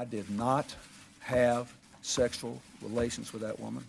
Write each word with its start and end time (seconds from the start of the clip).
I 0.00 0.06
did 0.06 0.30
not 0.30 0.74
have 1.18 1.70
sexual 2.00 2.58
relations 2.80 3.34
with 3.34 3.42
that 3.42 3.60
woman. 3.60 3.84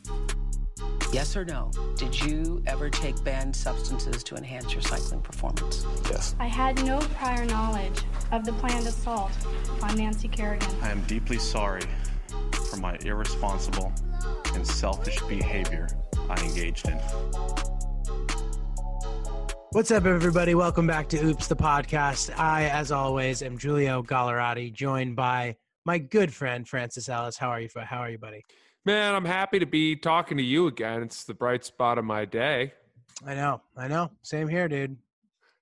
Yes 1.14 1.38
or 1.38 1.46
no? 1.46 1.72
Did 1.96 2.20
you 2.20 2.62
ever 2.68 2.90
take 2.90 3.24
banned 3.24 3.56
substances 3.56 4.22
to 4.26 4.36
enhance 4.36 4.74
your 4.74 4.82
cycling 4.82 5.22
performance? 5.22 5.86
Yes. 6.10 6.36
I 6.38 6.48
had 6.48 6.84
no 6.84 7.00
prior 7.16 7.46
knowledge 7.46 8.04
of 8.34 8.44
the 8.44 8.52
planned 8.52 8.88
assault 8.88 9.32
on 9.82 9.96
Nancy 9.96 10.28
Kerrigan. 10.28 10.68
I 10.82 10.92
am 10.92 11.00
deeply 11.04 11.38
sorry 11.40 11.84
for 12.70 12.76
my 12.76 12.98
irresponsible 13.06 13.94
and 14.54 14.68
selfish 14.68 15.22
behavior 15.30 15.88
I 16.30 16.44
engaged 16.44 16.90
in. 16.90 17.00
What's 19.72 19.92
up, 19.92 20.04
everybody? 20.04 20.56
Welcome 20.56 20.88
back 20.88 21.08
to 21.08 21.26
Oops, 21.26 21.48
the 21.48 21.56
podcast. 21.56 22.38
I, 22.38 22.66
as 22.66 22.92
always, 22.92 23.42
am 23.42 23.58
Giulio 23.58 24.04
Gallerati, 24.04 24.74
joined 24.74 25.16
by 25.16 25.56
my 25.86 25.98
good 25.98 26.34
friend 26.34 26.68
Francis 26.68 27.10
Ellis. 27.10 27.38
How 27.38 27.50
are 27.50 27.60
you? 27.60 27.70
How 27.76 27.98
are 27.98 28.10
you, 28.10 28.18
buddy? 28.18 28.44
Man, 28.86 29.14
I'm 29.14 29.26
happy 29.26 29.60
to 29.60 29.66
be 29.66 29.96
talking 29.96 30.38
to 30.38 30.44
you 30.44 30.68
again. 30.68 31.04
It's 31.04 31.24
the 31.24 31.34
bright 31.34 31.64
spot 31.64 31.98
of 31.98 32.06
my 32.06 32.26
day. 32.26 32.74
I 33.26 33.36
know, 33.36 33.62
I 33.78 33.88
know. 33.88 34.10
Same 34.24 34.48
here, 34.48 34.68
dude. 34.68 34.98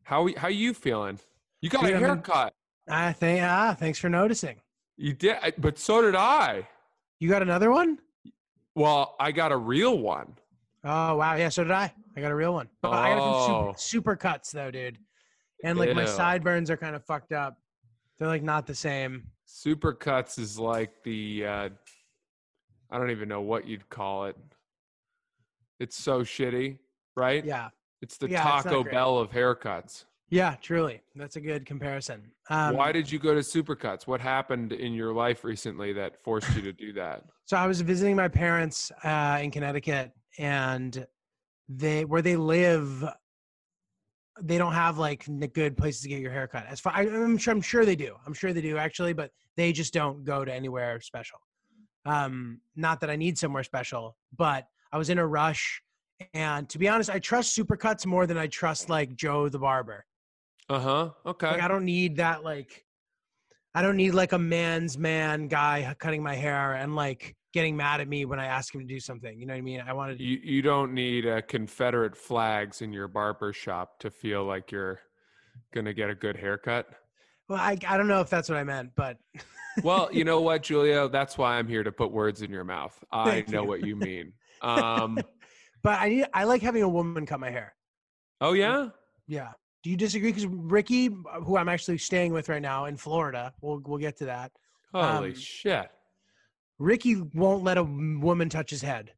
How 0.04 0.30
how 0.38 0.48
you 0.48 0.74
feeling? 0.74 1.20
You 1.62 1.70
got 1.70 1.86
dude, 1.86 1.96
a 1.96 2.00
haircut. 2.00 2.54
I 2.90 3.12
think. 3.14 3.42
Ah, 3.44 3.76
thanks 3.78 4.00
for 4.00 4.10
noticing. 4.10 4.58
You 4.98 5.14
did, 5.14 5.38
but 5.58 5.78
so 5.78 6.02
did 6.02 6.16
I. 6.16 6.68
You 7.20 7.30
got 7.30 7.42
another 7.42 7.72
one? 7.72 8.00
Well, 8.76 9.16
I 9.20 9.32
got 9.32 9.52
a 9.52 9.58
real 9.58 10.00
one. 10.00 10.36
Oh 10.84 11.16
wow, 11.16 11.36
yeah, 11.36 11.50
so 11.50 11.64
did 11.64 11.72
I. 11.72 11.94
I 12.16 12.22
got 12.22 12.32
a 12.32 12.36
real 12.36 12.54
one. 12.54 12.70
Oh. 12.84 12.92
I 12.92 13.16
got 13.16 13.46
some 13.46 13.74
super, 13.76 13.78
super, 13.78 14.16
cuts 14.16 14.52
though, 14.52 14.72
dude. 14.72 14.98
And 15.64 15.78
like 15.78 15.90
Ew. 15.90 15.96
my 15.96 16.06
sideburns 16.06 16.70
are 16.70 16.78
kind 16.78 16.96
of 16.96 17.04
fucked 17.04 17.34
up. 17.34 17.58
They're 18.18 18.28
like 18.28 18.44
not 18.44 18.66
the 18.66 18.76
same. 18.76 19.24
Super 19.52 19.94
cuts 19.94 20.38
is 20.38 20.60
like 20.60 21.04
the 21.04 21.46
uh 21.46 21.70
I 22.92 22.98
don't 22.98 23.12
even 23.12 23.28
know 23.28 23.42
what 23.42 23.68
you'd 23.68 23.90
call 23.90 24.26
it. 24.26 24.36
It's 25.80 25.98
so 25.98 26.22
shitty, 26.22 26.78
right? 27.16 27.44
Yeah. 27.44 27.70
It's 28.02 28.18
the 28.18 28.30
yeah, 28.30 28.44
Taco 28.44 28.82
it's 28.82 28.92
Bell 28.92 29.18
of 29.18 29.32
haircuts. 29.32 30.06
Yeah, 30.30 30.56
truly. 30.62 31.02
That's 31.16 31.36
a 31.36 31.42
good 31.42 31.66
comparison. 31.66 32.32
Um, 32.50 32.76
Why 32.76 32.92
did 32.92 33.12
you 33.12 33.18
go 33.18 33.34
to 33.34 33.40
Supercuts? 33.42 34.06
What 34.06 34.22
happened 34.22 34.72
in 34.72 34.94
your 34.94 35.14
life 35.14 35.44
recently 35.44 35.94
that 35.94 36.24
forced 36.24 36.56
you 36.56 36.62
to 36.62 36.74
do 36.74 36.94
that? 36.94 37.24
So 37.46 37.58
I 37.58 37.66
was 37.66 37.82
visiting 37.82 38.16
my 38.16 38.28
parents 38.28 38.92
uh, 39.04 39.40
in 39.42 39.50
Connecticut, 39.50 40.12
and 40.38 41.08
they 41.68 42.06
where 42.06 42.22
they 42.22 42.36
live, 42.36 43.04
they 44.42 44.58
don't 44.58 44.74
have 44.74 44.98
like 44.98 45.26
good 45.54 45.78
places 45.78 46.02
to 46.02 46.10
get 46.10 46.20
your 46.20 46.32
haircut. 46.32 46.66
As 46.68 46.80
far 46.80 46.94
I, 46.96 47.04
am 47.04 47.38
sure, 47.38 47.54
I'm 47.54 47.62
sure 47.62 47.86
they 47.86 47.96
do. 47.96 48.16
I'm 48.26 48.34
sure 48.34 48.54
they 48.54 48.62
do 48.62 48.78
actually, 48.78 49.14
but 49.14 49.32
they 49.56 49.72
just 49.72 49.94
don't 49.94 50.24
go 50.24 50.46
to 50.46 50.54
anywhere 50.54 51.02
special. 51.02 51.40
Um, 52.06 52.62
not 52.76 53.02
that 53.02 53.10
I 53.10 53.16
need 53.16 53.38
somewhere 53.38 53.64
special, 53.64 54.16
but 54.38 54.68
I 54.92 54.98
was 54.98 55.10
in 55.10 55.20
a 55.20 55.28
rush, 55.28 55.82
and 56.34 56.68
to 56.70 56.80
be 56.80 56.88
honest, 56.88 57.10
I 57.10 57.20
trust 57.20 57.58
Supercuts 57.58 58.06
more 58.06 58.26
than 58.26 58.38
I 58.38 58.48
trust 58.48 58.90
like 58.90 59.16
Joe 59.16 59.50
the 59.50 59.60
barber. 59.60 60.06
Uh 60.70 60.80
huh. 60.80 61.10
Okay. 61.26 61.52
Like, 61.52 61.62
I 61.62 61.68
don't 61.68 61.86
need 61.86 62.18
that. 62.18 62.44
Like, 62.44 62.86
I 63.76 63.82
don't 63.82 63.98
need 63.98 64.12
like 64.14 64.32
a 64.32 64.40
man's 64.40 64.98
man 64.98 65.48
guy 65.48 65.94
cutting 66.00 66.24
my 66.24 66.36
hair 66.36 66.74
and 66.74 66.96
like 66.96 67.36
getting 67.54 67.76
mad 67.76 68.02
at 68.02 68.08
me 68.08 68.26
when 68.26 68.40
I 68.40 68.46
ask 68.46 68.74
him 68.74 68.82
to 68.82 68.88
do 68.88 69.00
something. 69.00 69.40
You 69.40 69.46
know 69.46 69.54
what 69.54 69.60
I 69.60 69.62
mean? 69.62 69.84
I 69.86 69.94
wanted. 69.94 70.20
You 70.20 70.40
you 70.44 70.62
don't 70.62 70.94
need 70.94 71.28
uh, 71.28 71.42
Confederate 71.42 72.16
flags 72.16 72.82
in 72.82 72.94
your 72.94 73.08
barber 73.08 73.54
shop 73.54 74.00
to 74.00 74.10
feel 74.10 74.46
like 74.46 74.72
you're 74.72 75.00
gonna 75.74 75.94
get 75.94 76.10
a 76.10 76.16
good 76.16 76.38
haircut. 76.38 76.88
Well, 77.48 77.60
I 77.60 77.78
I 77.88 77.98
don't 77.98 78.08
know 78.08 78.22
if 78.22 78.30
that's 78.30 78.50
what 78.50 78.58
I 78.58 78.64
meant, 78.64 78.92
but. 78.96 79.18
well, 79.84 80.10
you 80.12 80.24
know 80.24 80.42
what, 80.42 80.64
Giulio? 80.64 81.08
That's 81.08 81.38
why 81.38 81.58
I'm 81.58 81.68
here 81.68 81.84
to 81.84 81.92
put 81.92 82.12
words 82.12 82.42
in 82.42 82.52
your 82.52 82.64
mouth. 82.64 82.98
I 83.12 83.32
Thank 83.32 83.50
know 83.50 83.64
you. 83.64 83.68
what 83.68 83.86
you 83.86 83.96
mean. 83.96 84.34
Um, 84.62 85.18
but 85.84 86.02
I 86.02 86.10
need. 86.10 86.26
I 86.34 86.44
like 86.44 86.62
having 86.62 86.84
a 86.84 86.90
woman 86.90 87.26
cut 87.26 87.40
my 87.40 87.50
hair. 87.50 87.74
Oh 88.42 88.52
yeah. 88.52 88.90
Yeah. 89.26 89.52
Do 89.84 89.90
you 89.90 89.96
disagree? 89.96 90.34
Because 90.34 90.48
Ricky, 90.48 91.10
who 91.46 91.56
I'm 91.56 91.70
actually 91.70 91.98
staying 91.98 92.34
with 92.34 92.50
right 92.50 92.62
now 92.62 92.86
in 92.86 92.98
Florida, 92.98 93.54
we'll 93.62 93.82
we'll 93.86 94.00
get 94.00 94.18
to 94.18 94.26
that. 94.26 94.52
Holy 94.94 95.30
um, 95.30 95.36
shit! 95.36 95.90
Ricky 96.80 97.22
won't 97.34 97.64
let 97.64 97.78
a 97.78 97.84
woman 97.84 98.50
touch 98.50 98.70
his 98.70 98.82
head, 98.82 99.12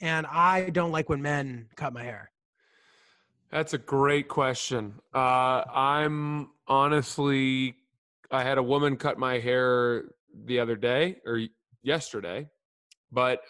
and 0.00 0.26
I 0.26 0.70
don't 0.70 0.92
like 0.92 1.08
when 1.08 1.22
men 1.22 1.68
cut 1.74 1.92
my 1.92 2.04
hair. 2.04 2.30
That's 3.50 3.72
a 3.72 3.78
great 3.78 4.28
question. 4.28 4.94
Uh, 5.14 5.64
I'm 5.72 6.50
honestly, 6.66 7.74
I 8.30 8.42
had 8.42 8.58
a 8.58 8.62
woman 8.62 8.96
cut 8.96 9.18
my 9.18 9.38
hair 9.38 10.04
the 10.44 10.60
other 10.60 10.76
day 10.76 11.16
or 11.24 11.40
yesterday, 11.82 12.48
but 13.10 13.40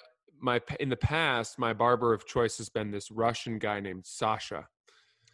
my 0.41 0.61
in 0.79 0.89
the 0.89 0.97
past, 0.97 1.59
my 1.59 1.73
barber 1.73 2.15
of 2.15 2.27
choice 2.27 2.59
has 2.59 2.69
been 2.69 2.93
this 2.93 3.11
Russian 3.11 3.59
guy 3.59 3.81
named 3.81 4.07
Sasha. 4.07 4.69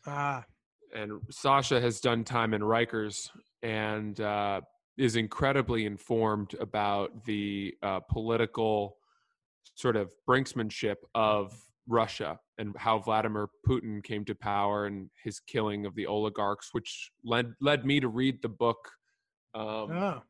Ah 0.06 0.44
and 0.94 1.20
Sasha 1.28 1.80
has 1.80 2.00
done 2.00 2.24
time 2.24 2.54
in 2.54 2.62
Rikers 2.62 3.28
and 3.62 4.18
uh, 4.20 4.60
is 4.96 5.16
incredibly 5.16 5.86
informed 5.86 6.54
about 6.60 7.24
the 7.24 7.74
uh, 7.82 8.00
political 8.00 8.96
sort 9.74 9.96
of 9.96 10.12
brinksmanship 10.28 10.96
of 11.14 11.56
Russia 11.86 12.38
and 12.58 12.74
how 12.76 12.98
Vladimir 12.98 13.48
Putin 13.66 14.02
came 14.02 14.24
to 14.24 14.34
power 14.34 14.86
and 14.86 15.10
his 15.22 15.40
killing 15.40 15.84
of 15.86 15.94
the 15.94 16.06
oligarchs, 16.06 16.68
which 16.72 17.10
led 17.24 17.52
led 17.60 17.84
me 17.84 18.00
to 18.00 18.08
read 18.08 18.40
the 18.42 18.48
book. 18.48 18.90
Um, 19.54 19.90
oh, 19.92 20.22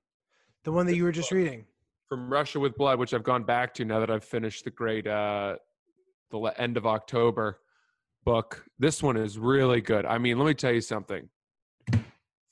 the 0.65 0.73
one 0.73 0.87
that 0.87 0.97
you 0.97 1.05
were 1.05 1.13
just 1.13 1.31
reading 1.31 1.67
from 2.09 2.33
Russia 2.33 2.59
with 2.59 2.77
Blood, 2.77 2.99
which 2.99 3.15
I've 3.15 3.23
gone 3.23 3.45
back 3.45 3.75
to 3.75 3.85
now 3.85 4.01
that 4.01 4.11
I've 4.11 4.25
finished 4.25 4.65
the 4.65 4.71
great 4.71 5.07
uh, 5.07 5.57
the 6.31 6.39
end 6.59 6.77
of 6.77 6.87
October 6.87 7.61
book. 8.25 8.65
This 8.79 9.03
one 9.03 9.17
is 9.17 9.39
really 9.39 9.81
good. 9.81 10.07
I 10.07 10.19
mean, 10.19 10.39
let 10.39 10.47
me 10.47 10.55
tell 10.55 10.73
you 10.73 10.81
something. 10.81 11.29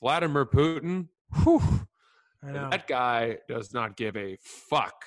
Vladimir 0.01 0.45
Putin, 0.45 1.07
whew, 1.43 1.61
that 2.45 2.87
guy 2.87 3.37
does 3.47 3.73
not 3.73 3.95
give 3.95 4.17
a 4.17 4.37
fuck. 4.41 5.05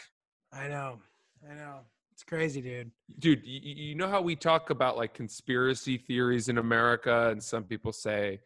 I 0.53 0.69
know. 0.69 1.01
I 1.49 1.55
know. 1.55 1.81
It's 2.13 2.25
crazy, 2.25 2.63
dude. 2.63 2.91
Dude, 3.19 3.43
you, 3.45 3.61
you 3.75 3.95
know 3.95 4.09
how 4.09 4.23
we 4.23 4.37
talk 4.37 4.71
about 4.71 4.97
like 4.97 5.13
conspiracy 5.13 5.99
theories 5.99 6.49
in 6.49 6.57
America, 6.59 7.29
and 7.29 7.43
some 7.43 7.65
people 7.65 7.93
say, 7.93 8.41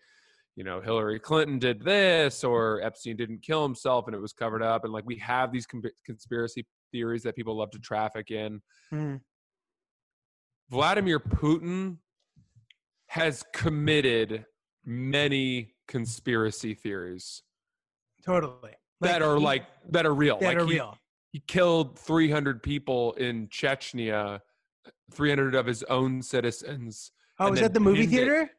you 0.56 0.64
know, 0.64 0.80
Hillary 0.80 1.20
Clinton 1.20 1.58
did 1.58 1.82
this, 1.82 2.42
or 2.42 2.82
Epstein 2.82 3.16
didn't 3.16 3.42
kill 3.42 3.62
himself 3.62 4.06
and 4.06 4.14
it 4.14 4.20
was 4.20 4.32
covered 4.32 4.62
up. 4.62 4.84
And 4.84 4.92
like 4.92 5.06
we 5.06 5.16
have 5.16 5.52
these 5.52 5.66
conspiracy 6.04 6.66
theories 6.92 7.22
that 7.22 7.36
people 7.36 7.56
love 7.56 7.70
to 7.70 7.78
traffic 7.78 8.30
in. 8.30 8.60
Mm. 8.92 9.20
Vladimir 10.68 11.18
Putin 11.18 11.96
has 13.06 13.44
committed 13.52 14.44
many 14.84 15.74
conspiracy 15.88 16.74
theories. 16.74 17.42
Totally. 18.24 18.72
Like, 19.00 19.12
that 19.12 19.22
are 19.22 19.36
he, 19.36 19.44
like 19.44 19.66
that 19.90 20.06
are 20.06 20.14
real. 20.14 20.38
That 20.38 20.46
like 20.46 20.56
are 20.58 20.66
he, 20.66 20.74
real. 20.74 20.98
He 21.32 21.42
killed 21.46 21.98
300 21.98 22.62
people 22.62 23.12
in 23.12 23.48
Chechnya, 23.48 24.40
300 25.12 25.54
of 25.54 25.66
his 25.66 25.82
own 25.84 26.22
citizens. 26.22 27.12
Oh, 27.38 27.50
was 27.50 27.60
that 27.60 27.72
the 27.72 27.80
movie 27.80 28.06
theater? 28.06 28.42
It. 28.42 28.50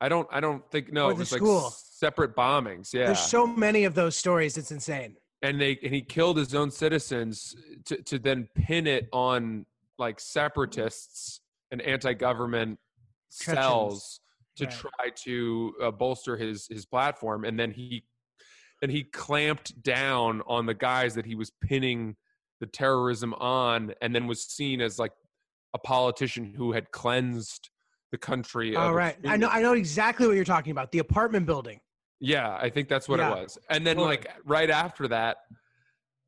I 0.00 0.08
don't. 0.08 0.26
I 0.32 0.40
don't 0.40 0.68
think. 0.70 0.92
No, 0.92 1.06
or 1.06 1.10
it 1.12 1.18
was 1.18 1.30
school. 1.30 1.64
like 1.64 1.72
separate 1.74 2.34
bombings. 2.34 2.92
Yeah, 2.92 3.06
there's 3.06 3.20
so 3.20 3.46
many 3.46 3.84
of 3.84 3.94
those 3.94 4.16
stories. 4.16 4.56
It's 4.56 4.72
insane. 4.72 5.16
And 5.42 5.60
they 5.60 5.78
and 5.82 5.94
he 5.94 6.02
killed 6.02 6.38
his 6.38 6.54
own 6.54 6.70
citizens 6.70 7.54
to 7.86 8.02
to 8.02 8.18
then 8.18 8.48
pin 8.54 8.86
it 8.86 9.08
on 9.12 9.66
like 9.98 10.18
separatists 10.18 11.40
and 11.70 11.80
anti-government 11.82 12.78
cells 13.28 14.20
to 14.56 14.64
right. 14.64 14.74
try 14.74 15.10
to 15.24 15.74
uh, 15.82 15.90
bolster 15.90 16.36
his 16.36 16.66
his 16.68 16.86
platform, 16.86 17.44
and 17.44 17.60
then 17.60 17.70
he 17.70 18.04
and 18.82 18.90
he 18.90 19.04
clamped 19.04 19.82
down 19.82 20.42
on 20.46 20.66
the 20.66 20.74
guys 20.74 21.14
that 21.14 21.26
he 21.26 21.34
was 21.34 21.52
pinning 21.62 22.16
the 22.60 22.66
terrorism 22.66 23.34
on, 23.34 23.94
and 24.02 24.14
then 24.14 24.26
was 24.26 24.42
seen 24.42 24.80
as 24.80 24.98
like 24.98 25.12
a 25.74 25.78
politician 25.78 26.52
who 26.56 26.72
had 26.72 26.90
cleansed 26.90 27.70
the 28.12 28.18
country. 28.18 28.76
All 28.76 28.94
right, 28.94 29.16
I 29.26 29.36
know 29.36 29.48
I 29.48 29.62
know 29.62 29.72
exactly 29.74 30.26
what 30.26 30.36
you're 30.36 30.44
talking 30.44 30.72
about. 30.72 30.92
The 30.92 30.98
apartment 30.98 31.46
building. 31.46 31.80
Yeah, 32.20 32.58
I 32.60 32.68
think 32.68 32.88
that's 32.88 33.08
what 33.08 33.18
yeah. 33.18 33.32
it 33.32 33.42
was. 33.42 33.58
And 33.70 33.86
then 33.86 33.96
totally. 33.96 34.16
like 34.16 34.30
right 34.44 34.68
after 34.68 35.08
that, 35.08 35.38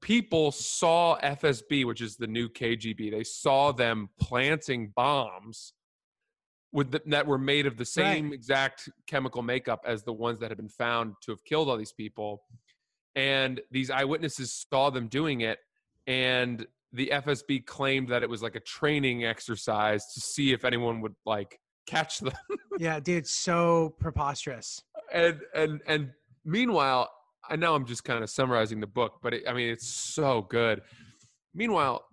people 0.01 0.51
saw 0.51 1.19
FSB, 1.21 1.85
which 1.85 2.01
is 2.01 2.17
the 2.17 2.27
new 2.27 2.49
KGB. 2.49 3.11
They 3.11 3.25
saw 3.25 3.73
them 3.73 4.09
planting 4.19 4.93
bombs 4.97 5.75
with 6.73 6.91
the, 6.91 7.03
that 7.07 7.27
were 7.27 7.39
made 7.39 7.67
of 7.67 7.77
the 7.77 7.85
same 7.85 8.27
right. 8.27 8.35
exact 8.35 8.89
chemical 9.07 9.43
makeup 9.43 9.85
as 9.87 10.03
the 10.03 10.13
ones 10.13 10.41
that 10.41 10.51
had 10.51 10.57
been 10.57 10.69
found 10.69 11.15
to 11.23 11.31
have 11.31 11.45
killed 11.45 11.69
all 11.69 11.77
these 11.77 11.93
people. 11.93 12.43
And 13.15 13.61
these 13.71 13.91
eyewitnesses 13.91 14.65
saw 14.71 14.89
them 14.89 15.09
doing 15.09 15.43
it, 15.43 15.59
and 16.07 16.67
the 16.95 17.11
FSB 17.13 17.67
claimed 17.67 18.09
that 18.09 18.23
it 18.23 18.29
was 18.29 18.43
like 18.43 18.55
a 18.55 18.61
training 18.61 19.25
exercise 19.25 20.13
to 20.15 20.21
see 20.21 20.53
if 20.53 20.65
anyone 20.65 21.01
would 21.03 21.15
like 21.27 21.59
catch 21.87 22.21
them. 22.21 22.33
yeah, 22.79 23.01
dude, 23.01 23.27
so 23.27 23.95
preposterous. 24.01 24.83
And 25.13 25.41
and 25.55 25.81
and 25.87 26.11
meanwhile, 26.45 27.11
I 27.49 27.57
know 27.57 27.75
I'm 27.75 27.87
just 27.87 28.05
kind 28.05 28.23
of 28.23 28.31
summarizing 28.31 28.81
the 28.81 28.87
book, 28.87 29.21
but 29.23 29.35
it, 29.35 29.43
I 29.49 29.53
mean, 29.53 29.69
it's 29.69 29.89
so 29.89 30.43
good. 30.49 30.81
Meanwhile, 31.55 32.05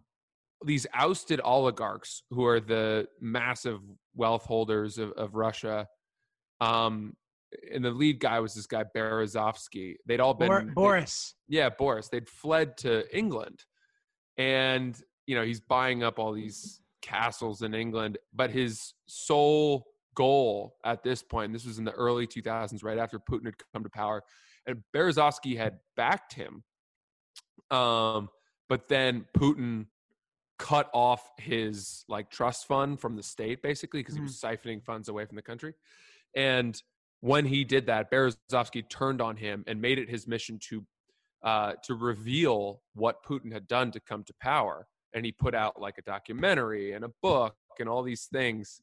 these 0.66 0.86
ousted 0.94 1.40
oligarchs 1.44 2.24
who 2.32 2.46
are 2.46 2.60
the 2.60 3.08
massive 3.22 3.80
wealth 4.16 4.44
holders 4.44 4.98
of, 4.98 5.12
of 5.14 5.36
Russia, 5.36 5.88
um, 6.62 7.16
and 7.74 7.84
the 7.84 7.92
lead 7.92 8.20
guy 8.20 8.40
was 8.40 8.54
this 8.54 8.68
guy 8.68 8.84
Berezovsky. 8.96 9.96
They'd 10.06 10.20
all 10.20 10.34
been 10.34 10.50
Bor- 10.50 10.72
Boris. 10.74 11.36
yeah, 11.48 11.70
Boris. 11.70 12.10
They'd 12.10 12.30
fled 12.30 12.78
to 12.80 13.06
England, 13.16 13.64
and 14.38 15.00
you 15.26 15.36
know 15.36 15.44
he's 15.44 15.62
buying 15.62 16.04
up 16.04 16.20
all 16.20 16.34
these 16.34 16.82
castles 17.02 17.62
in 17.62 17.74
England. 17.74 18.18
But 18.34 18.52
his 18.52 18.94
sole 19.08 19.86
goal 20.16 20.76
at 20.84 21.04
this 21.04 21.24
point, 21.24 21.54
this 21.54 21.66
was 21.66 21.80
in 21.80 21.86
the 21.86 21.94
early 21.94 22.28
2000s, 22.28 22.84
right 22.84 22.98
after 22.98 23.20
Putin 23.20 23.46
had 23.46 23.56
come 23.74 23.84
to 23.84 23.90
power, 23.90 24.22
and 24.68 24.84
Berezovsky 24.96 25.58
had 25.58 25.80
backed 25.96 26.34
him. 26.34 26.64
Um, 27.72 28.30
but 28.68 28.88
then 28.88 29.26
Putin 29.36 29.88
cut 30.60 30.90
off 30.94 31.32
his 31.38 32.04
like 32.08 32.30
trust 32.30 32.68
fund 32.68 33.00
from 33.00 33.16
the 33.16 33.24
state 33.24 33.64
basically 33.64 34.02
because 34.02 34.14
he 34.14 34.22
was 34.22 34.40
siphoning 34.40 34.84
funds 34.84 35.08
away 35.08 35.26
from 35.26 35.38
the 35.38 35.42
country. 35.42 35.74
And 36.36 36.80
when 37.22 37.46
he 37.46 37.64
did 37.64 37.88
that, 37.88 38.12
Berezovsky 38.12 38.88
turned 38.88 39.22
on 39.22 39.38
him 39.38 39.64
and 39.68 39.82
made 39.82 39.98
it 39.98 40.10
his 40.10 40.28
mission 40.28 40.60
to 40.70 40.86
uh, 41.44 41.74
to 41.84 41.96
reveal 41.96 42.82
what 42.94 43.24
Putin 43.24 43.52
had 43.52 43.68
done 43.68 43.92
to 43.92 44.00
come 44.02 44.24
to 44.26 44.34
power. 44.42 44.86
And 45.14 45.26
he 45.26 45.32
put 45.32 45.56
out 45.56 45.82
like 45.82 45.98
a 45.98 46.02
documentary 46.02 46.92
and 46.92 47.06
a 47.06 47.10
book 47.24 47.56
and 47.80 47.88
all 47.88 48.04
these 48.04 48.28
things. 48.32 48.82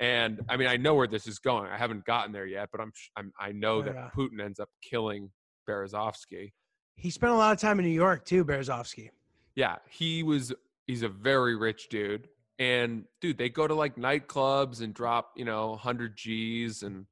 And 0.00 0.40
I 0.48 0.56
mean, 0.56 0.68
I 0.68 0.76
know 0.76 0.94
where 0.94 1.08
this 1.08 1.26
is 1.26 1.40
going. 1.40 1.68
I 1.68 1.76
haven't 1.76 2.04
gotten 2.04 2.32
there 2.32 2.46
yet, 2.46 2.68
but 2.70 2.80
I'm, 2.80 2.92
I'm 3.16 3.32
I 3.38 3.50
know 3.50 3.82
that 3.82 3.94
Yeah. 3.94 4.10
Putin 4.16 4.40
ends 4.40 4.60
up 4.60 4.68
killing 4.80 5.30
Berezovsky. 5.68 6.52
He 6.94 7.10
spent 7.10 7.32
a 7.32 7.36
lot 7.36 7.52
of 7.52 7.58
time 7.58 7.80
in 7.80 7.84
New 7.84 7.90
York 7.92 8.24
too, 8.24 8.44
Berezovsky. 8.44 9.10
Yeah, 9.56 9.76
he 9.88 10.22
was. 10.22 10.54
He's 10.88 11.02
a 11.02 11.08
very 11.08 11.54
rich 11.54 11.88
dude, 11.88 12.28
and 12.58 13.04
dude, 13.20 13.38
they 13.38 13.48
go 13.48 13.68
to 13.68 13.74
like 13.74 13.94
nightclubs 13.94 14.80
and 14.80 14.92
drop 14.92 15.34
you 15.36 15.44
know 15.44 15.68
100 15.70 16.16
G's, 16.16 16.82
and 16.82 17.06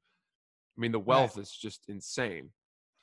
I 0.77 0.81
mean 0.81 0.91
the 0.91 0.99
wealth 0.99 1.37
is 1.37 1.51
just 1.51 1.85
insane. 1.87 2.49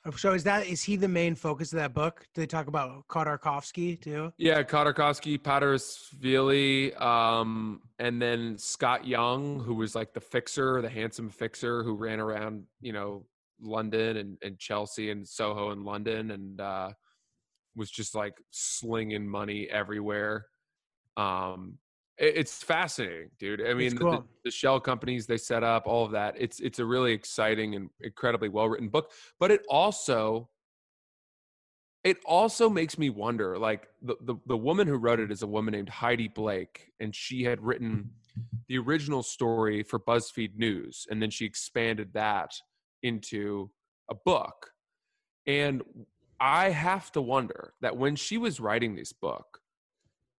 Oh, 0.07 0.11
So 0.11 0.33
is 0.33 0.43
that 0.43 0.67
is 0.67 0.83
he 0.83 0.97
the 0.97 1.07
main 1.07 1.33
focus 1.33 1.73
of 1.73 1.77
that 1.77 1.93
book? 1.93 2.27
Do 2.35 2.41
they 2.41 2.45
talk 2.45 2.67
about 2.67 3.07
Khodorkovsky 3.07 3.99
too? 3.99 4.31
Yeah, 4.37 4.61
Khodorkovsky, 4.61 5.39
Patersvili, 5.39 6.99
um, 7.01 7.81
and 7.97 8.21
then 8.21 8.57
Scott 8.59 9.07
Young, 9.07 9.59
who 9.59 9.73
was 9.73 9.95
like 9.95 10.13
the 10.13 10.19
fixer, 10.19 10.81
the 10.83 10.89
handsome 10.89 11.29
fixer 11.29 11.83
who 11.83 11.95
ran 11.95 12.19
around, 12.19 12.65
you 12.81 12.93
know, 12.93 13.25
London 13.59 14.17
and, 14.17 14.37
and 14.43 14.59
Chelsea 14.59 15.09
and 15.09 15.27
Soho 15.27 15.71
and 15.71 15.83
London 15.83 16.31
and 16.31 16.61
uh, 16.61 16.91
was 17.75 17.89
just 17.89 18.13
like 18.13 18.37
slinging 18.51 19.27
money 19.27 19.67
everywhere. 19.71 20.45
Um, 21.17 21.77
it- 22.17 22.37
it's 22.37 22.63
fascinating, 22.63 23.29
dude. 23.39 23.61
I 23.65 23.73
mean, 23.73 23.95
the- 23.95 24.01
cool. 24.01 24.11
the, 24.11 24.23
the 24.45 24.51
shell 24.51 24.79
companies 24.79 25.25
they 25.27 25.37
set 25.37 25.63
up, 25.63 25.87
all 25.87 26.05
of 26.05 26.11
that. 26.11 26.35
It's 26.37 26.59
it's 26.59 26.79
a 26.79 26.85
really 26.85 27.13
exciting 27.13 27.75
and 27.75 27.89
incredibly 28.01 28.49
well 28.49 28.67
written 28.69 28.89
book, 28.89 29.11
but 29.39 29.51
it 29.51 29.65
also 29.69 30.49
it 32.03 32.17
also 32.25 32.69
makes 32.69 32.97
me 32.99 33.09
wonder 33.09 33.57
like 33.57 33.87
the, 34.01 34.15
the 34.21 34.35
the 34.45 34.57
woman 34.57 34.87
who 34.87 34.95
wrote 34.95 35.19
it 35.19 35.31
is 35.31 35.41
a 35.41 35.47
woman 35.47 35.71
named 35.73 35.89
Heidi 35.89 36.27
Blake 36.27 36.91
and 36.99 37.13
she 37.15 37.43
had 37.43 37.59
written 37.61 38.11
the 38.67 38.77
original 38.77 39.23
story 39.23 39.81
for 39.81 39.99
BuzzFeed 39.99 40.55
News 40.55 41.07
and 41.09 41.21
then 41.21 41.31
she 41.31 41.45
expanded 41.45 42.13
that 42.13 42.51
into 43.01 43.71
a 44.09 44.13
book 44.15 44.71
and 45.47 45.81
I 46.39 46.69
have 46.69 47.11
to 47.13 47.21
wonder 47.21 47.73
that 47.81 47.97
when 47.97 48.15
she 48.15 48.37
was 48.37 48.59
writing 48.59 48.95
this 48.95 49.11
book 49.13 49.61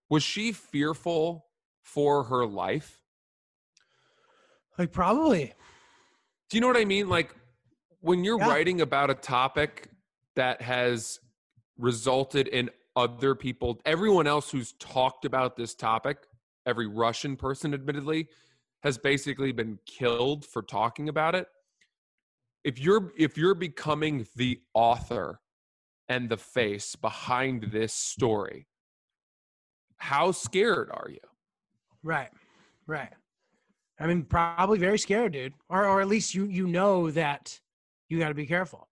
was 0.08 0.22
she 0.22 0.52
fearful 0.52 1.46
for 1.82 2.24
her 2.24 2.46
life 2.46 3.00
Like 4.78 4.92
probably. 4.92 5.54
do 6.50 6.56
you 6.56 6.60
know 6.60 6.66
what 6.68 6.76
I 6.76 6.84
mean? 6.84 7.08
Like 7.08 7.34
when 8.00 8.22
you're 8.24 8.38
Yeah. 8.38 8.48
writing 8.48 8.80
about 8.82 9.10
a 9.10 9.14
topic 9.14 9.88
that 10.34 10.60
has 10.62 11.18
resulted 11.78 12.46
in 12.48 12.70
other 12.94 13.34
people, 13.34 13.80
everyone 13.84 14.26
else 14.26 14.50
who's 14.50 14.72
talked 14.74 15.24
about 15.24 15.56
this 15.56 15.74
topic, 15.74 16.18
every 16.66 16.86
Russian 16.86 17.36
person, 17.36 17.74
admittedly, 17.74 18.28
has 18.82 18.96
basically 18.98 19.50
been 19.52 19.78
killed 19.86 20.44
for 20.44 20.62
talking 20.62 21.08
about 21.08 21.34
it. 21.34 21.48
If 22.64 22.78
you're 22.78 23.12
if 23.16 23.36
you're 23.38 23.54
becoming 23.54 24.26
the 24.36 24.60
author 24.74 25.40
and 26.08 26.28
the 26.28 26.36
face 26.36 26.94
behind 26.96 27.64
this 27.72 27.92
story, 27.92 28.66
how 29.98 30.32
scared 30.32 30.90
are 30.90 31.08
you? 31.10 31.18
Right. 32.02 32.30
Right. 32.86 33.12
I 33.98 34.06
mean, 34.06 34.24
probably 34.24 34.78
very 34.78 34.98
scared, 34.98 35.32
dude. 35.32 35.54
Or 35.68 35.86
or 35.86 36.00
at 36.00 36.08
least 36.08 36.34
you 36.34 36.44
you 36.44 36.66
know 36.66 37.10
that 37.10 37.58
you 38.08 38.18
got 38.18 38.28
to 38.28 38.34
be 38.34 38.46
careful. 38.46 38.88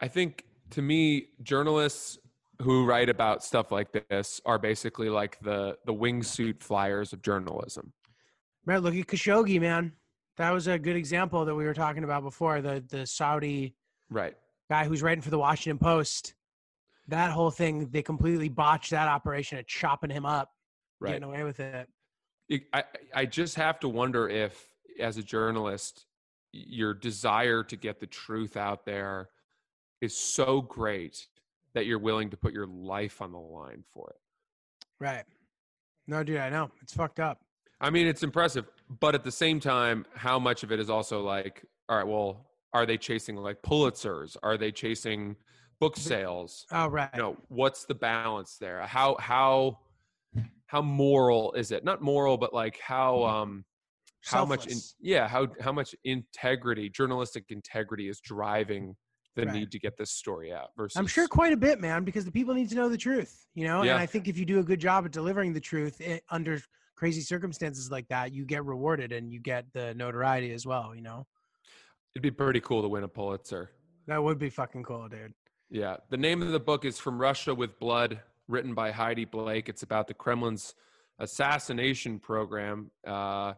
I 0.00 0.08
think 0.08 0.44
to 0.70 0.82
me, 0.82 1.28
journalists 1.42 2.18
who 2.62 2.86
write 2.86 3.08
about 3.08 3.44
stuff 3.44 3.70
like 3.70 3.88
this 4.08 4.40
are 4.46 4.58
basically 4.58 5.10
like 5.10 5.38
the 5.40 5.76
the 5.86 5.92
wingsuit 5.92 6.62
flyers 6.62 7.12
of 7.12 7.22
journalism. 7.22 7.92
Right. 8.64 8.80
Look 8.82 8.94
at 8.94 9.06
Khashoggi, 9.06 9.60
man. 9.60 9.92
That 10.36 10.50
was 10.50 10.66
a 10.66 10.78
good 10.78 10.96
example 10.96 11.44
that 11.44 11.54
we 11.54 11.64
were 11.64 11.74
talking 11.74 12.04
about 12.04 12.22
before. 12.22 12.60
The 12.60 12.84
the 12.88 13.06
Saudi 13.06 13.74
Right. 14.08 14.36
guy 14.70 14.84
who's 14.84 15.02
writing 15.02 15.22
for 15.22 15.30
the 15.30 15.38
Washington 15.38 15.78
Post. 15.78 16.34
That 17.08 17.30
whole 17.30 17.50
thing, 17.50 17.88
they 17.90 18.02
completely 18.02 18.48
botched 18.48 18.90
that 18.90 19.08
operation 19.08 19.58
of 19.58 19.66
chopping 19.66 20.10
him 20.10 20.26
up, 20.26 20.50
Right. 21.00 21.10
getting 21.12 21.24
away 21.24 21.44
with 21.44 21.60
it. 21.60 21.88
It- 22.48 22.68
I 22.72 22.84
I 23.14 23.26
just 23.26 23.56
have 23.56 23.78
to 23.80 23.88
wonder 23.88 24.28
if, 24.28 24.68
as 24.98 25.16
a 25.16 25.22
journalist, 25.22 26.06
your 26.52 26.94
desire 26.94 27.62
to 27.64 27.76
get 27.76 28.00
the 28.00 28.06
truth 28.06 28.56
out 28.56 28.84
there 28.84 29.30
is 30.00 30.16
so 30.16 30.60
great 30.62 31.28
that 31.74 31.86
you're 31.86 31.98
willing 31.98 32.30
to 32.30 32.36
put 32.36 32.52
your 32.52 32.66
life 32.66 33.20
on 33.20 33.32
the 33.32 33.38
line 33.38 33.84
for 33.92 34.10
it. 34.10 34.20
Right. 34.98 35.24
No, 36.06 36.22
dude, 36.22 36.38
I 36.38 36.48
know. 36.48 36.70
It's 36.80 36.94
fucked 36.94 37.20
up. 37.20 37.44
I 37.80 37.90
mean, 37.90 38.06
it's 38.06 38.22
impressive, 38.22 38.70
but 38.88 39.14
at 39.14 39.22
the 39.22 39.30
same 39.32 39.60
time, 39.60 40.06
how 40.14 40.38
much 40.38 40.62
of 40.62 40.72
it 40.72 40.80
is 40.80 40.88
also 40.88 41.22
like, 41.22 41.64
all 41.88 41.98
right, 41.98 42.06
well, 42.06 42.46
are 42.72 42.86
they 42.86 42.96
chasing 42.96 43.36
like 43.36 43.60
Pulitzers? 43.62 44.36
Are 44.42 44.56
they 44.56 44.72
chasing 44.72 45.36
book 45.80 45.96
sales? 45.96 46.66
Oh, 46.70 46.88
right. 46.88 47.10
You 47.14 47.22
know, 47.22 47.36
what's 47.48 47.84
the 47.84 47.94
balance 47.94 48.56
there? 48.58 48.82
How 48.82 49.16
how 49.18 49.78
how 50.66 50.82
moral 50.82 51.52
is 51.52 51.70
it? 51.70 51.84
Not 51.84 52.02
moral, 52.02 52.36
but 52.36 52.52
like 52.52 52.78
how 52.80 53.24
um 53.24 53.64
how 54.24 54.44
much 54.44 54.66
in, 54.66 54.78
yeah 55.00 55.28
how 55.28 55.48
how 55.60 55.72
much 55.72 55.94
integrity, 56.04 56.88
journalistic 56.88 57.44
integrity, 57.50 58.08
is 58.08 58.20
driving 58.20 58.96
the 59.36 59.44
Right. 59.44 59.54
need 59.54 59.70
to 59.70 59.78
get 59.78 59.96
this 59.98 60.10
story 60.10 60.52
out. 60.52 60.70
Versus, 60.76 60.96
I'm 60.96 61.06
sure 61.06 61.28
quite 61.28 61.52
a 61.52 61.56
bit, 61.58 61.78
man, 61.78 62.04
because 62.04 62.24
the 62.24 62.32
people 62.32 62.54
need 62.54 62.70
to 62.70 62.74
know 62.74 62.88
the 62.88 62.96
truth, 62.96 63.46
you 63.54 63.66
know? 63.66 63.82
Yeah. 63.82 63.92
And 63.92 64.00
I 64.00 64.06
think 64.06 64.28
if 64.28 64.38
you 64.38 64.46
do 64.46 64.60
a 64.60 64.62
good 64.62 64.80
job 64.80 65.04
at 65.04 65.12
delivering 65.12 65.52
the 65.52 65.60
truth 65.60 66.00
i 66.00 66.18
under 66.30 66.58
crazy 66.96 67.20
circumstances 67.20 67.90
like 67.90 68.08
that, 68.08 68.32
you 68.32 68.46
get 68.46 68.64
rewarded 68.64 69.12
and 69.12 69.30
you 69.30 69.38
get 69.38 69.70
the 69.74 69.94
notoriety 69.94 70.52
as 70.52 70.64
well, 70.64 70.94
you 70.94 71.02
know? 71.02 71.26
it'd 72.14 72.22
be 72.22 72.30
pretty 72.30 72.60
cool 72.60 72.80
to 72.80 72.88
win 72.88 73.04
a 73.04 73.08
Pulitzer. 73.08 73.70
That 74.06 74.22
would 74.22 74.38
be 74.38 74.48
fucking 74.48 74.84
cool, 74.84 75.06
dude. 75.06 75.34
Yeah. 75.70 75.96
The 76.10 76.16
name 76.16 76.42
of 76.42 76.52
the 76.52 76.60
book 76.60 76.84
is 76.84 76.98
From 76.98 77.18
Russia 77.18 77.54
with 77.54 77.78
Blood, 77.78 78.20
written 78.48 78.74
by 78.74 78.90
Heidi 78.90 79.24
Blake. 79.24 79.68
It's 79.68 79.82
about 79.82 80.06
the 80.06 80.14
Kremlin's 80.14 80.74
assassination 81.18 82.18
program 82.18 82.90
uh, 83.06 83.54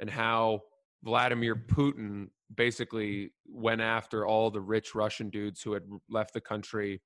and 0.00 0.10
how 0.10 0.62
Vladimir 1.04 1.54
Putin 1.54 2.28
basically 2.54 3.32
went 3.46 3.80
after 3.80 4.26
all 4.26 4.50
the 4.50 4.60
rich 4.60 4.94
Russian 4.94 5.30
dudes 5.30 5.62
who 5.62 5.72
had 5.72 5.82
left 6.08 6.34
the 6.34 6.40
country 6.40 7.00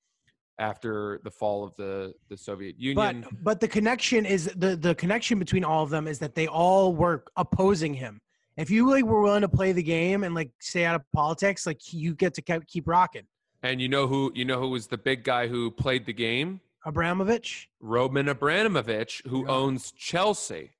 after 0.59 1.21
the 1.23 1.31
fall 1.31 1.65
of 1.65 1.75
the, 1.77 2.15
the 2.31 2.37
Soviet 2.37 2.77
But 2.95 3.15
Union. 3.15 3.27
but 3.43 3.61
the 3.61 3.69
connection 3.69 4.25
is 4.25 4.47
the 4.57 4.75
the 4.75 4.95
connection 4.95 5.39
between 5.39 5.65
all 5.65 5.83
of 5.83 5.91
them 5.91 6.09
is 6.09 6.19
that 6.21 6.35
they 6.35 6.47
all 6.47 6.95
were 6.95 7.25
opposing 7.37 7.93
him. 7.93 8.21
If 8.57 8.71
you 8.71 8.89
like 8.89 9.05
were 9.05 9.21
willing 9.21 9.43
to 9.43 9.51
play 9.51 9.73
the 9.73 9.83
game 9.83 10.25
and 10.25 10.35
like 10.35 10.51
stay 10.61 10.87
out 10.87 10.95
of 10.95 11.03
politics, 11.15 11.67
like 11.67 11.93
you 11.93 12.15
get 12.15 12.33
to 12.35 12.43
keep, 12.43 12.67
keep 12.67 12.89
rocking. 12.89 13.27
And 13.71 13.81
you 13.81 13.89
know 13.89 14.07
who 14.07 14.33
you 14.35 14.45
know 14.45 14.59
who 14.61 14.69
was 14.71 14.87
the 14.89 14.99
big 14.99 15.25
guy 15.25 15.49
who 15.49 15.71
played 15.71 16.07
the 16.07 16.13
game? 16.13 16.61
Abramovich. 16.85 17.69
Roman 17.81 18.29
Abramovich, 18.29 19.23
who 19.27 19.45
Yeah. 19.45 19.53
owns 19.53 19.93
Chelsea. 19.93 20.71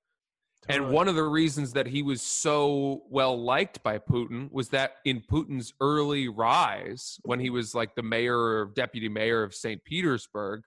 And 0.69 0.91
one 0.91 1.07
of 1.07 1.15
the 1.15 1.23
reasons 1.25 1.73
that 1.75 1.87
he 1.87 2.03
was 2.03 2.21
so 2.23 3.05
well 3.09 3.41
liked 3.41 3.83
by 3.85 3.99
Putin 3.99 4.51
was 4.51 4.71
that 4.71 4.97
in 5.05 5.21
Putin's 5.21 5.73
early 5.81 6.29
rise, 6.29 7.21
when 7.23 7.39
he 7.39 7.51
was 7.51 7.73
like 7.73 7.95
the 7.95 8.03
mayor 8.03 8.37
or 8.39 8.73
deputy 8.75 9.09
mayor 9.09 9.45
of 9.45 9.55
St. 9.55 9.83
Petersburg, 9.85 10.63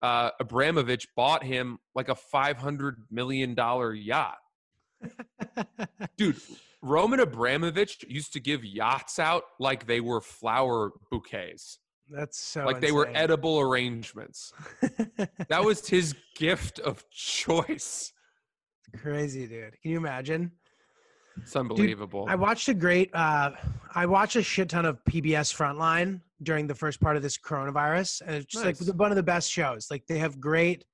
uh, 0.00 0.30
Abramovich 0.38 1.08
bought 1.16 1.42
him 1.42 1.78
like 1.94 2.08
a 2.08 2.14
$500 2.14 2.94
million 3.10 3.56
yacht. 3.96 4.38
Dude, 6.16 6.36
Roman 6.82 7.20
Abramovich 7.20 8.04
used 8.08 8.32
to 8.32 8.40
give 8.40 8.64
yachts 8.64 9.18
out 9.18 9.42
like 9.58 9.86
they 9.86 10.00
were 10.00 10.20
flower 10.20 10.92
bouquets, 11.10 11.78
That's 12.08 12.38
so 12.38 12.64
like 12.64 12.80
they 12.80 12.92
were 12.92 13.10
edible 13.14 13.60
arrangements. 13.60 14.52
That 15.48 15.64
was 15.64 15.86
his 15.86 16.14
gift 16.36 16.78
of 16.78 17.04
choice. 17.10 18.12
crazy, 18.96 19.46
dude. 19.46 19.74
Can 19.82 19.90
you 19.90 19.96
imagine? 19.98 20.52
It's 21.36 21.54
unbelievable. 21.56 22.26
I 22.28 22.34
watched 22.34 22.68
a 22.68 22.74
great. 22.74 23.10
Uh, 23.14 23.50
I 23.94 24.06
watched 24.06 24.36
a 24.36 24.42
shit 24.42 24.68
ton 24.68 24.84
of 24.84 24.98
PBS 25.08 25.54
Frontline 25.54 26.20
during 26.42 26.66
the 26.66 26.74
first 26.74 27.00
part 27.00 27.16
of 27.16 27.22
this 27.22 27.36
coronavirus, 27.38 28.22
and 28.26 28.34
it's 28.36 28.46
just 28.46 28.64
Nice. 28.64 28.80
like 28.88 28.96
one 28.98 29.10
of 29.12 29.16
the 29.16 29.22
best 29.22 29.50
shows. 29.50 29.88
Like 29.90 30.06
they 30.06 30.18
have 30.18 30.40
great 30.40 30.84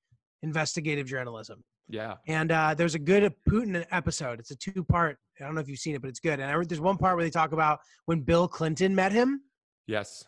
investigative 0.43 1.07
journalism. 1.07 1.63
Yeah. 1.89 2.15
And 2.27 2.51
uh, 2.51 2.73
there's 2.73 2.95
a 2.95 2.99
good 2.99 3.33
Putin 3.49 3.85
episode. 3.91 4.39
It's 4.39 4.51
a 4.51 4.55
two 4.55 4.83
part. 4.83 5.17
I 5.39 5.45
don't 5.45 5.55
know 5.55 5.61
if 5.61 5.69
you've 5.69 5.79
seen 5.79 5.95
it, 5.95 6.01
but 6.01 6.09
it's 6.09 6.19
good. 6.19 6.39
And 6.39 6.43
I 6.43 6.63
there's 6.63 6.81
one 6.81 6.97
part 6.97 7.15
where 7.15 7.23
they 7.23 7.29
talk 7.29 7.51
about 7.51 7.79
when 8.05 8.21
Bill 8.21 8.47
Clinton 8.47 8.93
met 8.93 9.11
him. 9.11 9.41
Yes. 9.87 10.25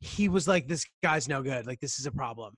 He 0.00 0.28
was 0.28 0.48
like, 0.48 0.68
"This 0.68 0.84
guy's 1.02 1.28
no 1.28 1.42
good. 1.42 1.66
Like 1.66 1.80
this 1.80 1.98
is 1.98 2.06
a 2.06 2.12
problem." 2.12 2.54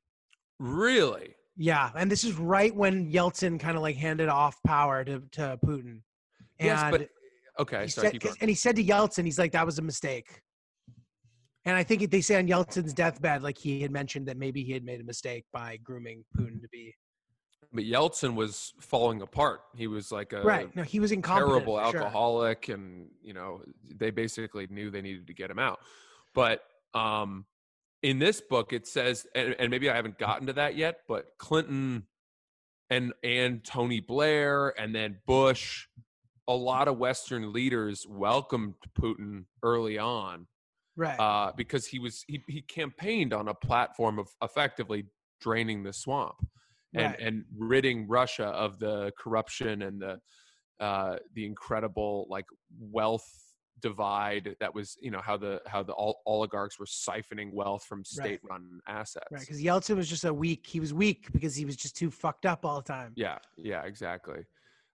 Really? 0.59 1.35
Yeah, 1.57 1.91
and 1.97 2.11
this 2.11 2.25
is 2.25 2.35
right 2.35 2.75
when 2.75 3.11
Yeltsin 3.11 3.61
kind 3.61 3.77
of 3.77 3.83
like 3.83 3.97
handed 3.97 4.29
off 4.29 4.57
power 4.67 5.05
to 5.05 5.23
to 5.33 5.59
Putin. 5.65 6.01
And 6.59 6.67
yes, 6.67 6.91
but 6.91 7.09
okay. 7.59 7.83
he 7.83 7.89
Sorry, 7.89 8.19
said, 8.21 8.33
and 8.41 8.49
he 8.49 8.55
said 8.55 8.77
to 8.77 8.85
Yeltsin, 8.85 9.25
he's 9.25 9.39
like, 9.39 9.53
"That 9.53 9.67
was 9.67 9.79
a 9.79 9.83
mistake." 9.83 10.41
And 11.65 11.77
I 11.77 11.83
think 11.83 12.11
they 12.11 12.23
say 12.23 12.37
on 12.37 12.49
Yeltsin's 12.49 12.95
deathbed, 12.95 13.43
like 13.43 13.59
he 13.59 13.83
had 13.83 13.91
mentioned 13.91 14.27
that 14.29 14.39
maybe 14.39 14.63
he 14.63 14.73
had 14.73 14.85
made 14.85 15.01
a 15.01 15.05
mistake 15.05 15.45
by 15.53 15.77
grooming 15.83 16.25
Putin 16.37 16.63
to 16.63 16.69
be 16.73 16.95
But 17.73 17.85
Yeltsin 17.85 18.35
was 18.35 18.73
falling 18.81 19.21
apart. 19.21 19.61
He 19.77 19.87
was 19.87 20.11
like 20.11 20.33
a 20.33 20.43
right. 20.43 20.75
No, 20.75 20.83
he 20.83 21.01
was 21.01 21.13
incompetent. 21.13 21.51
terrible 21.51 21.77
for 21.77 21.91
sure. 21.91 22.01
alcoholic, 22.01 22.69
and 22.69 23.09
you 23.23 23.35
know 23.35 23.63
they 23.95 24.11
basically 24.11 24.67
knew 24.71 24.91
they 24.91 25.03
needed 25.03 25.27
to 25.27 25.35
get 25.35 25.51
him 25.51 25.59
out. 25.59 25.81
But 26.35 26.63
um, 26.95 27.45
in 28.03 28.19
this 28.19 28.41
book, 28.41 28.73
it 28.73 28.87
says, 28.87 29.27
and, 29.35 29.55
and 29.59 29.71
maybe 29.71 29.91
I 29.91 29.97
haven't 29.97 30.19
gotten 30.19 30.47
to 30.47 30.55
that 30.55 30.77
yet, 30.77 31.01
but 31.09 31.27
Clinton 31.37 32.05
and 32.89 33.13
and 33.23 33.63
Tony 33.63 34.01
Blair, 34.01 34.73
and 34.81 34.95
then 34.95 35.19
Bush, 35.27 35.89
a 36.47 36.55
lot 36.55 36.89
of 36.89 36.97
Western 36.97 37.53
leaders 37.53 38.07
welcomed 38.09 38.75
Putin 38.99 39.45
early 39.63 39.99
on 39.99 40.47
Right. 40.97 41.21
uh, 41.21 41.53
because 41.57 41.87
he 41.87 41.99
was 42.01 42.25
he, 42.27 42.43
he 42.49 42.61
campaigned 42.63 43.33
on 43.33 43.47
a 43.47 43.55
platform 43.55 44.19
of 44.19 44.29
effectively 44.43 45.05
draining 45.41 45.83
the 45.85 45.93
swamp 45.93 46.35
and 46.95 47.05
Right. 47.13 47.21
and 47.21 47.45
ridding 47.57 48.07
Russia 48.09 48.47
of 48.47 48.79
the 48.79 49.13
corruption 49.19 49.83
and 49.83 50.01
the 50.01 50.19
uh, 50.81 51.17
the 51.35 51.45
incredible 51.45 52.27
like 52.31 52.47
wealth 52.79 53.27
divide 53.81 54.57
that 54.61 54.75
was 54.75 54.97
you 55.01 55.11
know 55.11 55.21
how 55.21 55.37
the 55.37 55.61
how 55.67 55.83
the 55.83 55.95
ol- 55.95 56.21
oligarchs 56.27 56.79
were 56.79 56.87
siphoning 56.87 57.53
wealth 57.53 57.85
from 57.85 58.05
state 58.05 58.41
run 58.49 58.81
assets. 58.89 59.27
Right, 59.31 59.41
because 59.41 59.61
Yeltsin 59.63 59.97
was 59.97 60.09
just 60.09 60.25
a 60.25 60.33
weak. 60.35 60.67
He 60.67 60.81
was 60.81 60.95
weak 60.95 61.31
because 61.33 61.55
he 61.55 61.65
was 61.65 61.77
just 61.77 61.97
too 61.97 62.11
fucked 62.11 62.47
up 62.47 62.65
all 62.65 62.77
the 62.81 62.87
time. 62.87 63.13
Yeah, 63.17 63.39
yeah, 63.57 63.83
exactly. 63.83 64.41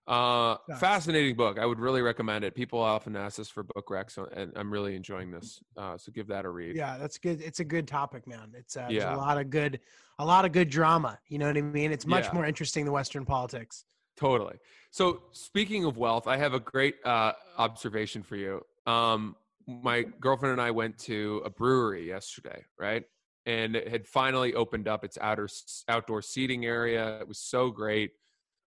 Uh, 0.07 0.57
fascinating 0.77 1.35
book. 1.35 1.57
I 1.57 1.65
would 1.65 1.79
really 1.79 2.01
recommend 2.01 2.45
it. 2.45 2.53
People 2.53 2.79
often 2.79 3.15
ask 3.15 3.39
us 3.39 3.49
for 3.49 3.63
book 3.63 3.87
recs, 3.89 4.17
and 4.35 4.51
I'm 4.55 4.71
really 4.71 4.95
enjoying 4.95 5.31
this. 5.31 5.59
Uh, 5.75 5.97
so 5.97 6.11
give 6.11 6.27
that 6.27 6.45
a 6.45 6.49
read. 6.49 6.75
Yeah, 6.75 6.97
that's 6.97 7.17
good. 7.17 7.41
It's 7.41 7.59
a 7.59 7.63
good 7.63 7.87
topic, 7.87 8.27
man. 8.27 8.53
It's 8.55 8.77
uh, 8.77 8.87
Yeah. 8.91 9.15
a 9.15 9.17
lot 9.17 9.39
of 9.39 9.49
good, 9.49 9.79
a 10.19 10.25
lot 10.25 10.45
of 10.45 10.51
good 10.51 10.69
drama. 10.69 11.17
You 11.27 11.39
know 11.39 11.47
what 11.47 11.57
I 11.57 11.61
mean? 11.61 11.91
It's 11.91 12.05
much 12.05 12.25
Yeah. 12.25 12.33
more 12.33 12.45
interesting 12.45 12.85
than 12.85 12.93
Western 12.93 13.25
politics. 13.25 13.85
Totally. 14.15 14.57
So 14.91 15.23
speaking 15.31 15.85
of 15.85 15.97
wealth, 15.97 16.27
I 16.27 16.37
have 16.37 16.53
a 16.53 16.59
great 16.59 16.95
uh, 17.03 17.33
observation 17.57 18.21
for 18.21 18.35
you. 18.35 18.61
Um, 18.85 19.35
my 19.67 20.03
girlfriend 20.03 20.53
and 20.53 20.61
I 20.61 20.69
went 20.71 20.99
to 20.99 21.41
a 21.43 21.49
brewery 21.49 22.07
yesterday, 22.07 22.63
right? 22.79 23.03
And 23.47 23.75
it 23.75 23.87
had 23.87 24.07
finally 24.07 24.53
opened 24.53 24.87
up 24.87 25.03
its 25.03 25.17
outer 25.19 25.49
outdoor 25.89 26.21
seating 26.21 26.65
area. 26.65 27.19
It 27.19 27.27
was 27.27 27.39
so 27.39 27.71
great. 27.71 28.11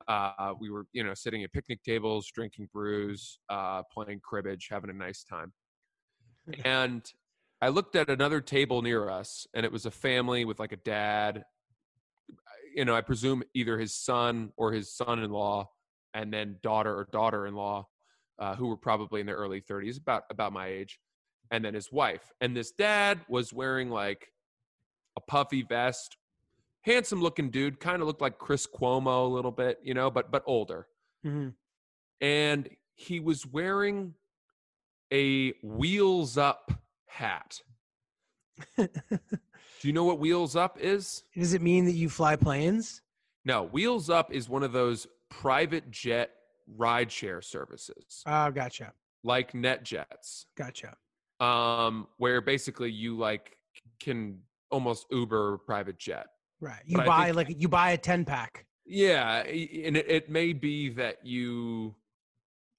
Uh, 0.08 0.54
we 0.58 0.70
were, 0.70 0.86
you 0.92 1.04
know, 1.04 1.12
sitting 1.12 1.44
at 1.44 1.52
picnic 1.52 1.82
tables, 1.82 2.30
drinking 2.34 2.68
brews, 2.72 3.38
uh, 3.50 3.82
playing 3.92 4.20
cribbage, 4.20 4.68
having 4.70 4.90
a 4.90 4.94
nice 4.94 5.22
time. 5.22 5.52
And 6.64 7.02
I 7.60 7.68
looked 7.68 7.94
at 7.94 8.08
another 8.08 8.40
table 8.40 8.80
near 8.80 9.10
us, 9.10 9.46
and 9.52 9.66
it 9.66 9.72
was 9.72 9.84
a 9.84 9.90
family 9.90 10.46
with 10.46 10.58
like 10.58 10.72
a 10.72 10.76
dad, 10.76 11.44
you 12.74 12.86
know, 12.86 12.94
I 12.94 13.02
presume 13.02 13.42
either 13.52 13.78
his 13.78 13.94
son 13.94 14.52
or 14.56 14.72
his 14.72 14.94
son-in-law, 14.96 15.68
and 16.14 16.32
then 16.32 16.56
daughter 16.62 16.96
or 16.96 17.06
daughter-in-law, 17.12 17.86
uh, 18.38 18.54
who 18.56 18.68
were 18.68 18.76
probably 18.78 19.20
in 19.20 19.26
their 19.26 19.36
early 19.36 19.60
30s, 19.60 19.98
about 19.98 20.22
about 20.30 20.52
my 20.52 20.68
age, 20.68 20.98
and 21.50 21.64
then 21.64 21.74
his 21.74 21.90
wife. 21.92 22.32
And 22.40 22.56
this 22.56 22.70
dad 22.70 23.20
was 23.28 23.52
wearing 23.52 23.90
like 23.90 24.28
a 25.16 25.20
puffy 25.20 25.62
vest, 25.62 26.16
handsome-looking 26.82 27.50
dude, 27.50 27.80
kind 27.80 28.00
of 28.02 28.06
looked 28.08 28.20
like 28.20 28.38
Chris 28.38 28.66
Cuomo 28.66 29.24
a 29.26 29.28
little 29.32 29.50
bit, 29.52 29.78
you 29.82 29.94
know, 29.94 30.10
but 30.10 30.30
but 30.30 30.42
older. 30.46 30.86
Mhm. 31.24 31.54
And 32.20 32.68
he 32.94 33.20
was 33.20 33.46
wearing 33.46 34.14
a 35.12 35.52
wheels 35.62 36.36
up 36.36 36.72
hat. 37.06 37.60
Do 38.76 38.88
you 39.82 39.92
know 39.92 40.04
what 40.04 40.18
wheels 40.18 40.56
up 40.56 40.78
is? 40.80 41.22
Does 41.36 41.54
it 41.54 41.62
mean 41.62 41.84
that 41.84 41.92
you 41.92 42.08
fly 42.08 42.34
planes? 42.36 43.02
No, 43.44 43.62
Wheels 43.64 44.10
Up 44.10 44.32
is 44.32 44.48
one 44.48 44.62
of 44.64 44.72
those 44.72 45.06
private 45.30 45.90
jet 45.90 46.30
rideshare 46.76 47.42
services 47.42 48.22
Oh, 48.26 48.50
gotcha, 48.50 48.92
like 49.22 49.52
NetJets, 49.52 50.46
gotcha. 50.56 50.96
um, 51.40 52.08
where 52.18 52.40
basically 52.40 52.90
you 52.90 53.16
like 53.16 53.56
can 54.00 54.40
almost 54.70 55.06
Uber 55.10 55.58
private 55.58 55.98
jet. 55.98 56.26
Right. 56.60 56.82
You 56.84 56.96
But 56.98 57.06
buy 57.06 57.24
think- 57.26 57.36
like 57.36 57.60
you 57.60 57.68
buy 57.68 57.90
a 57.92 57.98
ten 57.98 58.24
pack. 58.24 58.64
Yeah, 58.90 59.40
and 59.42 59.96
it, 59.96 60.06
it 60.10 60.30
may 60.30 60.54
be 60.54 60.88
that 60.90 61.18
you, 61.24 61.94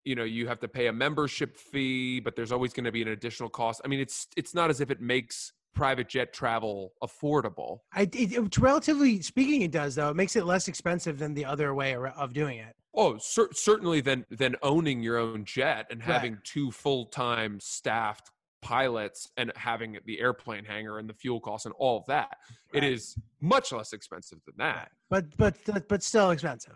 you 0.04 0.16
know, 0.16 0.24
you 0.24 0.48
have 0.48 0.60
to 0.62 0.68
pay 0.68 0.88
a 0.88 0.94
membership 0.94 1.56
fee, 1.56 2.20
but 2.20 2.36
there's 2.36 2.52
always 2.52 2.74
going 2.74 2.86
to 2.86 2.92
be 2.92 3.02
an 3.04 3.10
additional 3.10 3.48
cost. 3.50 3.80
I 3.86 3.88
mean, 3.88 4.00
it's 4.00 4.28
it's 4.36 4.54
not 4.56 4.70
as 4.72 4.82
if 4.82 4.90
it 4.90 5.00
makes 5.02 5.54
private 5.76 6.10
jet 6.10 6.34
travel 6.34 6.94
affordable. 7.04 7.80
I 7.94 8.02
it, 8.04 8.16
it- 8.34 8.58
relatively 8.58 9.22
speaking, 9.22 9.62
it 9.62 9.72
does 9.72 9.96
though. 9.96 10.10
It 10.10 10.16
makes 10.16 10.36
it 10.36 10.46
less 10.46 10.68
expensive 10.68 11.20
than 11.20 11.36
the 11.36 11.46
other 11.46 11.74
way 11.76 11.96
of 11.96 12.34
doing 12.34 12.58
it. 12.58 12.76
Oh, 12.96 13.18
cer- 13.20 13.54
certainly 13.54 14.02
than 14.02 14.26
than 14.32 14.56
owning 14.64 15.04
your 15.04 15.18
own 15.18 15.46
jet 15.46 15.86
and 15.92 16.00
Right. 16.02 16.12
having 16.12 16.40
two 16.44 16.72
full 16.72 17.06
time 17.06 17.60
staffed 17.60 18.32
pilots 18.62 19.30
and 19.38 19.52
having 19.56 19.98
the 20.06 20.20
airplane 20.20 20.66
hangar 20.66 21.00
and 21.00 21.10
the 21.10 21.14
fuel 21.14 21.40
costs 21.40 21.66
and 21.66 21.74
all 21.78 21.98
of 21.98 22.06
that. 22.08 22.38
It 22.74 22.82
Right. 22.84 22.92
is 22.94 23.16
much 23.42 23.72
less 23.72 23.94
expensive 23.94 24.40
than 24.46 24.56
that. 24.58 24.92
But 25.10 25.36
but 25.38 25.56
but 25.88 26.04
still 26.04 26.32
expensive. 26.32 26.76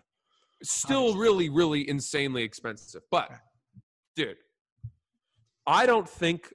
Still, 0.63 0.99
Obviously. 1.09 1.21
really, 1.21 1.49
really 1.49 1.89
insanely 1.89 2.41
expensive. 2.43 3.01
But, 3.11 3.29
dude, 4.15 4.37
I 5.67 5.85
don't 5.85 6.07
think 6.07 6.53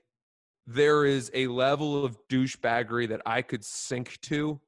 there 0.67 1.05
is 1.05 1.31
a 1.35 1.47
level 1.49 2.05
of 2.05 2.17
douchebaggery 2.31 3.09
that 3.09 3.21
I 3.27 3.43
could 3.43 3.63
sink 3.65 4.19
to 4.23 4.61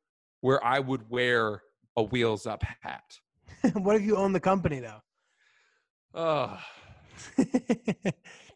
where 0.42 0.62
I 0.64 0.78
would 0.78 1.08
wear 1.08 1.62
a 1.96 2.02
wheels 2.02 2.46
up 2.46 2.62
hat. 2.82 3.18
what 3.74 3.96
if 3.96 4.02
you 4.02 4.16
own 4.16 4.32
the 4.34 4.40
company 4.40 4.80
though? 4.80 5.00
Ugh. 6.14 6.58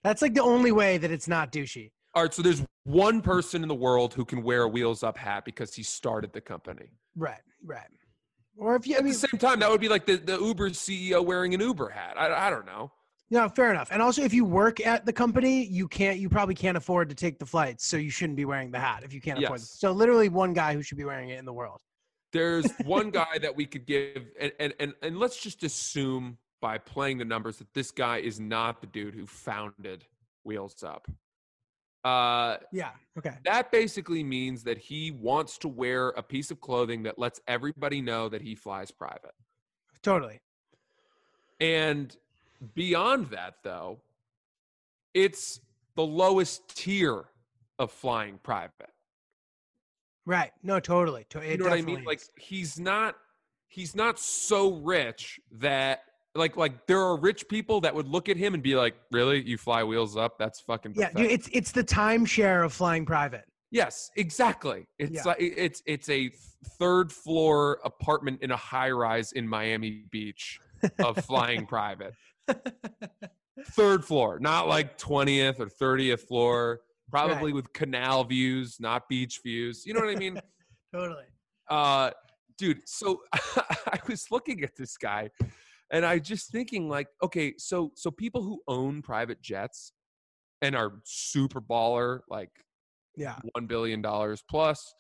That's 0.05 0.23
like 0.23 0.35
the 0.35 0.43
only 0.43 0.71
way 0.71 0.99
that 0.99 1.11
it's 1.11 1.27
not 1.27 1.51
douchey. 1.51 1.91
All 2.15 2.23
right, 2.23 2.33
so 2.33 2.43
there's 2.43 2.63
one 2.85 3.21
person 3.23 3.63
in 3.63 3.69
the 3.69 3.75
world 3.75 4.15
who 4.15 4.25
can 4.25 4.43
wear 4.43 4.63
a 4.63 4.69
wheels 4.69 5.03
up 5.03 5.19
hat 5.19 5.45
because 5.45 5.75
he 5.75 5.83
started 5.83 6.33
the 6.33 6.41
company. 6.41 6.87
Right, 7.17 7.41
right. 7.65 7.89
Or 8.57 8.77
if 8.77 8.87
you, 8.87 8.95
I 8.95 8.99
At 8.99 9.05
mean, 9.05 9.15
the 9.15 9.19
same 9.19 9.39
time, 9.39 9.59
that 9.61 9.71
would 9.71 9.81
be 9.81 9.89
like 9.89 10.07
the, 10.07 10.17
the 10.17 10.39
Uber 10.39 10.71
CEO 10.71 11.25
wearing 11.25 11.55
an 11.55 11.61
Uber 11.61 11.89
hat. 11.89 12.15
I, 12.17 12.47
I 12.47 12.51
don't 12.51 12.67
know. 12.67 12.93
no, 13.31 13.49
fair 13.49 13.71
enough. 13.73 13.89
And 13.91 14.01
also, 14.01 14.23
if 14.23 14.33
you 14.33 14.45
work 14.45 14.79
at 14.87 15.05
the 15.07 15.13
company, 15.13 15.65
you 15.65 15.89
can't, 15.89 16.19
you 16.21 16.29
probably 16.29 16.55
can't 16.55 16.77
afford 16.77 17.09
to 17.09 17.17
take 17.17 17.41
the 17.41 17.47
flights, 17.47 17.85
so 17.85 17.97
you 17.97 18.11
shouldn't 18.11 18.37
be 18.37 18.45
wearing 18.45 18.71
the 18.71 18.79
hat 18.79 19.03
if 19.03 19.13
you 19.13 19.21
can't 19.21 19.43
afford. 19.43 19.59
It. 19.59 19.63
Yes. 19.63 19.77
So 19.81 19.91
literally, 19.91 20.29
one 20.29 20.53
guy 20.53 20.75
who 20.75 20.83
should 20.83 20.99
be 20.99 21.05
wearing 21.05 21.31
it 21.31 21.39
in 21.41 21.45
the 21.45 21.53
world. 21.53 21.81
There's 22.33 22.71
one 22.85 23.11
guy 23.11 23.39
that 23.41 23.57
we 23.57 23.67
could 23.67 23.87
give, 23.87 24.27
and, 24.39 24.53
and, 24.61 24.75
and, 24.79 24.93
and 25.03 25.19
let's 25.19 25.37
just 25.43 25.65
assume 25.65 26.39
by 26.65 26.79
playing 26.79 27.19
the 27.19 27.25
numbers 27.27 27.59
that 27.59 27.71
this 27.75 27.91
guy 27.91 28.17
is 28.17 28.41
not 28.41 28.81
the 28.81 28.87
dude 28.87 29.15
who 29.15 29.27
founded 29.27 30.03
Wheels 30.45 30.83
Up. 30.83 31.07
Uh, 32.03 32.57
Yeah. 32.73 32.93
Okay. 33.19 33.35
that 33.45 33.71
basically 33.71 34.25
means 34.25 34.63
that 34.63 34.79
he 34.79 35.11
wants 35.11 35.59
to 35.59 35.69
wear 35.69 36.09
a 36.17 36.23
piece 36.23 36.51
of 36.51 36.63
clothing 36.63 37.03
that 37.03 37.19
lets 37.19 37.39
everybody 37.47 38.01
know 38.01 38.31
that 38.31 38.41
he 38.41 38.55
flies 38.55 38.91
private. 38.91 39.35
Totally. 40.03 40.41
And 41.61 42.17
beyond 42.75 43.27
that, 43.27 43.57
though, 43.63 44.01
it's 45.13 45.61
the 45.97 46.03
lowest 46.07 46.75
tier 46.75 47.27
of 47.79 47.93
flying 47.93 48.39
private. 48.43 48.89
Right. 50.25 50.53
No. 50.63 50.81
Totally. 50.81 51.27
To- 51.29 51.47
You 51.47 51.59
know 51.59 51.65
what 51.65 51.73
I 51.75 51.77
mean? 51.77 51.97
definitely 51.97 52.07
Like 52.07 52.23
he's 52.39 52.81
not 52.81 53.17
he's 53.69 53.95
not 53.95 54.19
so 54.19 54.73
rich 54.81 55.39
that 55.53 56.05
Like 56.37 56.57
like 56.57 56.87
there 56.87 57.01
are 57.01 57.17
rich 57.17 57.49
people 57.49 57.81
that 57.83 57.95
would 57.95 58.09
look 58.09 58.29
at 58.29 58.37
him 58.37 58.55
and 58.55 58.63
be 58.63 58.75
like, 58.75 58.95
"Really? 59.13 59.41
You 59.47 59.57
fly 59.57 59.85
wheels 59.85 60.17
up? 60.17 60.37
That's 60.39 60.61
fucking 60.61 60.95
Yeah, 60.97 61.09
pathetic." 61.09 61.29
dude, 61.31 61.33
it's 61.41 61.49
it's 61.53 61.73
the 61.73 61.85
timeshare 61.85 62.65
of 62.65 62.73
flying 62.73 63.07
private. 63.07 63.45
Yes, 63.71 64.11
exactly. 64.17 64.85
It's 64.99 65.13
Yeah. 65.13 65.23
like 65.25 65.37
it's 65.41 65.83
it's 65.87 66.09
a 66.09 66.31
third 66.79 67.13
floor 67.13 67.79
apartment 67.85 68.43
in 68.43 68.51
a 68.51 68.57
high 68.57 68.91
rise 68.91 69.33
in 69.33 69.47
Miami 69.47 70.05
Beach 70.11 70.59
of 70.99 71.17
flying 71.25 71.67
private. 71.67 72.15
Third 73.71 74.05
floor, 74.05 74.39
not 74.41 74.67
like 74.67 74.99
20th 74.99 75.61
or 75.61 75.67
30th 75.67 76.21
floor, 76.27 76.81
probably 77.09 77.53
with 77.53 77.73
canal 77.73 78.25
views, 78.25 78.77
not 78.81 79.09
beach 79.09 79.41
views. 79.45 79.87
You 79.87 79.95
know 79.95 80.01
what 80.01 80.11
I 80.11 80.17
mean? 80.19 80.41
Totally. 80.93 81.25
uh 81.71 82.11
dude, 82.59 82.81
so 82.87 83.23
I 83.33 83.99
was 84.09 84.27
looking 84.31 84.63
at 84.65 84.77
this 84.77 84.97
guy 84.97 85.31
and 85.95 86.05
I 86.05 86.19
just 86.19 86.51
thinking 86.51 86.89
like, 86.89 87.07
okay, 87.23 87.55
so 87.57 87.93
so 87.95 88.11
people 88.11 88.43
who 88.43 88.61
own 88.67 89.01
private 89.01 89.41
jets 89.41 89.93
and 90.61 90.75
are 90.75 91.01
super 91.05 91.61
baller 91.61 92.21
like 92.29 92.51
Yeah. 93.17 93.39
one 93.53 93.67
billion 93.67 94.03
dollars 94.03 94.43
plus. 94.49 94.93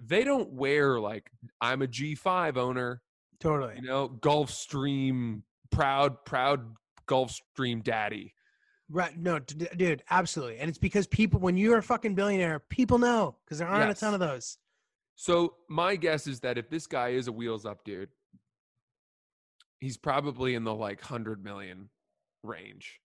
They 0.00 0.22
don't 0.24 0.52
wear 0.52 1.00
like 1.00 1.28
I'm 1.60 1.82
a 1.82 1.86
G5 1.88 2.56
owner, 2.56 3.02
Totally. 3.40 3.74
you 3.76 3.82
know, 3.82 4.08
Gulfstream 4.08 5.42
proud 5.70 6.24
proud 6.24 6.76
Gulfstream 7.08 7.82
daddy. 7.82 8.32
Right. 8.88 9.18
No, 9.18 9.40
d- 9.40 9.54
d- 9.56 9.66
dude, 9.76 10.02
absolutely. 10.10 10.58
And 10.58 10.68
it's 10.68 10.78
because 10.78 11.08
people, 11.08 11.40
when 11.40 11.56
you're 11.56 11.78
a 11.78 11.82
fucking 11.82 12.14
billionaire, 12.14 12.60
people 12.60 12.98
know 12.98 13.36
because 13.44 13.58
there 13.58 13.66
aren't 13.66 13.88
Yes. 13.88 13.98
a 13.98 14.00
ton 14.00 14.14
of 14.14 14.20
those. 14.20 14.58
So 15.16 15.56
my 15.68 15.96
guess 15.96 16.26
is 16.28 16.38
that 16.40 16.58
if 16.58 16.68
this 16.70 16.86
guy 16.86 17.08
is 17.08 17.26
a 17.26 17.32
wheels 17.32 17.64
up 17.66 17.82
dude, 17.84 18.10
he's 19.86 19.96
probably 19.96 20.56
in 20.56 20.64
the 20.64 20.74
like 20.74 21.00
hundred 21.00 21.44
million 21.44 21.88
range. 22.42 23.00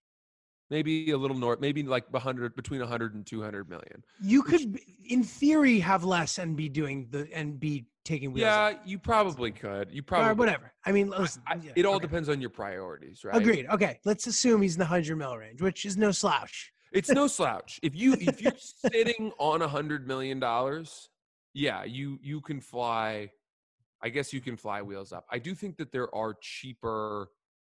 Maybe 0.71 1.11
a 1.11 1.17
little 1.17 1.37
north, 1.37 1.59
maybe 1.59 1.83
like 1.83 2.11
100 2.11 2.55
between 2.55 2.79
100 2.79 3.13
and 3.13 3.25
200 3.25 3.69
million. 3.69 4.03
You 4.21 4.41
could, 4.41 4.73
b- 4.73 4.81
in 5.09 5.21
theory, 5.21 5.79
have 5.79 6.03
less 6.05 6.37
and 6.39 6.55
be 6.55 6.69
doing 6.69 7.07
the 7.11 7.27
and 7.33 7.59
be 7.59 7.85
taking 8.05 8.31
wheels. 8.31 8.43
Yeah, 8.45 8.73
you 8.85 8.97
probably 8.97 9.51
could. 9.51 9.91
You 9.91 9.99
Or 9.99 10.03
probably 10.03 10.33
whatever. 10.39 10.71
I 10.85 10.91
mean, 10.93 11.09
listen, 11.09 11.43
I- 11.45 11.55
yeah, 11.55 11.73
it 11.75 11.85
all 11.85 11.95
okay. 11.95 12.03
depends 12.07 12.29
on 12.29 12.39
your 12.41 12.49
priorities, 12.49 13.23
right? 13.23 13.35
Agreed. 13.35 13.67
Okay, 13.69 13.99
let's 14.05 14.25
assume 14.27 14.61
he's 14.61 14.75
in 14.75 14.79
the 14.79 14.85
hundred 14.85 15.17
mil 15.17 15.37
range, 15.37 15.61
which 15.61 15.85
is 15.85 15.97
no 15.97 16.11
slouch. 16.11 16.71
It's 16.93 17.09
no 17.09 17.27
slouch. 17.27 17.79
If 17.83 17.93
you 17.95 18.13
if 18.13 18.41
you're 18.41 18.53
sitting 18.57 19.31
on 19.39 19.61
a 19.61 19.67
hundred 19.67 20.07
million 20.07 20.39
dollars, 20.39 21.09
yeah, 21.53 21.83
you 21.83 22.17
you 22.23 22.39
can 22.41 22.61
fly. 22.61 23.29
I 24.03 24.09
guess 24.09 24.33
you 24.33 24.41
can 24.41 24.57
fly 24.57 24.81
wheels 24.81 25.11
up. 25.11 25.25
I 25.31 25.39
do 25.39 25.53
think 25.53 25.77
that 25.77 25.91
there 25.91 26.13
are 26.15 26.35
cheaper. 26.41 27.29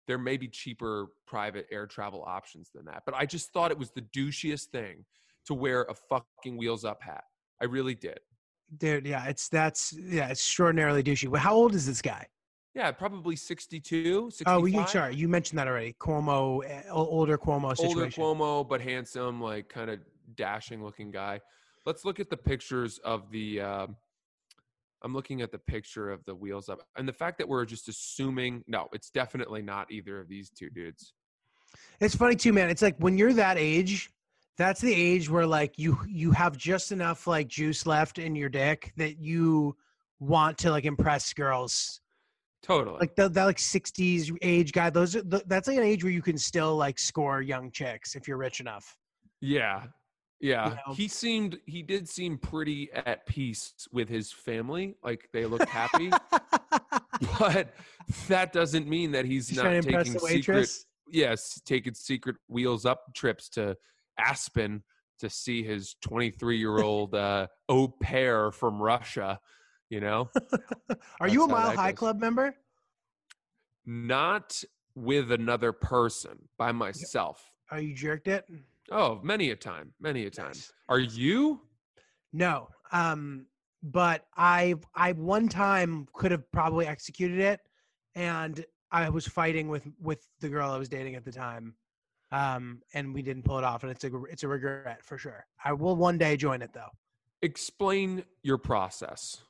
There 0.07 0.19
may 0.19 0.37
be 0.37 0.49
cheaper 0.49 1.09
private 1.27 1.67
air 1.71 1.87
travel 1.87 2.25
options 2.27 2.71
than 2.75 2.85
that, 2.87 3.03
but 3.07 3.15
I 3.15 3.27
just 3.27 3.53
thought 3.53 3.71
it 3.71 3.79
was 3.79 3.91
the 3.91 4.03
douchiest 4.03 4.67
thing 4.67 5.05
to 5.47 5.55
wear 5.55 5.83
a 5.83 5.95
fucking 5.95 6.57
wheels 6.57 6.85
up 6.85 7.03
hat. 7.03 7.25
I 7.61 7.67
really 7.67 7.95
did. 7.95 8.19
Dude, 8.79 9.07
yeah, 9.07 9.27
it's 9.27 9.49
that's 9.49 9.93
yeah, 9.93 10.29
it's 10.29 10.41
extraordinarily 10.41 11.03
douchey. 11.03 11.31
But 11.31 11.41
how 11.41 11.55
old 11.55 11.75
is 11.75 11.87
this 11.87 12.01
guy? 12.01 12.27
Yeah, 12.75 12.91
probably 12.91 13.37
62, 13.37 14.31
65. 14.31 14.47
Oh, 14.47 14.61
well, 14.61 14.69
you 14.69 14.87
sorry, 14.89 15.15
you 15.15 15.29
mentioned 15.29 15.59
that 15.59 15.69
already. 15.69 15.95
Cuomo, 16.01 16.65
eh, 16.67 16.83
older 16.91 17.37
Cuomo 17.37 17.79
older. 17.79 18.07
Cuomo, 18.07 18.67
but 18.67 18.81
handsome, 18.81 19.43
like 19.43 19.69
kind 19.69 19.91
of 19.91 20.01
dashing 20.37 20.83
looking 20.83 21.11
guy. 21.11 21.41
Let's 21.85 22.07
look 22.07 22.19
at 22.19 22.31
the 22.31 22.37
pictures 22.37 22.99
of 23.05 23.31
the. 23.31 23.61
Um, 23.61 23.97
I'm 25.03 25.13
looking 25.13 25.43
at 25.43 25.51
the 25.51 25.59
picture 25.59 26.11
of 26.11 26.25
the 26.25 26.35
wheels 26.35 26.69
up, 26.69 26.81
and 26.97 27.09
the 27.09 27.13
fact 27.13 27.39
that 27.39 27.49
we're 27.49 27.65
just 27.65 27.89
assuming 27.89 28.63
no, 28.67 28.89
it's 28.93 29.11
definitely 29.11 29.63
not 29.63 29.91
either 29.91 30.21
of 30.21 30.29
these 30.29 30.51
two 30.51 30.71
dudes. 30.71 31.15
It's 32.01 32.15
funny 32.15 32.37
too, 32.37 32.53
man. 32.53 32.71
It's 32.71 32.83
like 32.83 32.97
when 32.99 33.17
you're 33.17 33.33
that 33.35 33.57
age, 33.59 34.11
that's 34.59 34.81
the 34.81 34.93
age 34.93 35.31
where 35.31 35.47
like 35.47 35.79
you 35.79 35.99
you 36.07 36.31
have 36.33 36.57
just 36.57 36.93
enough 36.93 37.27
like 37.27 37.49
juice 37.49 37.87
left 37.87 38.19
in 38.19 38.35
your 38.35 38.49
dick 38.49 38.93
that 38.97 39.19
you 39.19 39.77
want 40.21 40.59
to 40.59 40.71
like 40.71 40.85
impress 40.85 41.33
girls. 41.33 42.01
Totally. 42.63 42.99
Like 43.01 43.17
the, 43.17 43.29
that 43.29 43.45
like 43.45 43.57
60s 43.57 44.37
age 44.41 44.73
guy. 44.73 44.89
Those 44.89 45.17
are 45.17 45.23
th- 45.23 45.43
that's 45.47 45.67
like 45.67 45.79
an 45.79 45.83
age 45.83 46.05
where 46.05 46.13
you 46.13 46.23
can 46.23 46.39
still 46.39 46.77
like 46.77 46.99
score 46.99 47.43
young 47.43 47.73
chicks 47.73 48.15
if 48.15 48.29
you're 48.29 48.37
rich 48.37 48.61
enough. 48.61 48.97
yeah, 49.41 49.85
yeah. 50.43 50.77
know? 50.87 50.95
He 50.95 51.09
seemed 51.09 51.59
he 51.67 51.83
did 51.83 52.09
seem 52.09 52.39
pretty 52.39 52.91
at 52.93 53.27
peace 53.27 53.73
with 53.93 54.09
his 54.09 54.33
family. 54.33 54.97
Like 55.03 55.29
they 55.33 55.47
looked 55.47 55.69
happy, 55.69 56.11
but 57.39 57.75
that 58.29 58.53
doesn't 58.53 58.89
mean 58.89 59.13
that 59.13 59.25
he's 59.25 59.49
He's 59.49 59.57
not 59.57 59.63
trying 59.65 59.83
to 59.83 59.89
impress 59.89 60.07
taking 60.07 60.29
secret 60.29 60.69
yes, 61.09 61.61
taking 61.65 61.95
secret 61.95 62.37
wheels 62.49 62.85
up 62.85 63.15
trips 63.15 63.49
to 63.51 63.77
Aspen 64.19 64.83
to 65.21 65.31
see 65.31 65.63
his 65.63 65.95
23 66.03 66.59
year 66.59 66.79
old 66.79 67.15
uh, 67.15 67.47
au 67.69 67.89
pair 67.89 68.51
from 68.51 68.83
Russia. 68.83 69.41
You 69.89 70.01
know, 70.01 70.31
Are 71.21 71.29
you 71.29 71.45
a 71.45 71.49
Mile 71.49 71.77
High 71.77 71.93
goes. 71.93 71.99
Club 71.99 72.21
member? 72.21 72.55
not 73.85 74.63
with 74.95 75.33
another 75.33 75.73
person, 75.73 76.49
by 76.59 76.73
myself. 76.73 77.51
Are 77.71 77.81
you 77.81 77.95
jerked 77.95 78.29
it? 78.29 78.47
Oh, 78.91 79.21
many 79.23 79.51
a 79.51 79.57
time, 79.57 79.93
many 80.01 80.27
a 80.27 80.31
time. 80.31 80.49
Nice. 80.49 80.73
Are 80.89 80.99
you? 80.99 81.61
No. 82.33 82.69
Um, 82.91 83.47
but 83.83 84.27
I 84.37 84.75
I 84.95 85.13
one 85.13 85.49
time 85.49 86.07
could 86.13 86.31
have 86.31 86.51
probably 86.53 86.87
executed 86.87 87.41
it, 87.41 87.61
and 88.15 88.65
I 88.91 89.09
was 89.09 89.27
fighting 89.27 89.69
with 89.69 89.87
with 90.01 90.27
the 90.41 90.49
girl 90.49 90.71
I 90.71 90.79
was 90.79 90.89
dating 90.89 91.15
at 91.17 91.25
the 91.25 91.33
time, 91.33 91.75
um, 92.31 92.83
and 92.95 93.13
we 93.15 93.23
didn't 93.23 93.45
pull 93.45 93.59
it 93.59 93.65
off, 93.65 93.83
and 93.83 93.91
it's 93.91 94.05
a 94.05 94.11
it's 94.31 94.43
a 94.43 94.49
regret 94.49 95.05
for 95.05 95.19
sure. 95.19 95.47
I 95.65 95.73
will 95.73 95.97
one 95.97 96.19
day 96.19 96.37
join 96.37 96.63
it 96.63 96.73
though. 96.73 96.91
Explain 97.43 98.25
your 98.43 98.59
process. 98.59 99.43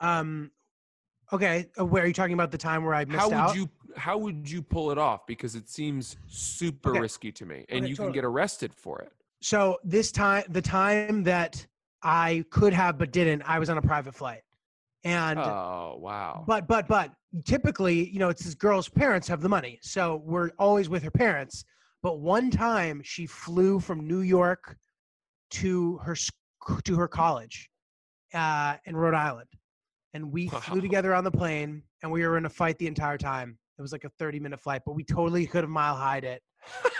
Um, 0.00 0.52
okay, 1.32 1.66
uh, 1.78 1.84
where 1.84 2.04
are 2.04 2.06
you 2.06 2.12
talking 2.12 2.34
about 2.34 2.50
the 2.50 2.58
time 2.58 2.84
where 2.84 2.94
I 2.94 3.04
missed 3.04 3.18
How 3.18 3.28
would 3.28 3.38
out? 3.38 3.54
you 3.54 3.68
how 3.96 4.18
would 4.18 4.50
you 4.50 4.62
pull 4.62 4.90
it 4.90 4.98
off? 4.98 5.26
Because 5.26 5.54
it 5.54 5.68
seems 5.68 6.16
super 6.28 6.90
Okay. 6.90 7.00
risky 7.00 7.32
to 7.32 7.46
me, 7.46 7.64
and 7.68 7.84
Okay, 7.84 7.88
you 7.90 7.96
can 7.96 8.12
get 8.12 8.24
arrested 8.24 8.74
for 8.74 9.00
it. 9.00 9.12
So 9.40 9.78
this 9.84 10.10
time, 10.12 10.44
the 10.48 10.62
time 10.62 11.22
that 11.24 11.66
I 12.02 12.44
could 12.50 12.72
have 12.72 12.98
but 12.98 13.12
didn't, 13.12 13.42
I 13.42 13.58
was 13.58 13.70
on 13.70 13.78
a 13.78 13.82
private 13.82 14.14
flight, 14.14 14.42
and 15.04 15.38
Oh 15.38 15.96
wow! 15.98 16.44
But 16.46 16.66
but 16.68 16.88
but 16.88 17.12
typically, 17.44 18.08
you 18.10 18.18
know, 18.18 18.28
it's 18.28 18.44
this 18.44 18.54
girl's 18.54 18.88
parents 18.88 19.28
have 19.28 19.40
the 19.40 19.48
money, 19.48 19.78
so 19.82 20.22
we're 20.24 20.50
always 20.58 20.88
with 20.88 21.02
her 21.02 21.10
parents. 21.10 21.64
But 22.02 22.20
one 22.20 22.50
time, 22.50 23.00
she 23.04 23.26
flew 23.26 23.80
from 23.80 24.06
New 24.06 24.20
York 24.20 24.76
to 25.50 25.98
her 25.98 26.16
to 26.84 26.96
her 26.96 27.08
college 27.08 27.68
uh, 28.34 28.76
in 28.84 28.96
Rhode 28.96 29.14
Island, 29.14 29.48
and 30.14 30.32
we 30.32 30.48
Wow. 30.48 30.60
flew 30.60 30.80
together 30.80 31.14
on 31.14 31.24
the 31.24 31.30
plane, 31.30 31.82
and 32.02 32.10
we 32.12 32.26
were 32.26 32.36
in 32.38 32.46
a 32.46 32.50
fight 32.50 32.78
the 32.78 32.86
entire 32.86 33.18
time. 33.18 33.58
It 33.78 33.82
was 33.82 33.92
like 33.92 34.04
a 34.04 34.10
thirty 34.18 34.40
minute 34.40 34.60
flight, 34.60 34.82
but 34.84 34.92
we 34.92 35.04
totally 35.04 35.46
could 35.46 35.62
have 35.62 35.70
mile 35.70 35.94
highed 35.96 36.24
it 36.24 36.42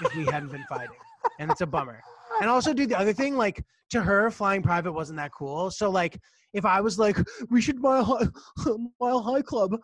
if 0.00 0.14
we 0.16 0.24
hadn't 0.26 0.50
been 0.52 0.64
fighting, 0.68 0.96
and 1.38 1.50
it's 1.50 1.60
a 1.60 1.66
bummer. 1.66 2.00
And 2.40 2.48
also, 2.48 2.72
dude, 2.72 2.88
the 2.90 2.98
other 2.98 3.12
thing, 3.12 3.36
like 3.36 3.64
to 3.90 4.00
her, 4.00 4.30
flying 4.30 4.62
private 4.62 4.92
wasn't 4.92 5.16
that 5.16 5.32
cool. 5.32 5.70
So 5.72 5.90
like, 5.90 6.20
if 6.52 6.64
I 6.64 6.80
was 6.80 6.98
like, 6.98 7.16
we 7.50 7.60
should 7.60 7.80
mile 7.80 8.04
high, 8.04 8.26
mile 9.00 9.20
high 9.20 9.42
club, 9.42 9.76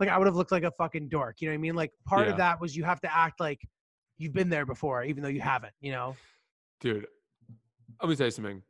like 0.00 0.08
I 0.08 0.18
would 0.18 0.26
have 0.26 0.34
looked 0.34 0.50
like 0.52 0.64
a 0.64 0.72
fucking 0.72 1.08
dork. 1.08 1.36
You 1.40 1.48
know 1.48 1.52
what 1.52 1.58
I 1.58 1.60
mean? 1.60 1.74
Like 1.76 1.92
part 2.06 2.26
Yeah. 2.26 2.32
of 2.32 2.38
that 2.38 2.60
was 2.60 2.74
you 2.74 2.82
have 2.82 3.00
to 3.02 3.16
act 3.16 3.38
like 3.38 3.60
you've 4.18 4.32
been 4.32 4.48
there 4.48 4.66
before, 4.66 5.04
even 5.04 5.22
though 5.22 5.28
you 5.28 5.40
haven't. 5.42 5.74
You 5.80 5.92
know? 5.92 6.16
Dude, 6.80 7.06
let 8.02 8.08
me 8.08 8.16
tell 8.16 8.26
you 8.26 8.30
something. 8.32 8.62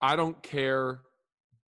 I 0.00 0.16
don't 0.16 0.42
care 0.42 1.00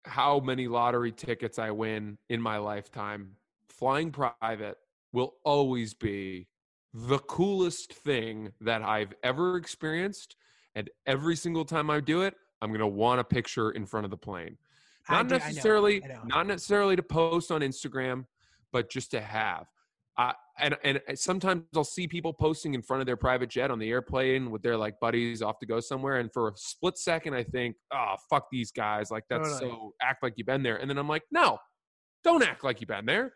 how 0.06 0.40
many 0.40 0.68
lottery 0.68 1.12
tickets 1.12 1.60
I 1.60 1.72
win 1.72 2.18
in 2.30 2.42
my 2.42 2.58
lifetime. 2.58 3.36
Flying 3.68 4.12
private 4.12 4.78
will 5.14 5.36
always 5.44 5.94
be 5.94 6.48
the 6.94 7.20
coolest 7.20 7.94
thing 7.94 8.52
that 8.62 8.82
I've 8.82 9.14
ever 9.24 9.58
experienced. 9.58 10.36
And 10.76 10.90
every 11.06 11.36
single 11.36 11.66
time 11.66 11.90
I 11.90 12.00
do 12.00 12.22
it, 12.22 12.36
I'm 12.62 12.70
going 12.70 12.80
to 12.80 12.88
want 12.88 13.20
a 13.20 13.24
picture 13.24 13.72
in 13.72 13.86
front 13.86 14.06
of 14.06 14.12
the 14.12 14.18
plane. 14.18 14.58
Not 15.10 15.28
do- 15.28 15.36
I 15.36 15.38
know, 15.38 15.46
necessarily, 15.46 16.04
I 16.04 16.08
know. 16.08 16.22
not 16.26 16.48
necessarily 16.48 16.96
to 16.96 17.04
post 17.04 17.52
on 17.52 17.62
Instagram, 17.62 18.26
but 18.72 18.90
just 18.90 19.12
to 19.12 19.22
have. 19.22 19.68
And 20.62 20.76
and 20.84 21.00
sometimes 21.16 21.64
I'll 21.74 21.86
see 21.86 22.08
people 22.08 22.34
posting 22.34 22.74
in 22.74 22.82
front 22.82 23.00
of 23.00 23.06
their 23.08 23.16
private 23.16 23.50
jet 23.50 23.72
on 23.72 23.80
the 23.80 23.90
airplane 23.90 24.52
with 24.52 24.62
their 24.62 24.76
like 24.76 25.00
buddies 25.00 25.42
off 25.42 25.58
to 25.60 25.66
go 25.66 25.80
somewhere, 25.80 26.20
and 26.20 26.30
for 26.34 26.50
a 26.50 26.52
split 26.56 26.98
second 26.98 27.34
I 27.34 27.44
think, 27.44 27.78
oh 27.94 28.16
fuck 28.30 28.48
these 28.52 28.72
guys, 28.72 29.10
like 29.10 29.24
that's 29.30 29.58
so 29.60 29.94
act 30.02 30.22
like 30.22 30.34
you've 30.36 30.48
been 30.48 30.64
there, 30.64 30.76
and 30.76 30.90
then 30.90 30.98
I'm 30.98 31.08
like, 31.08 31.24
no, 31.32 31.58
don't 32.26 32.44
act 32.44 32.66
like 32.66 32.82
you've 32.82 32.90
been 32.90 33.06
there. 33.06 33.34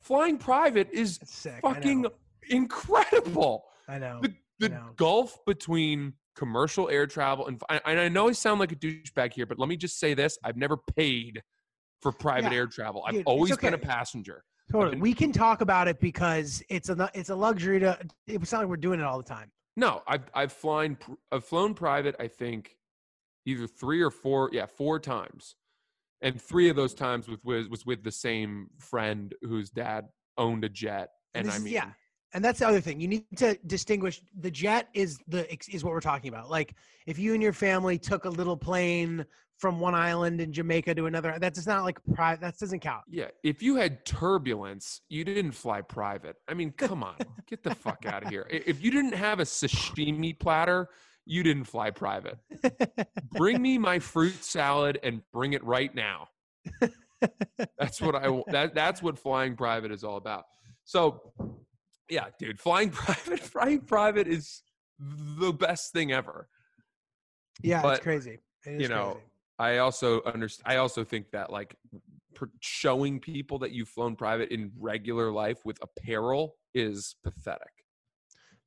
Flying 0.00 0.38
private 0.38 0.88
is. 0.92 1.18
Fucking 1.62 2.06
incredible. 2.48 3.64
I 3.88 3.98
know. 3.98 4.20
The 4.22 4.34
the 4.60 4.68
know. 4.68 4.90
gulf 4.96 5.36
between 5.46 6.12
commercial 6.36 6.88
air 6.88 7.06
travel 7.06 7.46
and 7.48 7.60
I- 7.68 7.80
and 7.84 7.98
I 7.98 8.08
know 8.08 8.28
I 8.28 8.32
sound 8.32 8.60
like 8.60 8.70
a 8.72 8.76
douchebag 8.76 9.32
here, 9.32 9.46
but 9.46 9.58
let 9.58 9.68
me 9.68 9.76
just 9.76 9.98
say 9.98 10.14
this: 10.14 10.38
I've 10.44 10.56
never 10.56 10.76
paid 10.96 11.42
for 12.00 12.12
private 12.12 12.52
Yeah, 12.52 12.58
air 12.58 12.66
travel. 12.68 13.04
I've 13.06 13.14
dude, 13.14 13.26
always 13.26 13.56
been 13.56 13.74
a 13.74 13.78
passenger. 13.78 14.44
Totally. 14.72 14.96
we 14.98 15.12
can 15.14 15.32
talk 15.32 15.60
about 15.60 15.86
it 15.86 16.00
because 16.00 16.62
it's 16.68 16.88
a 16.88 17.10
it's 17.14 17.28
a 17.30 17.34
luxury 17.34 17.78
to. 17.80 17.98
It's 18.26 18.52
not 18.52 18.60
like 18.60 18.68
we're 18.68 18.76
doing 18.76 18.98
it 19.00 19.04
all 19.04 19.18
the 19.18 19.24
time. 19.24 19.50
No, 19.76 20.02
I've 20.06 20.24
I've 20.34 20.52
flown 20.52 20.96
I've 21.30 21.44
flown 21.44 21.74
private. 21.74 22.16
I 22.18 22.26
think 22.28 22.76
either 23.46 23.66
three 23.66 24.00
or 24.00 24.10
four, 24.10 24.50
yeah, 24.52 24.66
four 24.66 24.98
times, 24.98 25.56
and 26.22 26.40
three 26.40 26.68
of 26.68 26.76
those 26.76 26.94
times 26.94 27.28
with 27.28 27.44
was, 27.44 27.68
was 27.68 27.84
with 27.84 28.02
the 28.02 28.12
same 28.12 28.68
friend 28.78 29.34
whose 29.42 29.70
dad 29.70 30.06
owned 30.38 30.64
a 30.64 30.68
jet. 30.68 31.10
And, 31.34 31.46
this 31.46 31.54
I 31.54 31.56
is- 31.58 31.64
mean, 31.64 31.72
yeah, 31.74 31.90
and 32.34 32.44
that's 32.44 32.60
the 32.60 32.68
other 32.68 32.80
thing. 32.80 33.00
You 33.00 33.08
need 33.08 33.24
to 33.36 33.58
distinguish. 33.66 34.22
The 34.40 34.50
jet 34.50 34.88
is 34.94 35.18
the 35.28 35.46
is 35.74 35.84
what 35.84 35.92
we're 35.92 36.00
talking 36.00 36.28
about. 36.28 36.50
Like 36.50 36.74
if 37.06 37.18
you 37.18 37.34
and 37.34 37.42
your 37.42 37.52
family 37.52 37.98
took 37.98 38.24
a 38.24 38.30
little 38.30 38.56
plane 38.56 39.24
from 39.58 39.78
one 39.78 39.94
island 39.94 40.40
in 40.40 40.52
Jamaica 40.52 40.94
to 40.96 41.06
another, 41.06 41.36
that's 41.40 41.58
just 41.58 41.68
not 41.68 41.84
like 41.84 41.98
private. 42.14 42.40
That 42.40 42.58
doesn't 42.58 42.80
count. 42.80 43.04
yeah. 43.08 43.28
If 43.44 43.62
you 43.62 43.76
had 43.76 44.04
turbulence, 44.04 45.02
you 45.08 45.24
didn't 45.24 45.52
fly 45.52 45.82
private. 45.82 46.36
I 46.48 46.54
mean, 46.54 46.72
come 46.72 47.02
on, 47.02 47.16
get 47.46 47.62
the 47.62 47.74
fuck 47.74 48.04
out 48.06 48.24
of 48.24 48.28
here. 48.30 48.46
If 48.50 48.82
you 48.82 48.90
didn't 48.90 49.14
have 49.14 49.40
a 49.40 49.44
sashimi 49.44 50.38
platter, 50.38 50.88
you 51.24 51.42
didn't 51.44 51.64
fly 51.64 51.90
private. 51.90 52.38
Bring 53.32 53.62
me 53.62 53.78
my 53.78 54.00
fruit 54.00 54.42
salad 54.42 54.98
and 55.04 55.22
bring 55.32 55.52
it 55.52 55.62
right 55.64 55.94
now. 55.94 56.28
That's 57.78 58.00
what 58.00 58.16
I 58.16 58.42
that 58.48 58.74
that's 58.74 59.00
what 59.02 59.16
flying 59.18 59.54
private 59.54 59.92
is 59.92 60.02
all 60.02 60.16
about. 60.16 60.44
So, 60.84 61.32
yeah, 62.08 62.26
dude, 62.38 62.58
flying 62.58 62.90
private, 63.04 63.38
flying 63.40 63.80
private 63.80 64.26
is 64.26 64.62
the 64.98 65.52
best 65.52 65.92
thing 65.92 66.12
ever. 66.12 66.48
yeah, 67.62 67.82
But, 67.82 67.94
it's 67.94 68.02
crazy. 68.02 68.40
It 68.66 68.74
is 68.74 68.82
you 68.82 68.88
know, 68.88 69.12
crazy. 69.12 69.26
I 69.62 69.78
also 69.78 70.22
understand. 70.24 70.74
I 70.74 70.78
also 70.78 71.04
think 71.04 71.30
that 71.30 71.50
like 71.50 71.76
pr- 72.34 72.46
showing 72.58 73.20
people 73.20 73.60
that 73.60 73.70
you've 73.70 73.88
flown 73.88 74.16
private 74.16 74.50
in 74.50 74.72
regular 74.76 75.30
life 75.30 75.64
with 75.64 75.78
apparel 75.80 76.56
is 76.74 77.14
pathetic. 77.22 77.70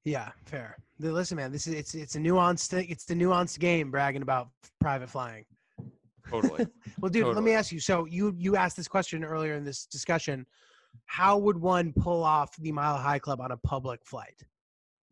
Yeah, 0.06 0.30
fair. 0.46 0.78
Listen, 1.00 1.36
man, 1.36 1.52
this 1.52 1.68
is 1.68 1.74
it's 1.74 1.96
it's 1.96 2.16
a 2.16 2.20
nuanced 2.20 2.68
thing. 2.68 2.88
It's 2.90 3.04
the 3.04 3.14
nuanced 3.14 3.60
game 3.60 3.92
bragging 3.92 4.22
about 4.22 4.48
private 4.80 5.10
flying. 5.10 5.44
Totally. 6.30 6.66
Well, 7.02 7.12
dude, 7.12 7.28
let 7.36 7.44
me 7.44 7.52
ask 7.52 7.74
you. 7.74 7.82
So 7.82 8.06
you 8.06 8.34
you 8.38 8.56
asked 8.56 8.78
this 8.78 8.88
question 8.88 9.26
earlier 9.26 9.56
in 9.56 9.66
this 9.66 9.86
discussion. 9.86 10.46
How 11.08 11.38
would 11.38 11.58
one 11.58 11.92
pull 11.92 12.24
off 12.24 12.56
the 12.56 12.72
Mile 12.72 12.96
High 12.96 13.20
Club 13.20 13.42
on 13.42 13.52
a 13.52 13.58
public 13.58 14.00
flight? 14.06 14.42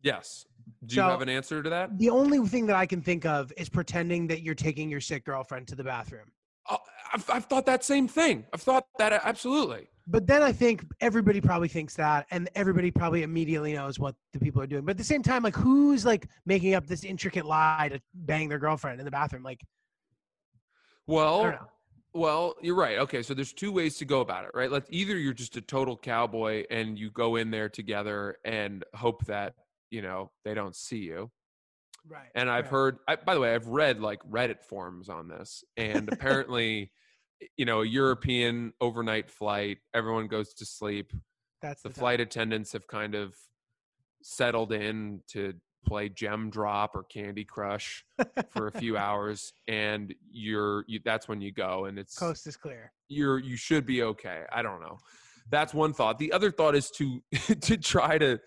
yes. 0.02 0.46
Do 0.86 0.94
you 0.96 1.02
So- 1.02 1.08
have 1.08 1.22
an 1.22 1.28
answer 1.28 1.62
to 1.62 1.70
that? 1.70 1.98
The 1.98 2.10
only 2.10 2.46
thing 2.48 2.66
that 2.66 2.76
I 2.76 2.86
can 2.86 3.00
think 3.02 3.24
of 3.24 3.52
is 3.56 3.68
pretending 3.68 4.26
that 4.28 4.42
you're 4.42 4.54
taking 4.54 4.90
your 4.90 5.00
sick 5.00 5.24
girlfriend 5.24 5.68
to 5.68 5.74
the 5.76 5.84
bathroom. 5.84 6.32
Oh, 6.70 6.78
I've, 7.12 7.28
I've 7.30 7.44
thought 7.46 7.66
that 7.66 7.84
same 7.84 8.08
thing. 8.08 8.46
I've 8.52 8.62
thought 8.62 8.86
that 8.98 9.12
uh, 9.12 9.20
absolutely. 9.24 9.88
But 10.06 10.26
then 10.26 10.42
I 10.42 10.52
think 10.52 10.84
everybody 11.00 11.40
probably 11.40 11.68
thinks 11.68 11.94
that, 11.96 12.26
and 12.30 12.48
everybody 12.54 12.90
probably 12.90 13.22
immediately 13.22 13.72
knows 13.72 13.98
what 13.98 14.14
the 14.32 14.38
people 14.38 14.60
are 14.60 14.66
doing. 14.66 14.84
But 14.84 14.92
at 14.92 14.98
the 14.98 15.04
same 15.04 15.22
time, 15.22 15.42
like, 15.42 15.56
who's 15.56 16.04
like 16.04 16.28
making 16.44 16.74
up 16.74 16.86
this 16.86 17.04
intricate 17.04 17.46
lie 17.46 17.88
to 17.90 18.00
bang 18.14 18.48
their 18.48 18.58
girlfriend 18.58 18.98
in 19.00 19.04
the 19.04 19.10
bathroom? 19.10 19.42
Like, 19.42 19.62
Well. 21.06 21.70
Well, 22.16 22.54
you're 22.62 22.76
right. 22.76 22.98
Okay, 22.98 23.22
so 23.22 23.34
there's 23.34 23.52
two 23.52 23.72
ways 23.72 23.96
to 23.96 24.04
go 24.04 24.20
about 24.20 24.44
it, 24.44 24.52
right? 24.54 24.70
Let's 24.70 24.86
either 24.90 25.18
you're 25.18 25.32
just 25.32 25.56
a 25.56 25.60
total 25.60 25.96
cowboy 25.96 26.62
and 26.70 26.96
you 26.96 27.10
go 27.10 27.34
in 27.34 27.50
there 27.50 27.68
together 27.68 28.36
and 28.44 28.84
hope 28.94 29.24
that 29.26 29.54
you 29.90 30.02
know 30.02 30.30
they 30.44 30.54
don't 30.54 30.76
see 30.76 30.98
you. 30.98 31.30
Right. 32.06 32.28
And 32.34 32.50
I've 32.50 32.64
right. 32.64 32.70
heard, 32.70 32.98
I, 33.08 33.16
by 33.16 33.34
the 33.34 33.40
way, 33.40 33.54
I've 33.54 33.66
read 33.66 34.00
like 34.00 34.20
Reddit 34.30 34.62
forums 34.62 35.08
on 35.08 35.28
this, 35.28 35.64
and 35.76 36.12
apparently, 36.12 36.90
you 37.56 37.64
know, 37.64 37.80
a 37.80 37.86
European 37.86 38.72
overnight 38.80 39.30
flight, 39.30 39.78
everyone 39.94 40.26
goes 40.26 40.52
to 40.54 40.66
sleep. 40.66 41.12
that's 41.62 41.82
The 41.82 41.88
the, 41.88 41.94
flight 41.94 42.20
attendants 42.20 42.72
have 42.72 42.86
kind 42.86 43.14
of 43.14 43.34
settled 44.22 44.72
in 44.72 45.20
to 45.28 45.54
play 45.86 46.08
Gem 46.08 46.50
Drop 46.50 46.94
or 46.94 47.04
Candy 47.04 47.44
Crush 47.44 48.04
for 48.50 48.68
a 48.68 48.72
few 48.72 48.96
hours, 48.98 49.52
and 49.68 50.14
you're 50.30 50.84
you, 50.86 51.00
that's 51.04 51.28
when 51.28 51.40
you 51.40 51.52
go, 51.52 51.86
and 51.86 51.98
it's 51.98 52.18
coast 52.18 52.46
is 52.46 52.56
clear. 52.56 52.92
you're 53.08 53.38
you 53.38 53.56
should 53.56 53.86
be 53.86 54.02
okay. 54.02 54.42
I 54.52 54.62
don't 54.62 54.80
know. 54.80 54.98
That's 55.50 55.74
one 55.74 55.92
thought. 55.92 56.18
The 56.18 56.32
other 56.32 56.50
thought 56.50 56.74
is 56.74 56.90
to 56.92 57.20
to 57.60 57.76
try 57.76 58.18
to, 58.18 58.36
to 58.36 58.42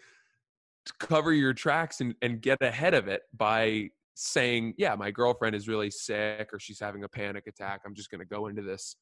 cover 0.99 1.33
your 1.33 1.53
tracks 1.53 2.01
and, 2.01 2.15
and 2.21 2.41
get 2.41 2.57
ahead 2.61 2.93
of 2.93 3.07
it 3.07 3.21
by 3.35 3.89
saying, 4.15 4.73
"Yeah, 4.77 4.95
my 4.95 5.11
girlfriend 5.11 5.55
is 5.55 5.67
really 5.67 5.91
sick 5.91 6.49
or 6.53 6.59
she's 6.59 6.79
having 6.79 7.03
a 7.03 7.09
panic 7.09 7.47
attack. 7.47 7.81
I'm 7.85 7.95
just 7.95 8.09
going 8.09 8.19
to 8.19 8.25
go 8.25 8.47
into 8.47 8.61
this 8.61 8.95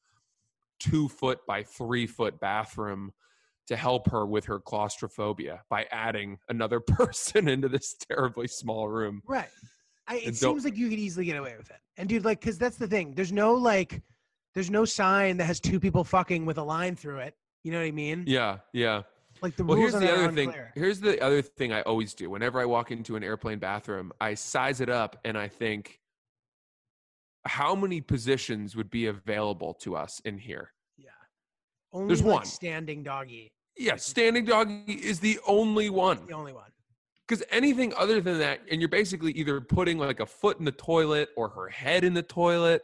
two 0.78 1.08
foot 1.08 1.38
by 1.46 1.62
three 1.62 2.06
foot 2.06 2.38
bathroom 2.40 3.12
to 3.68 3.76
help 3.76 4.10
her 4.10 4.26
with 4.26 4.44
her 4.44 4.60
claustrophobia 4.60 5.62
by 5.70 5.86
adding 5.90 6.38
another 6.48 6.80
person 6.86 7.48
into 7.48 7.68
this 7.68 7.94
terribly 8.10 8.48
small 8.48 8.88
room." 8.88 9.22
Right. 9.26 9.48
I, 10.08 10.18
it 10.18 10.36
seems 10.36 10.64
like 10.64 10.76
you 10.76 10.88
could 10.88 10.98
easily 10.98 11.24
get 11.24 11.36
away 11.36 11.56
with 11.56 11.70
it. 11.70 11.78
And 11.96 12.08
dude, 12.08 12.24
like, 12.24 12.40
because 12.40 12.58
that's 12.58 12.76
the 12.76 12.86
thing. 12.86 13.14
There's 13.14 13.32
no 13.32 13.54
like, 13.54 14.02
there's 14.54 14.70
no 14.70 14.84
sign 14.84 15.36
that 15.38 15.44
has 15.44 15.58
two 15.58 15.80
people 15.80 16.04
fucking 16.04 16.46
with 16.46 16.58
a 16.58 16.62
line 16.62 16.94
through 16.94 17.18
it. 17.18 17.34
You 17.64 17.72
know 17.72 17.78
what 17.78 17.86
I 17.86 17.90
mean? 17.90 18.24
Yeah, 18.26 18.58
yeah. 18.72 19.02
Like 19.42 19.56
the 19.56 19.64
Well, 19.64 19.76
here's 19.76 19.92
the 19.92 20.12
other 20.12 20.32
thing. 20.32 20.54
Here's 20.74 21.00
the 21.00 21.20
other 21.22 21.42
thing 21.42 21.72
I 21.72 21.82
always 21.82 22.14
do. 22.14 22.30
Whenever 22.30 22.60
I 22.60 22.64
walk 22.64 22.90
into 22.90 23.16
an 23.16 23.22
airplane 23.22 23.58
bathroom, 23.58 24.12
I 24.20 24.34
size 24.34 24.80
it 24.80 24.88
up 24.88 25.18
and 25.24 25.36
I 25.36 25.48
think, 25.48 26.00
how 27.44 27.74
many 27.74 28.00
positions 28.00 28.74
would 28.74 28.90
be 28.90 29.06
available 29.06 29.74
to 29.74 29.96
us 29.96 30.20
in 30.24 30.38
here? 30.38 30.72
Yeah. 30.96 31.10
Only 31.92 32.08
There's 32.08 32.22
like 32.22 32.34
one. 32.36 32.44
standing 32.44 33.02
doggy. 33.02 33.52
Yeah, 33.76 33.96
standing 33.96 34.44
doggy 34.44 34.84
is 34.92 35.20
the 35.20 35.38
only 35.46 35.90
one. 35.90 36.26
The 36.26 36.34
only 36.34 36.52
one. 36.52 36.70
Because 37.28 37.44
anything 37.50 37.92
other 37.96 38.20
than 38.20 38.38
that, 38.38 38.60
and 38.70 38.80
you're 38.80 38.88
basically 38.88 39.32
either 39.32 39.60
putting 39.60 39.98
like 39.98 40.20
a 40.20 40.26
foot 40.26 40.58
in 40.58 40.64
the 40.64 40.72
toilet 40.72 41.28
or 41.36 41.48
her 41.50 41.68
head 41.68 42.04
in 42.04 42.14
the 42.14 42.22
toilet. 42.22 42.82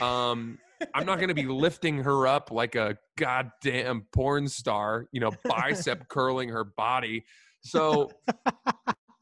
Um, 0.00 0.58
I'm 0.94 1.06
not 1.06 1.16
going 1.16 1.28
to 1.28 1.34
be 1.34 1.46
lifting 1.46 1.98
her 1.98 2.26
up 2.26 2.50
like 2.50 2.74
a 2.74 2.96
goddamn 3.16 4.06
porn 4.12 4.48
star, 4.48 5.06
you 5.12 5.20
know, 5.20 5.32
bicep 5.44 6.08
curling 6.08 6.48
her 6.50 6.64
body. 6.64 7.24
So 7.62 8.10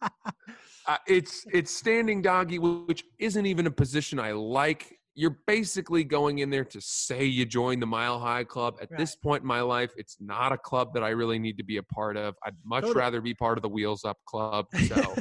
uh, 0.02 0.96
it's 1.06 1.46
it's 1.52 1.70
standing 1.70 2.22
doggy, 2.22 2.58
which 2.58 3.04
isn't 3.18 3.46
even 3.46 3.66
a 3.66 3.70
position 3.70 4.18
I 4.18 4.32
like. 4.32 4.98
You're 5.14 5.38
basically 5.46 6.04
going 6.04 6.38
in 6.38 6.48
there 6.48 6.64
to 6.64 6.80
say 6.80 7.24
you 7.26 7.44
joined 7.44 7.82
the 7.82 7.86
Mile 7.86 8.18
High 8.18 8.44
Club. 8.44 8.78
At 8.80 8.88
this 8.96 9.14
point 9.14 9.42
in 9.42 9.46
my 9.46 9.60
life, 9.60 9.92
it's 9.98 10.16
not 10.20 10.52
a 10.52 10.58
club 10.58 10.94
that 10.94 11.04
I 11.04 11.10
really 11.10 11.38
need 11.38 11.58
to 11.58 11.64
be 11.64 11.76
a 11.76 11.82
part 11.82 12.16
of. 12.16 12.34
I'd 12.46 12.54
much 12.64 12.84
Totally. 12.84 12.98
rather 12.98 13.20
be 13.20 13.34
part 13.34 13.58
of 13.58 13.62
the 13.62 13.68
Wheels 13.68 14.04
Up 14.04 14.18
Club. 14.26 14.66
So 14.88 15.14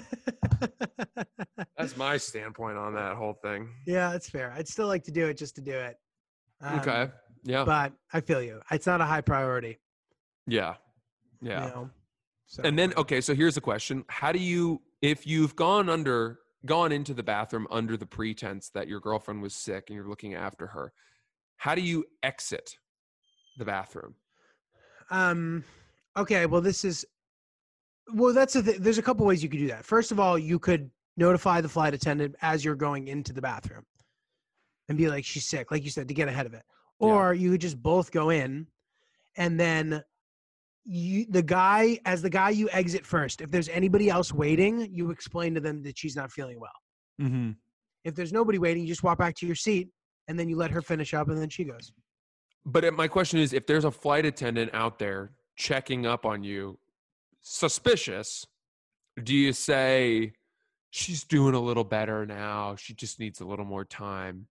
that's 1.78 1.98
my 1.98 2.16
standpoint 2.18 2.78
on 2.78 2.94
that 2.94 3.16
whole 3.16 3.34
thing. 3.44 3.70
yeah, 3.86 4.12
that's 4.12 4.30
fair. 4.30 4.54
I'd 4.56 4.68
still 4.68 4.88
like 4.88 5.04
to 5.06 5.12
do 5.12 5.28
it 5.28 5.38
just 5.38 5.56
to 5.56 5.62
do 5.62 5.74
it. 5.74 5.98
Um, 6.62 6.80
Okay. 6.80 7.10
Yeah. 7.44 7.64
But 7.64 7.94
I 8.14 8.22
feel 8.22 8.42
you. 8.42 8.62
It's 8.70 8.86
not 8.86 9.02
a 9.02 9.06
high 9.06 9.22
priority. 9.22 9.80
Yeah. 10.48 10.76
Yeah. 11.42 11.66
You 11.66 11.70
know? 11.72 11.90
So, 12.46 12.64
And 12.64 12.78
then 12.78 12.94
okay, 12.98 13.22
so 13.22 13.34
here's 13.34 13.56
the 13.56 13.62
question. 13.62 14.04
How 14.10 14.32
do 14.32 14.40
you 14.40 14.82
if 15.02 15.26
you've 15.26 15.56
gone 15.56 15.90
under 15.90 16.40
gone 16.66 16.92
into 16.92 17.14
the 17.14 17.24
bathroom 17.24 17.66
under 17.72 17.98
the 17.98 18.06
pretense 18.06 18.70
that 18.70 18.88
your 18.88 19.00
girlfriend 19.00 19.42
was 19.42 19.56
sick 19.56 19.86
and 19.88 19.96
you're 19.96 20.08
looking 20.08 20.36
after 20.36 20.68
her, 20.68 20.94
how 21.58 21.74
do 21.74 21.82
you 21.82 22.06
exit 22.22 22.76
the 23.58 23.66
bathroom? 23.66 24.16
Um. 25.10 25.64
Okay. 26.18 26.46
Well, 26.46 26.62
this 26.62 26.86
is. 26.86 27.06
Well, 28.14 28.34
that's 28.34 28.56
a 28.56 28.64
Th- 28.64 28.78
there's 28.78 28.98
a 28.98 29.02
couple 29.02 29.26
ways 29.26 29.42
you 29.42 29.50
could 29.50 29.60
do 29.60 29.68
that. 29.68 29.86
First 29.86 30.12
of 30.12 30.20
all, 30.20 30.38
you 30.38 30.60
could 30.60 30.92
notify 31.18 31.62
the 31.62 31.70
flight 31.70 31.94
attendant 31.94 32.36
as 32.42 32.64
you're 32.66 32.76
going 32.76 33.08
into 33.08 33.32
the 33.34 33.42
bathroom, 33.42 33.86
and 34.92 34.98
be 34.98 35.10
like, 35.10 35.26
"She's 35.26 35.48
sick," 35.48 35.72
like 35.72 35.84
you 35.84 35.90
said, 35.90 36.08
to 36.08 36.14
get 36.14 36.28
ahead 36.28 36.46
of 36.46 36.54
it. 36.54 36.64
Yeah. 37.00 37.08
Or 37.08 37.34
you 37.34 37.52
could 37.52 37.62
just 37.62 37.82
both 37.82 38.12
go 38.12 38.30
in, 38.30 38.68
and 39.38 39.60
then 39.60 40.04
you 40.86 41.26
the 41.30 41.42
guy 41.44 42.00
as 42.06 42.22
the 42.22 42.30
guy 42.30 42.50
you 42.52 42.70
exit 42.72 43.06
first. 43.06 43.42
If 43.42 43.50
there's 43.52 43.70
anybody 43.70 44.10
else 44.10 44.34
waiting, 44.34 44.94
you 44.94 45.12
explain 45.12 45.54
to 45.56 45.62
them 45.62 45.82
that 45.84 45.98
she's 45.98 46.16
not 46.16 46.32
feeling 46.32 46.60
well. 46.60 46.72
Mm-hmm. 47.22 47.52
If 48.04 48.16
there's 48.16 48.34
nobody 48.34 48.58
waiting, 48.58 48.84
you 48.84 48.90
just 48.90 49.04
walk 49.04 49.18
back 49.18 49.36
to 49.38 49.46
your 49.46 49.56
seat, 49.56 49.90
and 50.28 50.40
then 50.40 50.50
you 50.50 50.58
let 50.58 50.72
her 50.72 50.82
finish 50.82 51.14
up, 51.14 51.30
and 51.30 51.38
then 51.38 51.50
she 51.50 51.64
goes. 51.64 51.92
But 52.66 52.94
my 52.94 53.08
question 53.08 53.40
is 53.40 53.54
if 53.54 53.66
there's 53.66 53.86
a 53.86 53.92
flight 53.92 54.26
attendant 54.26 54.72
out 54.74 55.00
there 55.00 55.32
checking 55.56 56.06
up 56.06 56.26
on 56.26 56.44
you, 56.44 56.78
suspicious, 57.42 58.46
do 59.24 59.36
you 59.36 59.54
say 59.54 60.34
she's 60.92 61.24
doing 61.24 61.56
a 61.56 61.60
little 61.60 61.84
better 61.84 62.26
now, 62.26 62.76
she 62.76 62.94
just 62.94 63.20
needs 63.20 63.40
a 63.42 63.46
little 63.46 63.66
more 63.66 63.86
time? 63.86 64.48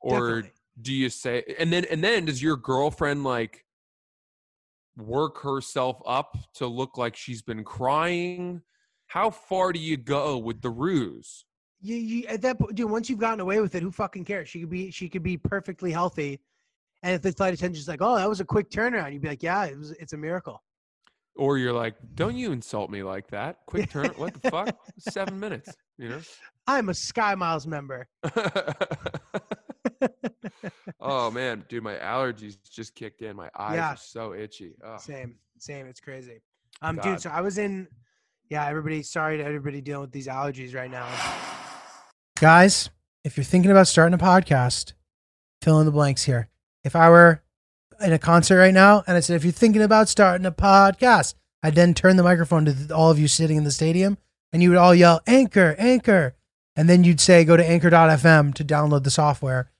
Or 0.00 0.18
Definitely. 0.42 0.50
do 0.82 0.92
you 0.92 1.08
say 1.08 1.42
and 1.58 1.72
then 1.72 1.84
and 1.90 2.02
then 2.04 2.26
does 2.26 2.42
your 2.42 2.56
girlfriend 2.56 3.24
like 3.24 3.64
work 4.96 5.42
herself 5.42 6.00
up 6.06 6.36
to 6.54 6.66
look 6.66 6.96
like 6.96 7.16
she's 7.16 7.42
been 7.42 7.64
crying? 7.64 8.62
How 9.08 9.30
far 9.30 9.72
do 9.72 9.78
you 9.78 9.96
go 9.96 10.38
with 10.38 10.62
the 10.62 10.70
ruse? 10.70 11.44
you, 11.80 11.96
you 11.96 12.26
at 12.26 12.42
that 12.42 12.58
point, 12.58 12.74
dude. 12.74 12.90
Once 12.90 13.08
you've 13.08 13.18
gotten 13.18 13.40
away 13.40 13.60
with 13.60 13.74
it, 13.74 13.82
who 13.82 13.90
fucking 13.90 14.24
cares? 14.24 14.48
She 14.48 14.60
could 14.60 14.70
be 14.70 14.90
she 14.90 15.08
could 15.08 15.22
be 15.22 15.36
perfectly 15.36 15.92
healthy, 15.92 16.40
And 17.02 17.14
if 17.14 17.22
the 17.22 17.32
flight 17.32 17.54
attendant's 17.54 17.86
like, 17.88 18.00
"Oh, 18.02 18.16
that 18.16 18.28
was 18.28 18.40
a 18.40 18.44
quick 18.44 18.70
turnaround," 18.70 19.12
you'd 19.12 19.22
be 19.22 19.28
like, 19.28 19.42
"Yeah, 19.42 19.64
it 19.66 19.78
was. 19.78 19.92
It's 19.92 20.12
a 20.12 20.16
miracle." 20.16 20.62
Or 21.38 21.58
you're 21.58 21.74
like, 21.74 21.96
don't 22.14 22.34
you 22.34 22.50
insult 22.50 22.88
me 22.90 23.02
like 23.02 23.28
that? 23.28 23.58
Quick 23.66 23.90
turn. 23.90 24.06
What 24.16 24.40
the 24.40 24.50
fuck? 24.50 24.74
Seven 24.98 25.38
minutes. 25.38 25.68
You 25.98 26.08
know. 26.08 26.20
I'm 26.66 26.88
a 26.88 26.94
Sky 26.94 27.34
Miles 27.34 27.66
member. 27.66 28.08
oh 31.00 31.30
man, 31.30 31.64
dude, 31.68 31.82
my 31.82 31.94
allergies 31.96 32.56
just 32.70 32.94
kicked 32.94 33.22
in. 33.22 33.36
My 33.36 33.50
eyes 33.58 33.76
Yeah. 33.76 33.92
are 33.92 33.96
so 33.96 34.34
itchy. 34.34 34.74
Same, 34.98 35.36
same. 35.58 35.86
It's 35.86 36.00
crazy. 36.00 36.40
Um, 36.82 36.96
God. 36.96 37.02
dude. 37.02 37.20
So 37.22 37.30
I 37.30 37.40
was 37.40 37.58
in. 37.58 37.88
Yeah, 38.48 38.66
everybody. 38.66 39.02
Sorry 39.02 39.38
to 39.38 39.44
everybody 39.44 39.80
dealing 39.80 40.02
with 40.02 40.12
these 40.12 40.28
allergies 40.28 40.74
right 40.74 40.90
now. 40.90 41.06
Guys, 42.38 42.90
if 43.24 43.36
you're 43.36 43.44
thinking 43.44 43.70
about 43.70 43.88
starting 43.88 44.14
a 44.14 44.18
podcast, 44.22 44.92
fill 45.62 45.80
in 45.80 45.86
the 45.86 45.92
blanks 45.92 46.24
here. 46.24 46.48
If 46.84 46.94
I 46.94 47.08
were 47.10 47.42
in 48.00 48.12
a 48.12 48.18
concert 48.18 48.58
right 48.58 48.74
now 48.74 49.02
and 49.06 49.16
I 49.16 49.20
said, 49.20 49.36
if 49.36 49.44
you're 49.44 49.52
thinking 49.52 49.82
about 49.82 50.08
starting 50.08 50.46
a 50.46 50.52
podcast, 50.52 51.34
I'd 51.62 51.74
then 51.74 51.94
turn 51.94 52.16
the 52.16 52.22
microphone 52.22 52.66
to 52.66 52.94
all 52.94 53.10
of 53.10 53.18
you 53.18 53.26
sitting 53.26 53.56
in 53.56 53.64
the 53.64 53.70
stadium 53.72 54.18
and 54.52 54.62
you 54.62 54.68
would 54.68 54.78
all 54.78 54.94
yell, 54.94 55.20
Anchor, 55.26 55.74
Anchor. 55.78 56.34
And 56.76 56.90
then 56.90 57.04
you'd 57.04 57.20
say, 57.20 57.42
go 57.44 57.56
to 57.56 57.66
anchor.fm 57.66 58.52
to 58.54 58.64
download 58.64 59.04
the 59.04 59.10
software 59.10 59.70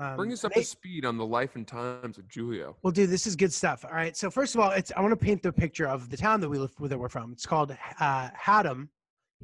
Um, 0.00 0.16
Bring 0.16 0.32
us 0.32 0.42
up 0.44 0.52
they- 0.54 0.62
to 0.62 0.66
speed 0.66 1.04
on 1.04 1.16
the 1.18 1.26
life 1.26 1.54
and 1.54 1.66
times 1.68 2.18
of 2.18 2.24
Julio. 2.32 2.76
Well, 2.82 2.92
dude, 2.92 3.10
this 3.10 3.26
is 3.26 3.36
good 3.36 3.52
stuff. 3.52 3.84
All 3.84 3.92
right. 3.92 4.16
So 4.16 4.30
first 4.30 4.54
of 4.54 4.60
all, 4.60 4.70
it's 4.70 4.90
I 4.96 5.00
want 5.00 5.12
to 5.12 5.16
paint 5.22 5.42
the 5.42 5.52
picture 5.52 5.86
of 5.86 6.08
the 6.10 6.16
town 6.16 6.40
that 6.40 6.48
we 6.48 6.58
live 6.58 6.72
that 6.80 6.98
we're 6.98 7.08
from. 7.08 7.32
It's 7.32 7.46
called 7.46 7.76
uh, 8.00 8.30
Haddam. 8.34 8.90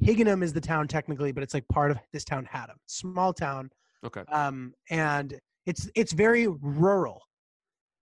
Higganum 0.01 0.41
is 0.43 0.53
the 0.53 0.61
town 0.61 0.87
technically, 0.87 1.31
but 1.31 1.43
it's 1.43 1.53
like 1.53 1.67
part 1.67 1.91
of 1.91 1.99
this 2.13 2.23
town, 2.23 2.45
Haddam. 2.49 2.77
Small 2.87 3.33
town, 3.33 3.69
Okay. 4.05 4.21
um, 4.31 4.73
and 4.89 5.37
it's 5.65 5.89
it's 5.93 6.13
very 6.13 6.47
rural, 6.47 7.21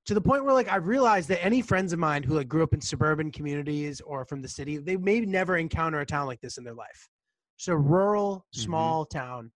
to 0.05 0.13
the 0.13 0.21
point 0.21 0.45
where 0.45 0.53
like 0.53 0.69
I've 0.69 0.85
realized 0.87 1.27
that 1.29 1.43
any 1.43 1.61
friends 1.61 1.91
of 1.93 1.99
mine 1.99 2.21
who 2.23 2.35
like 2.35 2.47
grew 2.47 2.61
up 2.63 2.73
in 2.73 2.79
suburban 2.81 3.31
communities 3.31 3.99
or 4.01 4.25
from 4.25 4.41
the 4.41 4.47
city, 4.47 4.77
they 4.77 4.95
may 4.95 5.19
never 5.21 5.57
encounter 5.57 5.99
a 5.99 6.05
town 6.05 6.27
like 6.27 6.39
this 6.39 6.57
in 6.59 6.63
their 6.63 6.75
life. 6.75 7.09
So 7.57 7.73
rural, 7.73 8.45
Mhm. 8.55 8.59
small 8.59 9.05
town, 9.05 9.51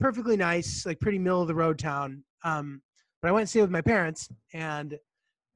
perfectly 0.00 0.36
nice, 0.36 0.86
like 0.86 1.00
pretty 1.00 1.18
middle 1.18 1.42
of 1.42 1.48
the 1.48 1.54
road 1.54 1.78
town. 1.78 2.24
Um, 2.44 2.82
but 3.20 3.28
I 3.28 3.32
went 3.32 3.42
and 3.42 3.48
stayed 3.48 3.62
with 3.62 3.70
my 3.70 3.80
parents, 3.80 4.28
and 4.54 4.96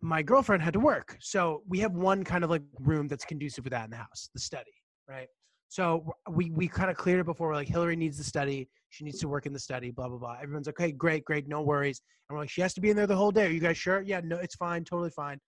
my 0.00 0.22
girlfriend 0.22 0.62
had 0.62 0.72
to 0.72 0.80
work. 0.80 1.16
So 1.20 1.62
we 1.68 1.78
have 1.78 1.92
one 1.92 2.24
kind 2.24 2.42
of 2.42 2.50
like 2.50 2.62
room 2.80 3.06
that's 3.06 3.24
conducive 3.24 3.64
with 3.64 3.72
that 3.72 3.84
in 3.84 3.90
the 3.90 3.96
house, 3.96 4.28
the 4.34 4.40
study, 4.40 4.72
right? 5.08 5.28
So 5.68 6.12
we 6.28 6.50
we 6.50 6.68
kind 6.68 6.90
of 6.90 6.96
cleared 6.96 7.20
it 7.20 7.26
before. 7.26 7.48
We're 7.48 7.54
like, 7.54 7.68
Hillary 7.68 7.96
needs 7.96 8.18
the 8.18 8.24
study. 8.24 8.68
She 8.90 9.04
needs 9.04 9.20
to 9.20 9.28
work 9.28 9.46
in 9.46 9.52
the 9.52 9.58
study. 9.58 9.90
Blah 9.90 10.08
blah 10.08 10.18
blah. 10.18 10.36
Everyone's 10.42 10.66
like, 10.66 10.78
okay, 10.78 10.92
great, 10.92 11.24
great, 11.24 11.48
no 11.48 11.62
worries. 11.62 12.02
And 12.28 12.36
we're 12.36 12.42
like, 12.42 12.50
she 12.50 12.60
has 12.60 12.74
to 12.74 12.80
be 12.80 12.90
in 12.90 12.96
there 12.96 13.06
the 13.06 13.16
whole 13.16 13.30
day. 13.30 13.46
Are 13.46 13.50
you 13.50 13.60
guys 13.60 13.78
sure? 13.78 14.02
Yeah, 14.02 14.20
no, 14.22 14.36
it's 14.36 14.56
fine, 14.56 14.84
totally 14.84 15.10
fine. 15.10 15.38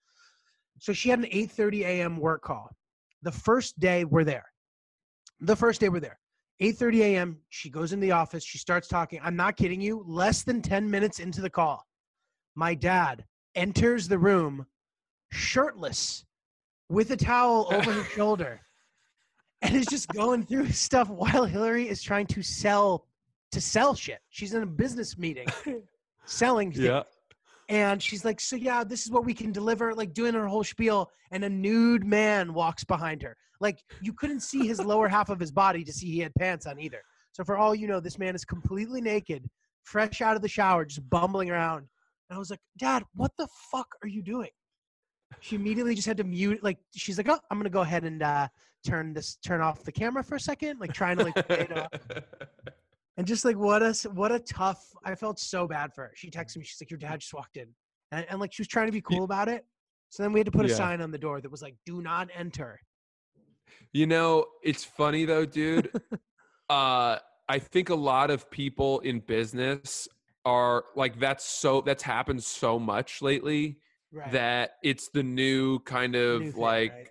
So 0.78 0.92
she 0.92 1.10
had 1.10 1.18
an 1.18 1.26
8:30 1.26 1.80
a.m. 1.80 2.16
work 2.16 2.42
call. 2.42 2.70
The 3.22 3.32
first 3.32 3.78
day 3.80 4.04
we're 4.04 4.24
there. 4.24 4.44
The 5.40 5.56
first 5.56 5.80
day 5.80 5.88
we're 5.88 6.00
there. 6.00 6.18
8:30 6.62 7.00
a.m. 7.00 7.38
She 7.48 7.70
goes 7.70 7.92
in 7.92 8.00
the 8.00 8.12
office. 8.12 8.44
She 8.44 8.58
starts 8.58 8.88
talking. 8.88 9.20
I'm 9.22 9.36
not 9.36 9.56
kidding 9.56 9.80
you. 9.80 10.04
Less 10.06 10.44
than 10.44 10.62
10 10.62 10.88
minutes 10.88 11.18
into 11.18 11.40
the 11.40 11.50
call, 11.50 11.84
my 12.54 12.74
dad 12.74 13.24
enters 13.54 14.08
the 14.08 14.18
room 14.18 14.66
shirtless 15.32 16.24
with 16.88 17.10
a 17.10 17.16
towel 17.16 17.68
over 17.72 17.92
his 17.92 18.06
shoulder 18.08 18.60
and 19.62 19.74
is 19.74 19.86
just 19.86 20.08
going 20.08 20.44
through 20.44 20.70
stuff 20.70 21.08
while 21.08 21.44
Hillary 21.44 21.88
is 21.88 22.02
trying 22.02 22.26
to 22.28 22.42
sell 22.42 23.06
to 23.52 23.60
sell 23.60 23.94
shit. 23.94 24.20
She's 24.30 24.54
in 24.54 24.62
a 24.62 24.66
business 24.66 25.16
meeting 25.16 25.46
selling 26.24 26.72
things. 26.72 26.84
Yeah. 26.84 27.02
And 27.68 28.02
she's 28.02 28.24
like, 28.24 28.40
So, 28.40 28.56
yeah, 28.56 28.84
this 28.84 29.04
is 29.04 29.10
what 29.10 29.24
we 29.24 29.34
can 29.34 29.52
deliver, 29.52 29.94
like 29.94 30.12
doing 30.12 30.34
her 30.34 30.46
whole 30.46 30.64
spiel. 30.64 31.10
And 31.30 31.44
a 31.44 31.48
nude 31.48 32.04
man 32.04 32.52
walks 32.52 32.84
behind 32.84 33.22
her. 33.22 33.36
Like, 33.60 33.82
you 34.02 34.12
couldn't 34.12 34.40
see 34.40 34.66
his 34.66 34.80
lower 34.80 35.08
half 35.08 35.30
of 35.30 35.40
his 35.40 35.50
body 35.50 35.84
to 35.84 35.92
see 35.92 36.10
he 36.10 36.18
had 36.18 36.34
pants 36.38 36.66
on 36.66 36.78
either. 36.78 37.02
So, 37.32 37.44
for 37.44 37.56
all 37.56 37.74
you 37.74 37.86
know, 37.86 38.00
this 38.00 38.18
man 38.18 38.34
is 38.34 38.44
completely 38.44 39.00
naked, 39.00 39.48
fresh 39.82 40.20
out 40.20 40.36
of 40.36 40.42
the 40.42 40.48
shower, 40.48 40.84
just 40.84 41.08
bumbling 41.08 41.50
around. 41.50 41.88
And 42.28 42.36
I 42.36 42.38
was 42.38 42.50
like, 42.50 42.60
Dad, 42.78 43.04
what 43.14 43.32
the 43.38 43.48
fuck 43.70 43.88
are 44.02 44.08
you 44.08 44.22
doing? 44.22 44.50
She 45.40 45.56
immediately 45.56 45.94
just 45.94 46.06
had 46.06 46.18
to 46.18 46.24
mute. 46.24 46.62
Like, 46.62 46.78
she's 46.94 47.18
like, 47.18 47.28
Oh, 47.28 47.40
I'm 47.50 47.62
to 47.62 47.70
go 47.70 47.80
ahead 47.80 48.04
and 48.04 48.22
uh, 48.22 48.48
turn 48.86 49.14
this, 49.14 49.36
turn 49.44 49.60
off 49.60 49.82
the 49.82 49.92
camera 49.92 50.22
for 50.22 50.36
a 50.36 50.40
second, 50.40 50.80
like 50.80 50.92
trying 50.92 51.16
to 51.18 51.24
like. 51.24 51.84
And 53.16 53.26
just 53.26 53.44
like 53.44 53.56
what 53.56 53.82
a 53.82 53.92
what 54.10 54.32
a 54.32 54.40
tough. 54.40 54.84
I 55.04 55.14
felt 55.14 55.38
so 55.38 55.68
bad 55.68 55.94
for 55.94 56.02
her. 56.04 56.12
She 56.16 56.30
texted 56.30 56.56
me. 56.56 56.64
She's 56.64 56.80
like, 56.80 56.90
"Your 56.90 56.98
dad 56.98 57.20
just 57.20 57.32
walked 57.32 57.56
in," 57.56 57.68
and, 58.10 58.26
and 58.28 58.40
like 58.40 58.52
she 58.52 58.62
was 58.62 58.68
trying 58.68 58.86
to 58.86 58.92
be 58.92 59.00
cool 59.00 59.22
about 59.24 59.48
it. 59.48 59.64
So 60.10 60.22
then 60.22 60.32
we 60.32 60.40
had 60.40 60.46
to 60.46 60.52
put 60.52 60.66
a 60.66 60.68
Yeah. 60.68 60.76
sign 60.76 61.00
on 61.00 61.10
the 61.10 61.18
door 61.18 61.40
that 61.40 61.50
was 61.50 61.62
like, 61.62 61.76
"Do 61.86 62.02
not 62.02 62.28
enter." 62.34 62.80
You 63.92 64.06
know, 64.06 64.46
it's 64.62 64.84
funny 64.84 65.24
though, 65.24 65.46
dude. 65.46 65.90
uh, 66.68 67.18
I 67.48 67.58
think 67.58 67.88
a 67.90 67.94
lot 67.94 68.30
of 68.30 68.50
people 68.50 69.00
in 69.00 69.20
business 69.20 70.08
are 70.44 70.84
like 70.96 71.18
that's 71.18 71.44
so 71.44 71.80
that's 71.80 72.02
happened 72.02 72.42
so 72.42 72.78
much 72.78 73.22
lately 73.22 73.78
Right. 74.12 74.32
that 74.32 74.72
it's 74.82 75.08
the 75.08 75.22
new 75.22 75.78
kind 75.80 76.14
of 76.14 76.40
New 76.42 76.52
thing, 76.52 76.60
like 76.60 76.92
right? 76.92 77.08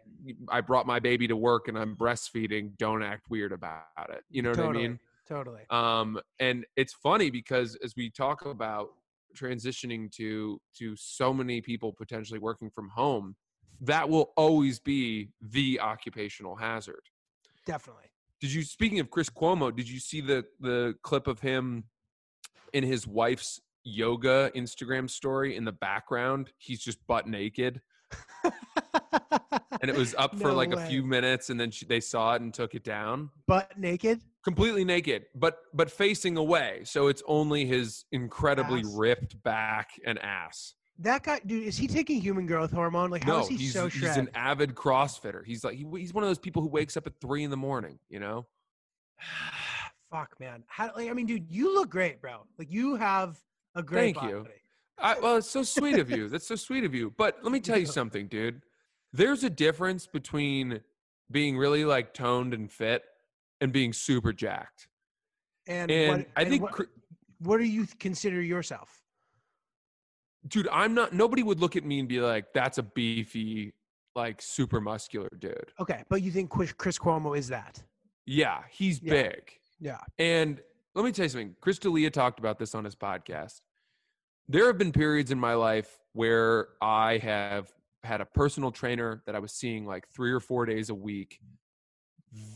I 0.49 0.61
brought 0.61 0.85
my 0.87 0.99
baby 0.99 1.27
to 1.27 1.35
work 1.35 1.67
and 1.67 1.77
I'm 1.77 1.95
breastfeeding. 1.95 2.77
Don't 2.77 3.03
act 3.03 3.29
weird 3.29 3.51
about 3.51 3.83
it. 4.09 4.23
You 4.29 4.41
know 4.41 4.51
what 4.51 4.59
I 4.59 4.71
mean? 4.71 4.99
Totally. 5.27 5.62
um 5.69 6.19
and 6.39 6.65
it's 6.75 6.93
funny 6.93 7.29
because 7.29 7.75
as 7.83 7.93
we 7.95 8.09
talk 8.09 8.45
about 8.45 8.89
transitioning 9.36 10.12
to 10.12 10.59
to 10.77 10.95
so 10.95 11.33
many 11.33 11.62
people 11.62 11.91
potentially 11.93 12.39
working 12.39 12.69
from 12.69 12.89
home 12.89 13.36
that 13.81 14.07
will 14.07 14.31
always 14.38 14.79
be 14.79 15.29
the 15.41 15.79
occupational 15.79 16.55
hazard 16.55 17.01
Definitely. 17.65 18.03
did 18.41 18.53
you 18.53 18.63
speaking 18.63 18.99
of 18.99 19.09
chris 19.09 19.29
cuomo 19.29 19.75
did 19.75 19.89
you 19.89 19.99
see 19.99 20.21
the 20.21 20.45
the 20.59 20.93
clip 21.03 21.27
of 21.27 21.39
him 21.39 21.86
in 22.73 22.83
his 22.83 23.07
wife's 23.07 23.59
yoga 23.83 24.51
instagram 24.55 25.09
story 25.09 25.55
in 25.55 25.65
the 25.65 25.71
background 25.71 26.51
he's 26.57 26.79
just 26.79 26.99
butt 27.07 27.27
naked 27.27 27.81
and 29.83 29.91
it 29.91 29.97
was 29.97 30.15
up 30.17 30.35
for 30.37 30.47
No 30.47 30.53
like 30.53 30.73
a 30.73 30.85
few 30.87 31.03
minutes 31.03 31.49
and 31.49 31.59
then 31.59 31.69
she, 31.69 31.85
they 31.85 31.99
saw 31.99 32.33
it 32.35 32.41
and 32.41 32.53
took 32.53 32.73
it 32.73 32.83
down 32.83 33.29
Butt 33.47 33.77
naked. 33.77 34.21
completely 34.43 34.85
naked 34.85 35.25
but 35.35 35.59
but 35.73 35.91
facing 35.91 36.37
away 36.37 36.81
so 36.85 37.07
it's 37.07 37.21
only 37.27 37.65
his 37.65 38.05
incredibly 38.11 38.79
Ass. 38.79 38.93
ripped 38.95 39.43
back 39.43 39.91
and 40.05 40.17
ass 40.19 40.75
That 40.99 41.23
guy, 41.23 41.41
dude, 41.45 41.67
is 41.67 41.77
he 41.77 41.87
taking 41.87 42.21
human 42.21 42.45
growth 42.45 42.71
hormone? 42.71 43.11
Like, 43.11 43.25
how 43.25 43.33
no 43.33 43.39
is 43.41 43.49
he 43.49 43.57
he's, 43.57 43.73
so 43.73 43.87
he's 43.87 44.17
an 44.17 44.29
avid 44.33 44.73
crossfitter 44.73 45.45
he's 45.45 45.63
like 45.63 45.75
he, 45.75 45.85
he's 45.97 46.13
one 46.13 46.23
of 46.23 46.29
those 46.29 46.39
people 46.39 46.61
who 46.61 46.69
wakes 46.69 46.95
up 46.97 47.05
at 47.05 47.13
three 47.19 47.43
in 47.43 47.51
the 47.51 47.57
morning 47.57 47.99
you 48.09 48.19
know 48.19 48.47
Fuck, 50.09 50.39
man. 50.39 50.63
How, 50.67 50.91
like, 50.95 51.09
I 51.09 51.13
mean, 51.13 51.25
dude, 51.25 51.49
you 51.49 51.73
look 51.73 51.89
great, 51.89 52.21
bro. 52.21 52.45
Like, 52.59 52.71
you 52.71 52.93
have 52.97 53.41
a 53.73 53.81
great 53.81 54.15
Thank 54.15 54.29
you. 54.29 54.45
I, 54.99 55.19
well 55.19 55.37
it's 55.37 55.49
so 55.49 55.63
sweet 55.63 55.97
of 55.97 56.09
you 56.09 56.29
that's 56.29 56.47
so 56.47 56.55
sweet 56.55 56.83
of 56.83 56.93
you 56.93 57.13
but 57.17 57.39
let 57.41 57.51
me 57.51 57.59
tell 57.67 57.77
you 57.77 57.85
something 57.85 58.27
dude 58.27 58.61
there's 59.13 59.43
a 59.43 59.49
difference 59.49 60.08
between 60.08 60.82
being 61.32 61.58
really 61.58 61.86
like 61.86 62.13
toned 62.13 62.54
and 62.54 62.71
fit 62.71 63.04
and 63.62 63.71
being 63.71 63.93
super 63.93 64.34
jacked 64.34 64.88
And, 65.67 65.89
and 65.91 66.17
what, 66.17 66.28
i 66.36 66.41
and 66.41 66.49
think 66.49 66.62
what, 66.63 66.88
what 67.39 67.58
do 67.60 67.63
you 67.65 67.86
consider 67.99 68.41
yourself? 68.41 69.02
dude 70.47 70.67
i'm 70.71 70.93
not 70.93 71.13
nobody 71.13 71.41
would 71.43 71.60
look 71.60 71.76
at 71.76 71.86
me 71.86 71.99
and 71.99 72.10
be 72.10 72.19
like 72.19 72.52
that's 72.54 72.78
a 72.78 72.84
beefy 72.84 73.73
like 74.15 74.41
super 74.41 74.82
muscular 74.82 75.30
dude 75.39 75.71
Okay, 75.80 76.04
but 76.10 76.21
you 76.21 76.32
think 76.32 76.49
Chris, 76.49 76.71
Chris 76.73 76.99
Cuomo 76.99 77.36
is 77.38 77.47
that? 77.47 77.82
Yeah, 78.28 78.62
he's 78.69 79.02
Yeah. 79.02 79.23
big. 79.23 79.52
Yeah. 79.80 79.97
And 80.19 80.62
let 80.93 81.04
me 81.04 81.12
tell 81.12 81.26
you 81.26 81.30
something. 81.30 81.56
Chris 81.62 81.80
D'Elia 81.80 82.12
talked 82.12 82.38
about 82.38 82.60
this 82.60 82.76
on 82.76 82.86
his 82.86 82.95
podcast. 82.95 83.62
There 84.47 84.67
have 84.67 84.78
been 84.78 84.91
periods 84.91 85.32
in 85.32 85.39
my 85.39 85.56
life 85.56 85.89
where 86.13 86.67
I 86.80 87.17
have 87.17 87.71
had 88.03 88.21
a 88.21 88.25
personal 88.25 88.71
trainer 88.71 89.23
that 89.25 89.35
I 89.35 89.39
was 89.39 89.53
seeing 89.53 89.85
like 89.85 90.07
three 90.09 90.31
or 90.31 90.39
four 90.39 90.65
days 90.65 90.89
a 90.89 90.95
week, 90.95 91.39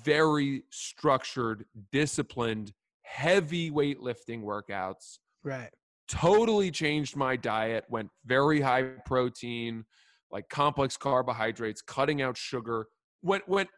very 0.04 0.64
structured, 0.70 1.66
disciplined, 1.92 2.74
heavy 3.04 3.72
weightlifting 3.72 4.44
workouts, 4.44 5.20
Right. 5.44 5.70
totally 6.08 6.72
changed 6.72 7.16
my 7.16 7.36
diet, 7.36 7.86
went 7.90 8.10
very 8.26 8.60
high 8.60 8.84
protein, 9.06 9.86
like 10.32 10.50
complex 10.50 10.98
carbohydrates, 10.98 11.82
cutting 11.82 12.22
out 12.22 12.36
sugar, 12.36 12.88
went 13.22 13.48
went 13.48 13.70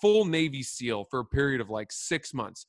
full 0.00 0.24
Navy 0.24 0.62
SEAL 0.62 1.04
for 1.04 1.20
a 1.20 1.24
period 1.24 1.60
of 1.60 1.70
like 1.70 1.90
six 1.90 2.34
months. 2.34 2.66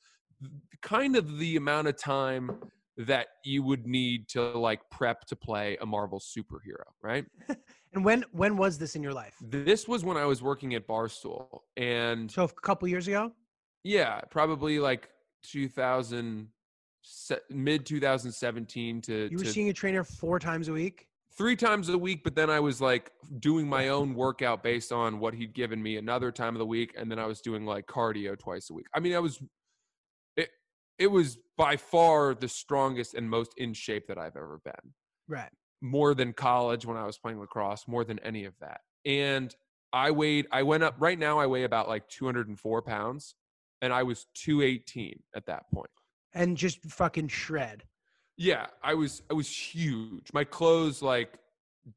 Kind 0.82 1.16
of 1.16 1.38
the 1.38 1.58
amount 1.58 1.88
of 1.88 1.98
time 1.98 2.52
that 2.98 3.28
you 3.44 3.62
would 3.64 3.86
need 3.86 4.30
to 4.30 4.42
like 4.42 4.80
prep 4.90 5.26
to 5.26 5.36
play 5.36 5.78
a 5.82 5.86
Marvel 5.86 6.20
superhero, 6.20 6.86
right? 7.04 7.26
And 7.96 8.04
when 8.04 8.26
when 8.34 8.58
was 8.58 8.78
this 8.78 8.96
in 8.98 9.02
your 9.02 9.14
life? 9.14 9.36
This 9.42 9.88
was 9.88 10.04
when 10.04 10.18
I 10.18 10.26
was 10.26 10.44
working 10.44 10.76
at 10.76 10.86
Barstool, 10.86 11.62
and 11.78 12.30
So 12.30 12.44
a 12.44 12.48
couple 12.50 12.88
years 12.90 13.08
ago. 13.08 13.32
yeah, 13.84 14.20
probably 14.30 14.80
like 14.80 15.10
2000, 15.44 16.50
mid 17.50 17.86
2017 17.86 19.02
to, 19.02 19.30
You 19.32 19.38
were 19.38 19.44
to 19.46 19.50
seeing 19.50 19.70
a 19.70 19.74
trainer 19.74 20.04
four 20.04 20.40
times 20.40 20.68
a 20.68 20.74
week. 20.74 21.08
three 21.38 21.56
times 21.56 21.88
a 21.90 21.98
week. 21.98 22.24
But 22.24 22.36
then 22.36 22.50
I 22.50 22.60
was 22.60 22.82
like 22.82 23.12
doing 23.40 23.68
my 23.68 23.88
own 23.90 24.14
workout 24.14 24.62
based 24.62 24.92
on 24.92 25.20
what 25.20 25.34
he'd 25.34 25.54
given 25.54 25.82
me 25.82 25.96
another 25.96 26.32
time 26.34 26.54
of 26.56 26.60
the 26.60 26.66
week, 26.66 26.94
and 26.98 27.10
then 27.10 27.18
I 27.20 27.26
was 27.26 27.40
doing 27.40 27.66
like 27.66 27.86
cardio 27.88 28.38
twice 28.38 28.70
a 28.70 28.74
week. 28.74 28.88
I 28.94 29.00
mean, 29.00 29.14
I 29.14 29.20
was 29.20 29.40
it. 30.36 30.50
It 31.00 31.08
was 31.08 31.38
by 31.58 31.78
far 31.78 32.34
the 32.36 32.50
strongest 32.50 33.14
and 33.14 33.30
most 33.30 33.54
in 33.58 33.74
shape 33.74 34.08
that 34.08 34.18
I've 34.18 34.36
ever 34.36 34.60
been. 34.66 34.94
Right. 35.30 35.52
More 35.86 36.14
than 36.14 36.34
college 36.34 36.86
when 36.86 36.98
I 36.98 37.06
was 37.06 37.18
playing 37.18 37.40
lacrosse, 37.40 37.88
more 37.88 38.04
than 38.04 38.20
any 38.20 38.46
of 38.46 38.54
that. 38.60 38.82
And 39.06 39.56
I 39.94 40.12
weighed, 40.12 40.48
I 40.52 40.64
went 40.64 40.84
up, 40.84 40.96
right 41.00 41.18
now 41.18 41.40
I 41.40 41.46
weigh 41.46 41.64
about 41.64 41.88
like 41.88 42.10
204 42.10 42.82
pounds 42.82 43.36
and 43.82 43.94
I 43.94 44.04
was 44.04 44.26
218 44.34 45.22
at 45.36 45.46
that 45.46 45.64
point. 45.74 45.90
And 46.34 46.58
just 46.58 46.84
fucking 46.84 47.30
shred. 47.30 47.84
Yeah, 48.36 48.68
I 48.84 48.96
was, 48.96 49.22
I 49.32 49.34
was 49.36 49.50
huge. 49.50 50.34
My 50.34 50.44
clothes 50.44 51.02
like 51.02 51.38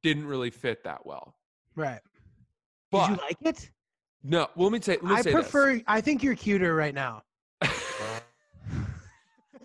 didn't 0.02 0.26
really 0.26 0.50
fit 0.50 0.84
that 0.84 1.04
well. 1.04 1.34
Right. 1.74 2.00
But 2.92 3.08
Did 3.08 3.16
you 3.16 3.22
like 3.22 3.36
it? 3.42 3.70
no, 4.22 4.48
well, 4.54 4.68
let 4.68 4.72
me 4.72 4.80
say, 4.80 4.98
let 5.02 5.04
me 5.04 5.14
I 5.14 5.22
say 5.22 5.32
prefer. 5.32 5.80
I 5.86 6.00
think 6.00 6.22
you're 6.22 6.36
cuter 6.36 6.74
right 6.74 6.94
now. 6.94 7.22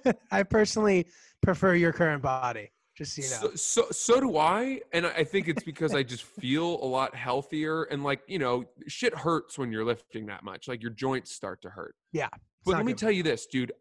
I 0.32 0.44
personally 0.44 1.08
prefer 1.42 1.76
your 1.76 1.92
current 1.94 2.22
body. 2.22 2.73
Just 2.96 3.16
so 3.16 3.22
you 3.22 3.30
know. 3.30 3.56
So, 3.56 3.56
so 3.56 3.88
so 3.92 4.20
do 4.20 4.38
I, 4.38 4.82
and 4.92 5.06
I 5.06 5.24
think 5.24 5.48
it's 5.48 5.64
because 5.64 5.96
I 5.96 6.04
just 6.04 6.24
feel 6.24 6.80
a 6.84 6.86
lot 6.86 7.16
healthier, 7.16 7.84
and 7.84 8.04
like 8.04 8.22
you 8.28 8.40
know, 8.40 8.66
shit 8.88 9.16
hurts 9.16 9.58
when 9.58 9.72
you're 9.72 9.86
lifting 9.86 10.28
that 10.28 10.44
much. 10.44 10.68
Like 10.68 10.82
your 10.82 10.92
joints 10.92 11.32
start 11.32 11.62
to 11.64 11.70
hurt. 11.70 11.96
Yeah, 12.12 12.30
But 12.66 12.76
let 12.76 12.86
me 12.86 12.94
tell 12.94 13.12
you 13.12 13.24
this, 13.24 13.48
dude. 13.48 13.72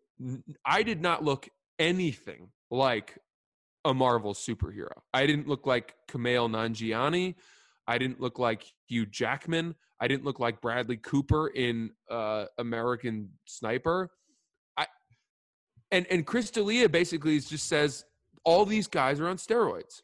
I 0.64 0.82
did 0.82 1.02
not 1.02 1.24
look 1.24 1.48
anything 1.78 2.48
like 2.70 3.18
a 3.84 3.92
Marvel 3.92 4.34
superhero. 4.34 4.92
I 5.12 5.26
didn't 5.26 5.48
look 5.48 5.66
like 5.66 5.94
Kumail 6.10 6.48
Nanjiani. 6.48 7.34
I 7.86 7.98
didn't 7.98 8.20
look 8.20 8.38
like 8.38 8.64
Hugh 8.88 9.06
Jackman. 9.06 9.74
I 10.00 10.08
didn't 10.08 10.24
look 10.24 10.40
like 10.40 10.60
Bradley 10.60 10.96
Cooper 10.96 11.48
in 11.48 11.90
uh, 12.10 12.46
American 12.58 13.30
Sniper. 13.46 14.10
I 14.76 14.86
and 15.90 16.06
and 16.10 16.26
Chris 16.26 16.50
D'Elia 16.50 16.88
basically 16.88 17.38
just 17.40 17.68
says 17.68 18.04
all 18.44 18.64
these 18.64 18.86
guys 18.88 19.20
are 19.20 19.28
on 19.28 19.36
steroids, 19.36 20.02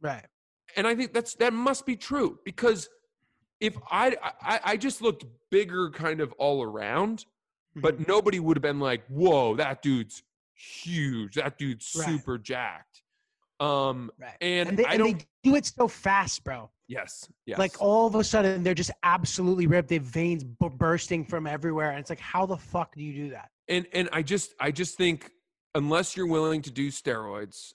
right. 0.00 0.24
and 0.76 0.86
I 0.86 0.94
think 0.94 1.12
that's 1.12 1.34
that 1.34 1.52
must 1.52 1.86
be 1.86 1.96
true 1.96 2.38
because 2.44 2.88
if 3.60 3.76
I 3.90 4.16
I, 4.42 4.60
I 4.64 4.76
just 4.76 5.02
looked 5.02 5.24
bigger, 5.50 5.90
kind 5.90 6.20
of 6.20 6.32
all 6.38 6.62
around, 6.62 7.24
Mhm. 7.76 7.82
but 7.82 8.06
nobody 8.08 8.38
would 8.40 8.56
have 8.56 8.62
been 8.62 8.80
like, 8.80 9.04
"Whoa, 9.08 9.56
that 9.56 9.82
dude's 9.82 10.22
huge. 10.54 11.34
That 11.34 11.58
dude's 11.58 11.94
Right. 11.98 12.06
super 12.06 12.38
jacked." 12.38 13.02
Um, 13.60 14.12
right. 14.18 14.36
and, 14.40 14.68
And, 14.68 14.78
they, 14.78 14.84
I 14.84 14.96
don't. 14.96 15.18
they 15.18 15.26
do 15.42 15.56
it 15.56 15.66
so 15.66 15.88
fast, 15.88 16.44
bro. 16.44 16.70
yes, 16.86 17.28
yes. 17.44 17.58
Like 17.58 17.74
all 17.80 18.06
of 18.06 18.14
a 18.14 18.22
sudden, 18.22 18.62
they're 18.62 18.72
just 18.72 18.92
absolutely 19.02 19.66
ripped. 19.66 19.88
They 19.88 19.96
have 19.96 20.04
veins 20.04 20.44
bu- 20.44 20.70
bursting 20.70 21.24
from 21.24 21.46
everywhere, 21.46 21.90
and 21.90 21.98
it's 21.98 22.08
like, 22.10 22.20
how 22.20 22.46
the 22.46 22.56
fuck 22.56 22.94
do 22.94 23.02
you 23.02 23.24
do 23.24 23.30
that? 23.30 23.50
and 23.68 23.86
and 23.92 24.08
I 24.12 24.22
just 24.22 24.54
I 24.60 24.70
just 24.70 24.96
think 24.96 25.30
unless 25.74 26.16
you're 26.16 26.26
willing 26.26 26.62
to 26.62 26.70
do 26.70 26.90
steroids, 26.90 27.72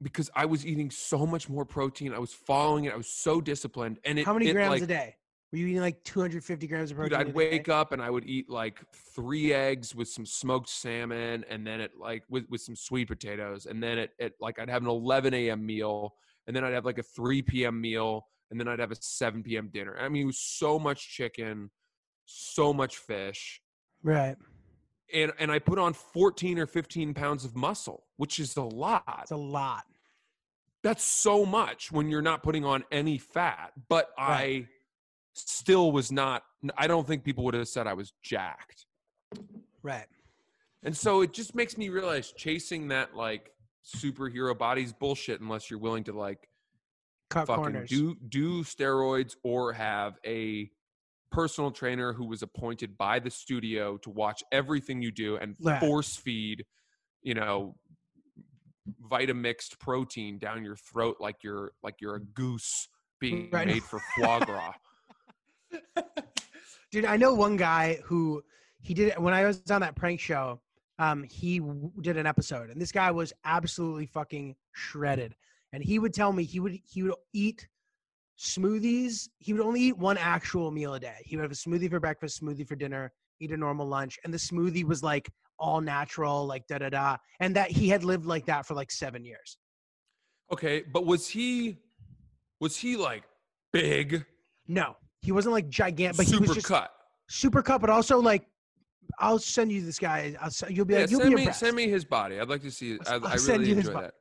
because 0.00 0.30
I 0.34 0.46
was 0.46 0.66
eating 0.66 0.90
so 0.90 1.26
much 1.26 1.48
more 1.48 1.64
protein, 1.64 2.12
I 2.12 2.18
was 2.18 2.32
following 2.32 2.84
it, 2.84 2.92
I 2.92 2.96
was 2.96 3.08
so 3.08 3.40
disciplined, 3.40 3.98
and 4.04 4.18
it 4.18 4.26
How 4.26 4.32
many 4.32 4.48
it, 4.48 4.52
grams 4.52 4.70
like, 4.70 4.82
a 4.82 4.86
day? 4.86 5.16
Were 5.52 5.58
you 5.58 5.66
eating 5.66 5.82
like 5.82 6.02
250 6.04 6.66
grams 6.66 6.90
of 6.90 6.96
protein? 6.96 7.18
Dude, 7.18 7.28
I'd 7.28 7.34
day? 7.34 7.50
wake 7.50 7.68
up 7.68 7.92
and 7.92 8.00
I 8.00 8.08
would 8.08 8.24
eat 8.26 8.48
like 8.48 8.80
three 9.14 9.52
eggs 9.52 9.94
with 9.94 10.08
some 10.08 10.24
smoked 10.24 10.68
salmon, 10.68 11.44
and 11.48 11.66
then 11.66 11.80
it 11.80 11.92
like 11.98 12.24
with, 12.28 12.44
with 12.48 12.62
some 12.62 12.74
sweet 12.74 13.08
potatoes, 13.08 13.66
and 13.66 13.82
then 13.82 13.98
it, 13.98 14.10
it 14.18 14.32
like 14.40 14.58
I'd 14.58 14.70
have 14.70 14.82
an 14.82 14.88
11 14.88 15.34
a.m. 15.34 15.64
meal, 15.64 16.14
and 16.46 16.56
then 16.56 16.64
I'd 16.64 16.72
have 16.72 16.84
like 16.84 16.98
a 16.98 17.02
3 17.02 17.42
p.m. 17.42 17.80
meal, 17.80 18.26
and 18.50 18.58
then 18.58 18.66
I'd 18.66 18.80
have 18.80 18.92
a 18.92 18.96
7 18.98 19.42
p.m. 19.42 19.68
dinner. 19.72 19.96
I 20.00 20.08
mean, 20.08 20.22
it 20.22 20.26
was 20.26 20.38
so 20.38 20.78
much 20.78 21.08
chicken, 21.14 21.70
so 22.24 22.72
much 22.72 22.96
fish, 22.96 23.60
Right. 24.02 24.36
And 25.12 25.32
and 25.38 25.50
I 25.50 25.58
put 25.58 25.78
on 25.78 25.92
14 25.92 26.58
or 26.58 26.66
15 26.66 27.14
pounds 27.14 27.44
of 27.44 27.56
muscle, 27.56 28.04
which 28.16 28.38
is 28.38 28.56
a 28.56 28.62
lot. 28.62 29.20
It's 29.22 29.30
a 29.30 29.36
lot. 29.36 29.84
That's 30.82 31.04
so 31.04 31.46
much 31.46 31.92
when 31.92 32.08
you're 32.08 32.22
not 32.22 32.42
putting 32.42 32.64
on 32.64 32.84
any 32.90 33.18
fat. 33.18 33.72
But 33.88 34.10
Right. 34.18 34.66
I 34.66 34.68
still 35.34 35.92
was 35.92 36.10
not. 36.10 36.42
I 36.76 36.86
don't 36.86 37.06
think 37.06 37.24
people 37.24 37.44
would 37.44 37.54
have 37.54 37.68
said 37.68 37.86
I 37.86 37.94
was 37.94 38.12
jacked. 38.22 38.86
Right. 39.82 40.06
And 40.82 40.96
so 40.96 41.20
it 41.22 41.32
just 41.32 41.54
makes 41.54 41.78
me 41.78 41.88
realize 41.88 42.32
chasing 42.32 42.88
that 42.88 43.14
like 43.14 43.52
superhero 43.84 44.56
body's 44.56 44.92
bullshit 44.92 45.40
unless 45.40 45.70
you're 45.70 45.78
willing 45.80 46.04
to 46.04 46.12
like 46.12 46.48
Cut 47.30 47.46
fucking 47.46 47.62
corners. 47.62 47.88
do 47.88 48.14
do 48.28 48.62
steroids 48.62 49.36
or 49.42 49.72
have 49.72 50.18
a 50.26 50.70
personal 51.32 51.70
trainer 51.70 52.12
who 52.12 52.26
was 52.26 52.42
appointed 52.42 52.96
by 52.96 53.18
the 53.18 53.30
studio 53.30 53.96
to 53.98 54.10
watch 54.10 54.42
everything 54.52 55.02
you 55.02 55.10
do 55.10 55.36
and 55.36 55.56
Right. 55.60 55.80
force 55.80 56.16
feed, 56.16 56.64
you 57.22 57.34
know, 57.34 57.74
vitamixed 59.10 59.78
protein 59.78 60.38
down 60.38 60.64
your 60.64 60.76
throat 60.76 61.16
like 61.20 61.36
you're 61.42 61.72
like 61.82 62.00
you're 62.00 62.16
a 62.16 62.20
goose 62.20 62.88
being 63.20 63.48
Right. 63.52 63.66
made 63.74 63.82
for 63.84 64.00
foie 64.16 64.40
gras. 64.40 64.72
Dude, 66.90 67.04
I 67.06 67.16
know 67.16 67.32
one 67.32 67.56
guy 67.56 67.98
who 68.04 68.42
he 68.80 68.92
did 68.92 69.08
it 69.08 69.20
when 69.20 69.32
I 69.32 69.44
was 69.46 69.62
on 69.70 69.80
that 69.80 69.96
prank 69.96 70.20
show. 70.20 70.60
Um, 70.98 71.22
he 71.24 71.58
w- 71.58 71.90
did 72.02 72.16
an 72.18 72.26
episode, 72.26 72.68
and 72.70 72.80
this 72.80 72.92
guy 72.92 73.10
was 73.10 73.32
absolutely 73.44 74.06
fucking 74.06 74.54
shredded. 74.72 75.34
And 75.72 75.82
he 75.82 75.98
would 75.98 76.12
tell 76.12 76.32
me 76.32 76.44
he 76.44 76.60
would 76.60 76.78
he 76.84 77.02
would 77.02 77.14
eat 77.32 77.66
smoothies. 78.42 79.28
He 79.38 79.52
would 79.52 79.62
only 79.62 79.80
eat 79.80 79.96
one 79.96 80.18
actual 80.18 80.70
meal 80.70 80.94
a 80.94 81.00
day. 81.00 81.18
He 81.24 81.36
would 81.36 81.42
have 81.42 81.52
a 81.52 81.54
smoothie 81.54 81.88
for 81.88 82.00
breakfast, 82.00 82.42
smoothie 82.42 82.66
for 82.66 82.74
dinner, 82.76 83.12
eat 83.40 83.52
a 83.52 83.56
normal 83.56 83.86
lunch, 83.86 84.18
and 84.24 84.34
the 84.34 84.38
smoothie 84.38 84.84
was 84.84 85.02
like 85.02 85.30
all 85.58 85.80
natural, 85.80 86.44
like 86.46 86.66
da 86.66 86.78
da 86.78 86.88
da. 86.88 87.16
And 87.40 87.54
that 87.56 87.70
he 87.70 87.88
had 87.88 88.02
lived 88.04 88.26
like 88.26 88.44
that 88.46 88.66
for 88.66 88.74
like 88.74 88.90
seven 88.90 89.24
years. 89.24 89.56
Okay, 90.52 90.82
but 90.92 91.06
was 91.06 91.28
he 91.28 91.78
was 92.60 92.76
he 92.76 92.96
like 92.96 93.22
big, 93.72 94.26
No, 94.66 94.96
he 95.22 95.32
wasn't 95.32 95.52
like 95.54 95.68
gigantic, 95.68 96.16
but 96.16 96.26
he 96.26 96.38
was 96.38 96.52
just 96.52 96.66
cut? 96.66 96.90
super 97.28 97.62
cut, 97.62 97.80
but 97.80 97.90
also 97.90 98.18
like. 98.20 98.44
I'll 99.18 99.38
send 99.38 99.70
you 99.70 99.84
this 99.84 99.98
guy. 99.98 100.34
I'll, 100.40 100.50
you'll 100.70 100.86
be 100.86 100.94
Yeah, 100.94 101.00
like, 101.00 101.10
you'll 101.10 101.20
send 101.20 101.30
be 101.30 101.34
me 101.36 101.42
impressed. 101.42 101.60
send 101.60 101.76
me 101.76 101.88
his 101.88 102.04
body. 102.04 102.40
I'd 102.40 102.48
like 102.48 102.62
to 102.62 102.70
see. 102.70 102.98
I, 103.06 103.14
I'll 103.14 103.26
I 103.26 103.36
send 103.36 103.60
really 103.60 103.72
enjoy 103.72 103.92
that. 103.92 104.14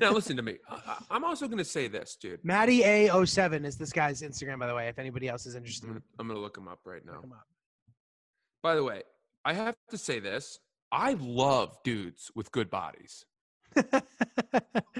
Now 0.00 0.12
listen 0.12 0.36
to 0.36 0.42
me. 0.42 0.56
I, 0.68 0.96
I'm 1.10 1.24
also 1.24 1.46
going 1.46 1.58
to 1.58 1.64
say 1.64 1.88
this, 1.88 2.16
dude. 2.20 2.44
Maddie 2.44 2.82
A07 2.82 3.64
is 3.64 3.76
this 3.76 3.92
guy's 3.92 4.22
Instagram, 4.22 4.58
by 4.58 4.66
the 4.66 4.74
way. 4.74 4.88
If 4.88 4.98
anybody 4.98 5.28
else 5.28 5.46
is 5.46 5.54
interested, 5.54 5.90
I'm 6.18 6.26
gonna 6.28 6.40
look 6.40 6.56
him 6.56 6.66
up 6.66 6.80
right 6.84 7.04
now. 7.04 7.18
up. 7.18 7.46
By 8.62 8.74
the 8.74 8.82
way, 8.82 9.02
I 9.44 9.52
have 9.52 9.76
to 9.90 9.98
say 9.98 10.18
this. 10.18 10.58
I 10.90 11.16
love 11.20 11.76
dudes 11.84 12.30
with 12.34 12.50
good 12.52 12.70
bodies. 12.70 13.24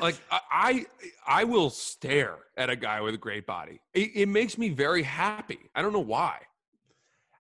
Like 0.01 0.17
I, 0.31 0.41
I, 0.51 0.87
I 1.27 1.45
will 1.45 1.71
stare 1.71 2.37
at 2.57 2.69
a 2.69 2.77
guy 2.77 3.01
with 3.01 3.15
a 3.15 3.19
great 3.19 3.47
body. 3.47 3.81
It, 3.95 4.11
it 4.15 4.29
makes 4.29 4.59
me 4.59 4.69
very 4.69 5.03
happy. 5.03 5.61
I 5.75 5.81
don't 5.81 5.93
know 5.93 6.01
why. 6.01 6.41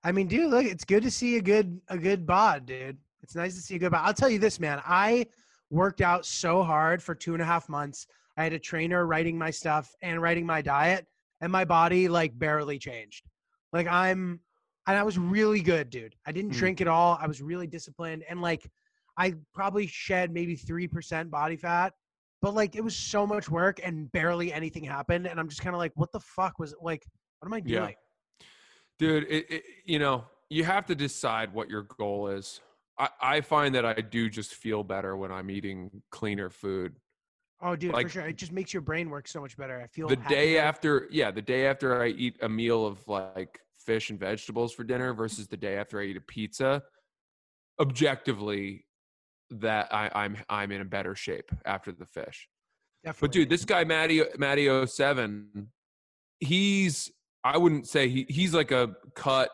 I 0.03 0.13
mean, 0.13 0.29
dude, 0.29 0.51
look, 0.51 0.65
it's 0.65 0.85
good 0.85 1.03
to 1.03 1.11
see 1.11 1.37
a 1.37 1.43
good 1.43 1.81
a 1.89 1.99
good 1.99 2.27
bod, 2.27 2.65
dude. 2.65 2.97
It's 3.23 3.35
nice 3.35 3.55
to 3.57 3.61
see 3.61 3.75
a 3.75 3.79
good 3.79 3.91
bod. 3.91 4.03
I'll 4.05 4.15
tell 4.15 4.31
you 4.31 4.39
this, 4.39 4.61
man. 4.61 4.81
I 4.87 5.27
worked 5.75 6.01
out 6.01 6.25
so 6.25 6.63
hard 6.63 7.03
for 7.03 7.15
two 7.15 7.33
and 7.35 7.43
a 7.43 7.45
half 7.45 7.69
months. 7.69 8.07
I 8.37 8.45
had 8.45 8.53
a 8.53 8.59
trainer 8.59 9.07
writing 9.07 9.37
my 9.37 9.51
stuff 9.51 9.93
and 10.03 10.23
writing 10.23 10.47
my 10.47 10.63
diet, 10.63 11.07
and 11.41 11.51
my 11.51 11.65
body 11.65 12.09
like 12.09 12.39
barely 12.39 12.79
changed. 12.79 13.27
Like 13.73 13.89
I'm, 13.89 14.41
and 14.87 14.97
I 14.97 15.03
was 15.03 15.19
really 15.19 15.61
good, 15.61 15.91
dude. 15.91 16.15
I 16.27 16.33
didn't 16.33 16.53
Mm. 16.53 16.59
drink 16.59 16.81
at 16.81 16.89
all. 16.89 17.19
I 17.21 17.27
was 17.27 17.43
really 17.43 17.67
disciplined, 17.67 18.25
and 18.29 18.41
like 18.41 18.71
I 19.19 19.35
probably 19.53 19.87
shed 19.87 20.33
maybe 20.33 20.55
three 20.57 20.87
percent 20.89 21.31
body 21.31 21.57
fat, 21.57 21.93
but 22.41 22.55
like 22.55 22.77
it 22.77 22.85
was 22.85 22.97
so 22.97 23.27
much 23.27 23.51
work 23.51 23.81
and 23.83 24.11
barely 24.13 24.53
anything 24.53 24.85
happened. 24.85 25.27
And 25.27 25.39
I'm 25.41 25.49
just 25.49 25.61
kind 25.63 25.75
of 25.75 25.79
like, 25.79 25.93
what 25.97 26.13
the 26.13 26.21
fuck 26.21 26.59
was 26.59 26.73
it? 26.73 26.79
like? 26.83 27.05
What 27.41 27.49
am 27.49 27.55
I 27.55 27.63
Yeah. 27.65 27.81
doing? 27.81 27.95
dude 28.97 29.25
it, 29.25 29.45
it, 29.51 29.65
you 29.85 29.99
know 29.99 30.25
you 30.51 30.63
have 30.63 30.87
to 30.87 30.95
decide 30.95 31.53
what 31.53 31.69
your 31.69 31.83
goal 31.83 32.29
is 32.29 32.61
I, 32.99 33.09
I 33.21 33.41
find 33.41 33.75
that 33.75 33.85
i 33.85 33.95
do 33.95 34.29
just 34.31 34.55
feel 34.55 34.83
better 34.85 35.17
when 35.17 35.33
i'm 35.33 35.51
eating 35.51 36.03
cleaner 36.11 36.51
food 36.51 36.95
Oh, 37.63 37.75
dude, 37.77 37.95
Like- 37.95 38.09
for 38.09 38.13
sure. 38.13 38.27
It 38.27 38.37
just 38.37 38.53
makes 38.53 38.75
your 38.75 38.83
brain 38.83 39.09
work 39.09 39.27
so 39.27 39.41
much 39.41 39.57
better. 39.57 39.81
I 39.81 39.87
feel 39.87 40.07
the 40.07 40.17
day 40.17 40.59
after 40.59 41.09
yeah 41.11 41.31
the 41.31 41.41
day 41.41 41.67
after 41.67 42.03
i 42.03 42.09
eat 42.09 42.37
a 42.43 42.49
meal 42.49 42.85
of 42.85 42.99
like 43.09 43.59
fish 43.79 44.11
and 44.11 44.21
vegetables 44.21 44.75
for 44.75 44.85
dinner 44.85 45.15
versus 45.15 45.47
the 45.47 45.57
day 45.57 45.77
after 45.79 45.99
i 45.99 46.05
eat 46.05 46.17
a 46.17 46.21
pizza 46.21 46.83
objectively 47.81 48.85
that 49.51 49.93
I, 49.93 50.11
i'm 50.15 50.37
i'm 50.49 50.73
in 50.73 50.81
a 50.81 50.85
better 50.85 51.15
shape 51.15 51.51
after 51.65 51.93
the 51.93 52.07
fish 52.07 52.49
Definitely. 53.05 53.29
but 53.29 53.33
dude 53.33 53.51
this 53.51 53.65
guy 53.65 53.85
matty 53.85 54.23
matty 54.39 54.87
07 54.87 55.69
he's 56.41 57.11
i 57.45 57.57
wouldn't 57.59 57.87
say 57.89 58.09
he, 58.09 58.27
he's 58.29 58.55
like 58.55 58.71
a 58.73 58.95
cut 59.15 59.51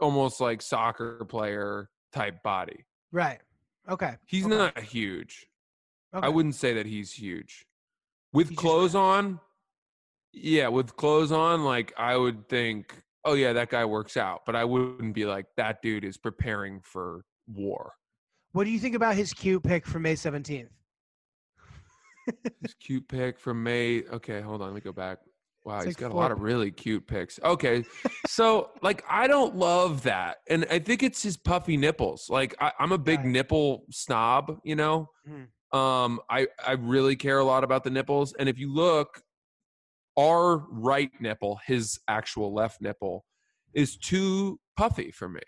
almost 0.00 0.40
like 0.40 0.62
soccer 0.62 1.24
player 1.26 1.88
type 2.16 2.42
body 2.42 2.84
right. 3.12 3.40
Okay. 3.88 4.14
he's 4.26 4.46
okay. 4.46 4.56
not 4.56 4.78
huge 4.78 5.46
Okay. 6.16 6.26
I 6.26 6.30
wouldn't 6.30 6.54
say 6.54 6.72
that 6.74 6.86
he's 6.86 7.12
huge. 7.12 7.66
With 8.32 8.48
He's 8.48 8.58
clothes 8.58 8.92
fat. 8.92 8.98
on, 8.98 9.40
yeah, 10.32 10.68
with 10.68 10.96
clothes 10.96 11.30
on, 11.30 11.64
like 11.64 11.92
I 11.98 12.16
would 12.16 12.48
think, 12.48 13.02
oh 13.24 13.34
yeah, 13.34 13.52
that 13.52 13.68
guy 13.68 13.84
works 13.84 14.16
out, 14.16 14.42
but 14.46 14.56
I 14.56 14.64
wouldn't 14.64 15.14
be 15.14 15.26
like 15.26 15.46
that 15.56 15.82
dude 15.82 16.04
is 16.04 16.16
preparing 16.16 16.80
for 16.80 17.24
war. 17.46 17.92
What 18.52 18.64
do 18.64 18.70
you 18.70 18.78
think 18.78 18.94
about 18.94 19.14
his 19.14 19.34
cute 19.34 19.62
pick 19.62 19.86
from 19.86 20.02
May 20.02 20.14
17th? 20.14 20.68
His 22.62 22.74
cute 22.80 23.06
pick 23.06 23.38
from 23.38 23.62
May. 23.62 24.02
Okay, 24.04 24.40
hold 24.40 24.62
on, 24.62 24.68
let 24.68 24.74
me 24.74 24.80
go 24.80 24.92
back. 24.92 25.18
Wow, 25.66 25.78
It's 25.78 25.86
he's 25.86 25.94
like 25.96 26.00
got 26.00 26.12
a 26.12 26.16
lot 26.16 26.30
of 26.30 26.42
really 26.42 26.70
cute 26.70 27.08
pics. 27.08 27.40
Okay, 27.42 27.84
so 28.28 28.70
like 28.82 29.04
I 29.10 29.26
don't 29.26 29.56
love 29.56 30.04
that, 30.04 30.36
and 30.48 30.64
I 30.70 30.78
think 30.78 31.02
it's 31.02 31.24
his 31.24 31.36
puffy 31.36 31.76
nipples. 31.76 32.30
Like 32.30 32.54
I, 32.60 32.70
I'm 32.78 32.92
a 32.92 32.98
big 32.98 33.18
Right. 33.18 33.26
nipple 33.28 33.84
snob, 33.90 34.60
you 34.62 34.76
know. 34.76 35.10
Mhm. 35.28 35.48
Um, 35.76 36.20
I 36.30 36.46
I 36.64 36.72
really 36.74 37.16
care 37.16 37.38
a 37.40 37.44
lot 37.44 37.64
about 37.64 37.82
the 37.82 37.90
nipples, 37.90 38.32
and 38.38 38.48
if 38.48 38.60
you 38.60 38.72
look, 38.72 39.22
our 40.16 40.58
right 40.70 41.10
nipple, 41.20 41.58
his 41.66 41.98
actual 42.06 42.54
left 42.54 42.80
nipple, 42.80 43.24
is 43.74 43.96
too 43.96 44.60
puffy 44.76 45.10
for 45.10 45.28
me. 45.28 45.40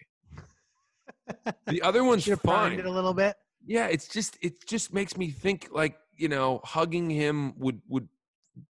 The 1.69 1.81
other 1.83 2.03
one's 2.11 2.27
fine. 2.27 2.79
it 2.81 2.87
a 2.87 2.91
little 2.91 3.15
bit. 3.15 3.37
Yeah, 3.65 3.87
it's 3.87 4.09
just 4.09 4.37
it 4.43 4.67
just 4.67 4.93
makes 4.93 5.17
me 5.17 5.31
think 5.31 5.69
like 5.71 5.97
you 6.17 6.29
know 6.29 6.61
hugging 6.65 7.09
him 7.09 7.55
would 7.59 7.81
would 7.87 8.09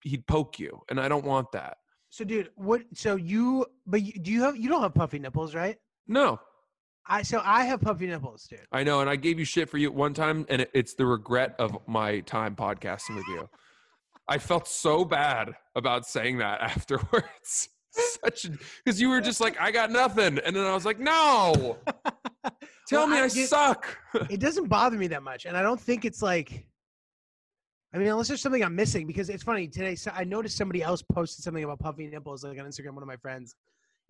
he'd 0.02 0.26
poke 0.26 0.58
you, 0.58 0.80
and 0.90 1.00
I 1.00 1.08
don't 1.08 1.24
want 1.24 1.52
that. 1.52 1.78
So, 2.10 2.24
dude, 2.24 2.50
what? 2.56 2.82
So 2.94 3.16
you, 3.16 3.66
but 3.86 4.02
you, 4.02 4.12
do 4.20 4.30
you 4.32 4.42
have? 4.42 4.56
You 4.56 4.68
don't 4.68 4.82
have 4.82 4.94
puffy 4.94 5.18
nipples, 5.18 5.54
right? 5.54 5.76
No, 6.06 6.38
I 7.06 7.22
so 7.22 7.40
I 7.44 7.64
have 7.64 7.80
puffy 7.80 8.06
nipples, 8.06 8.46
dude. 8.48 8.60
I 8.72 8.84
know, 8.84 9.00
and 9.00 9.08
I 9.10 9.16
gave 9.16 9.38
you 9.38 9.44
shit 9.44 9.68
for 9.68 9.78
you 9.78 9.90
one 9.92 10.14
time, 10.14 10.46
and 10.48 10.62
it, 10.62 10.70
it's 10.74 10.94
the 10.94 11.06
regret 11.06 11.54
of 11.58 11.76
my 11.86 12.20
time 12.20 12.54
podcasting 12.56 13.16
with 13.16 13.26
you. 13.28 13.48
I 14.28 14.38
felt 14.38 14.68
so 14.68 15.04
bad 15.04 15.54
about 15.74 16.06
saying 16.06 16.38
that 16.38 16.60
afterwards. 16.62 17.68
Such 17.90 18.46
because 18.84 19.00
you 19.00 19.08
were 19.08 19.20
just 19.20 19.40
like, 19.40 19.58
I 19.60 19.70
got 19.70 19.90
nothing, 19.90 20.38
and 20.38 20.54
then 20.54 20.64
I 20.64 20.74
was 20.74 20.84
like, 20.84 21.00
No, 21.00 21.78
tell 22.86 23.00
Well, 23.00 23.06
me 23.08 23.18
I 23.18 23.24
I, 23.24 23.28
suck. 23.28 23.96
it 24.30 24.38
doesn't 24.40 24.68
bother 24.68 24.96
me 24.96 25.06
that 25.08 25.22
much, 25.22 25.46
and 25.46 25.56
I 25.56 25.62
don't 25.62 25.80
think 25.80 26.04
it's 26.04 26.22
like. 26.22 26.66
I 27.94 27.98
mean, 27.98 28.08
unless 28.08 28.28
there's 28.28 28.42
something 28.42 28.62
I'm 28.62 28.74
missing, 28.76 29.06
because 29.06 29.30
it's 29.30 29.42
funny 29.42 29.66
today. 29.66 29.94
So 29.94 30.10
I 30.14 30.24
noticed 30.24 30.56
somebody 30.56 30.82
else 30.82 31.02
posted 31.02 31.42
something 31.42 31.64
about 31.64 31.78
puffy 31.78 32.06
nipples, 32.06 32.44
like 32.44 32.58
on 32.58 32.66
Instagram. 32.66 32.90
One 32.94 33.02
of 33.02 33.06
my 33.06 33.16
friends, 33.16 33.54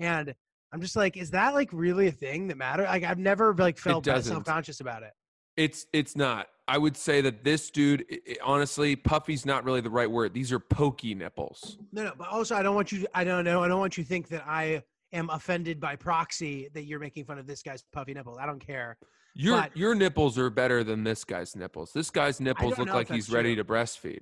and 0.01 0.35
I'm 0.73 0.81
just 0.81 0.97
like, 0.97 1.17
is 1.17 1.31
that 1.31 1.55
like 1.55 1.69
really 1.73 2.09
a 2.09 2.13
thing 2.13 2.49
that 2.49 2.57
matter? 2.57 2.83
Like, 2.85 3.05
I've 3.05 3.19
never 3.19 3.55
like 3.55 3.79
felt 3.79 4.05
self 4.05 4.45
conscious 4.45 4.81
about 4.81 5.03
it. 5.05 5.13
It's 5.57 5.87
it's 5.93 6.17
not. 6.17 6.49
I 6.67 6.77
would 6.77 6.97
say 6.97 7.21
that 7.23 7.45
this 7.45 7.71
dude, 7.71 8.05
i- 8.13 8.21
i- 8.33 8.37
honestly, 8.45 8.95
puffy's 8.95 9.47
not 9.47 9.65
really 9.65 9.81
the 9.81 9.89
right 9.91 10.11
word. 10.11 10.35
These 10.35 10.53
are 10.53 10.59
pokey 10.61 11.15
nipples. 11.15 11.79
No, 11.93 12.05
no, 12.05 12.13
but 12.19 12.29
also 12.29 12.55
I 12.57 12.63
don't 12.63 12.75
want 12.75 12.93
you. 12.93 13.07
I 13.15 13.25
don't 13.25 13.45
know. 13.45 13.63
I 13.63 13.69
don't 13.69 13.79
want 13.81 13.97
you 13.97 14.03
to 14.05 14.09
think 14.09 14.29
that 14.29 14.45
I 14.47 14.83
am 15.13 15.31
offended 15.31 15.81
by 15.81 15.97
proxy 15.97 16.69
that 16.75 16.85
you're 16.85 17.01
making 17.01 17.25
fun 17.25 17.39
of 17.39 17.47
this 17.47 17.63
guy's 17.63 17.85
puffy 17.93 18.15
nipples. 18.15 18.39
I 18.41 18.47
don't 18.47 18.65
care. 18.65 18.97
Your 19.35 19.61
But- 19.61 19.77
your 19.77 19.95
nipples 19.95 20.39
are 20.39 20.51
better 20.51 20.83
than 20.85 21.05
this 21.05 21.25
guy's 21.25 21.55
nipples. 21.55 21.93
This 21.93 22.11
guy's 22.11 22.41
nipples 22.41 22.79
look 22.79 22.89
like 22.89 23.09
he's 23.09 23.27
that's 23.27 23.35
ready 23.35 23.57
to 23.57 23.65
breastfeed. 23.65 24.21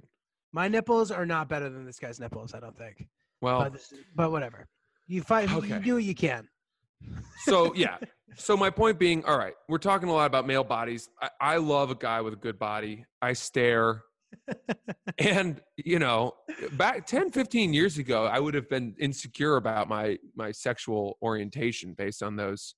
My 0.53 0.69
nipples 0.69 1.11
are 1.11 1.27
not 1.27 1.49
better 1.49 1.69
than 1.69 1.85
this 1.85 1.99
guy's 1.99 2.21
nipples. 2.21 2.55
I 2.55 2.61
don't 2.61 2.77
think. 2.77 3.07
Well, 3.41 3.61
But, 3.61 3.73
this, 3.75 3.93
but 4.15 4.31
whatever. 4.31 4.67
You 5.07 5.23
fight. 5.23 5.53
Okay. 5.53 5.69
You 5.69 5.81
do 5.81 5.95
what 5.95 6.05
you 6.05 6.15
can. 6.15 6.49
so 7.45 7.75
yeah. 7.75 7.99
So 8.39 8.55
my 8.55 8.69
point 8.69 8.99
being, 8.99 9.25
all 9.25 9.39
right, 9.39 9.55
we're 9.67 9.79
talking 9.79 10.11
a 10.11 10.13
lot 10.13 10.27
about 10.27 10.47
male 10.47 10.65
bodies. 10.65 11.09
I, 11.23 11.31
I 11.41 11.57
love 11.57 11.91
a 11.91 11.95
guy 11.95 12.21
with 12.21 12.35
a 12.35 12.37
good 12.37 12.59
body. 12.59 13.07
I 13.23 13.33
stare. 13.33 14.03
and 15.19 15.61
you 15.77 15.99
know 15.99 16.33
back 16.73 17.07
10 17.07 17.31
15 17.31 17.73
years 17.73 17.99
ago 17.99 18.27
i 18.27 18.39
would 18.39 18.55
have 18.55 18.69
been 18.69 18.95
insecure 18.99 19.57
about 19.57 19.89
my 19.89 20.19
my 20.35 20.53
sexual 20.53 21.17
orientation 21.23 21.95
based 21.95 22.23
on 22.23 22.37
those 22.37 22.75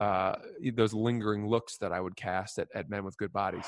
uh 0.00 0.34
those 0.74 0.94
lingering 0.94 1.46
looks 1.46 1.76
that 1.78 1.92
i 1.92 2.00
would 2.00 2.16
cast 2.16 2.58
at, 2.58 2.68
at 2.74 2.88
men 2.90 3.04
with 3.04 3.16
good 3.16 3.32
bodies. 3.32 3.64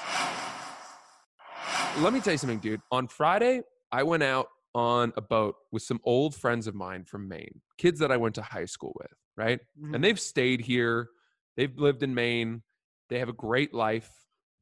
Let 1.99 2.13
me 2.13 2.19
tell 2.21 2.33
you 2.33 2.39
something 2.39 2.59
dude. 2.59 2.81
On 2.91 3.07
friday 3.07 3.63
i 3.93 4.03
went 4.03 4.23
out 4.23 4.49
on 4.75 5.13
a 5.17 5.21
boat 5.21 5.55
with 5.71 5.83
some 5.83 6.01
old 6.05 6.35
friends 6.35 6.67
of 6.67 6.75
mine 6.75 7.05
from 7.05 7.29
maine 7.29 7.61
kids 7.79 8.01
that 8.01 8.11
i 8.11 8.17
went 8.17 8.35
to 8.35 8.43
high 8.43 8.65
school 8.65 8.93
with 8.99 9.13
right? 9.37 9.61
Mhm. 9.81 9.95
and 9.95 10.05
they've 10.05 10.21
stayed 10.21 10.61
here. 10.61 11.09
They've 11.57 11.77
lived 11.77 12.03
in 12.03 12.15
maine. 12.15 12.63
They 13.09 13.19
have 13.19 13.29
a 13.29 13.35
great 13.35 13.75
life 13.75 14.11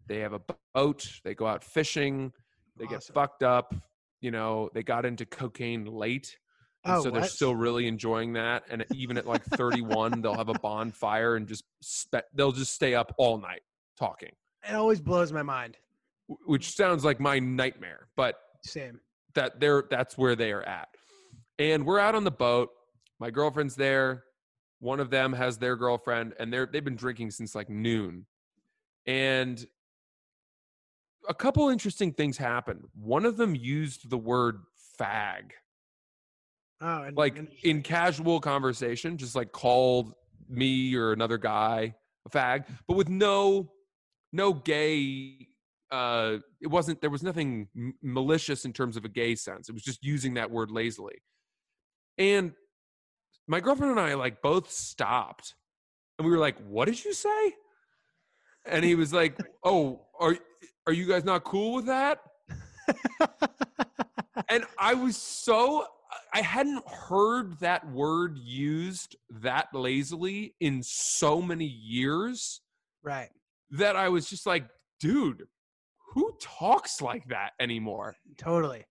they 0.08 0.18
have 0.20 0.32
a 0.32 0.40
boat 0.74 1.08
they 1.24 1.34
go 1.34 1.46
out 1.46 1.62
fishing 1.64 2.32
they 2.76 2.86
get 2.86 3.02
fucked 3.02 3.42
up 3.42 3.74
you 4.20 4.30
know 4.30 4.68
they 4.74 4.82
got 4.82 5.04
into 5.06 5.24
cocaine 5.26 5.84
late 5.84 6.36
and 6.84 6.94
Oh, 6.96 7.02
so 7.04 7.10
they're 7.10 7.20
what? 7.22 7.30
still 7.30 7.54
really 7.54 7.86
enjoying 7.86 8.32
that 8.32 8.64
and 8.70 8.84
even 8.94 9.16
at 9.16 9.26
like 9.26 9.44
31 9.44 10.20
they'll 10.22 10.34
have 10.34 10.48
a 10.48 10.54
bonfire 10.58 11.36
and 11.36 11.46
just 11.46 11.64
spe- 11.80 12.26
they'll 12.34 12.52
just 12.52 12.74
stay 12.74 12.94
up 12.94 13.14
all 13.18 13.38
night 13.38 13.62
talking 13.98 14.32
It 14.68 14.74
always 14.74 15.00
blows 15.00 15.32
my 15.32 15.42
mind. 15.42 15.76
which 16.46 16.74
sounds 16.74 17.04
like 17.04 17.20
my 17.20 17.38
nightmare 17.38 18.08
but 18.16 18.36
Same. 18.64 19.00
that 19.34 19.60
they're 19.60 19.84
that's 19.90 20.16
where 20.18 20.34
they 20.34 20.50
are 20.52 20.62
at 20.64 20.88
and 21.58 21.84
we're 21.86 21.98
out 22.00 22.14
on 22.14 22.24
the 22.24 22.30
boat 22.30 22.70
my 23.20 23.30
girlfriend's 23.30 23.76
there 23.76 24.24
one 24.80 24.98
of 24.98 25.10
them 25.10 25.32
has 25.32 25.58
their 25.58 25.76
girlfriend 25.76 26.34
and 26.40 26.52
they're 26.52 26.66
they've 26.66 26.84
been 26.84 26.96
drinking 26.96 27.30
since 27.30 27.54
like 27.54 27.68
noon 27.70 28.26
and 29.06 29.66
a 31.32 31.34
couple 31.34 31.70
interesting 31.70 32.12
things 32.12 32.36
happened. 32.36 32.84
One 32.94 33.24
of 33.24 33.38
them 33.38 33.54
used 33.56 34.10
the 34.10 34.18
word 34.18 34.60
fag. 35.00 35.52
Oh, 36.82 37.04
and, 37.04 37.16
like 37.16 37.38
and- 37.38 37.48
in 37.62 37.80
casual 37.82 38.38
conversation 38.40 39.16
just 39.16 39.34
like 39.34 39.50
called 39.52 40.12
me 40.48 40.94
or 40.94 41.12
another 41.12 41.38
guy 41.38 41.94
a 42.26 42.30
fag 42.30 42.66
but 42.88 42.96
with 42.96 43.08
no 43.08 43.70
no 44.32 44.52
gay 44.52 45.46
uh 45.92 46.38
it 46.60 46.66
wasn't 46.66 47.00
there 47.00 47.08
was 47.08 47.22
nothing 47.22 47.68
m- 47.76 47.94
malicious 48.02 48.64
in 48.64 48.72
terms 48.72 48.96
of 48.96 49.04
a 49.04 49.08
gay 49.08 49.34
sense. 49.36 49.68
It 49.68 49.72
was 49.72 49.82
just 49.82 50.02
using 50.04 50.34
that 50.34 50.50
word 50.50 50.70
lazily. 50.70 51.22
And 52.18 52.52
my 53.46 53.60
girlfriend 53.60 53.92
and 53.92 54.00
i 54.00 54.14
like 54.14 54.42
both 54.42 54.70
stopped 54.70 55.54
and 56.18 56.26
we 56.26 56.32
were 56.32 56.38
like 56.38 56.58
what 56.66 56.86
did 56.86 57.02
you 57.04 57.12
say? 57.14 57.52
And 58.66 58.84
he 58.84 58.96
was 58.96 59.12
like 59.12 59.38
oh 59.64 60.06
are 60.18 60.36
are 60.86 60.92
you 60.92 61.06
guys 61.06 61.24
not 61.24 61.44
cool 61.44 61.74
with 61.74 61.86
that 61.86 62.20
and 64.48 64.64
I 64.78 64.94
was 64.94 65.16
so 65.16 65.86
I 66.32 66.40
hadn't 66.40 66.86
heard 66.88 67.58
that 67.60 67.90
word 67.90 68.38
used 68.38 69.16
that 69.30 69.68
lazily 69.74 70.54
in 70.60 70.82
so 70.82 71.42
many 71.42 71.66
years 71.66 72.60
right. 73.02 73.28
that 73.70 73.96
I 73.96 74.08
was 74.08 74.28
just 74.28 74.46
like, 74.46 74.64
dude, 74.98 75.44
who 76.14 76.32
talks 76.40 77.02
like 77.02 77.26
that 77.28 77.52
anymore? 77.60 78.16
Totally. 78.38 78.84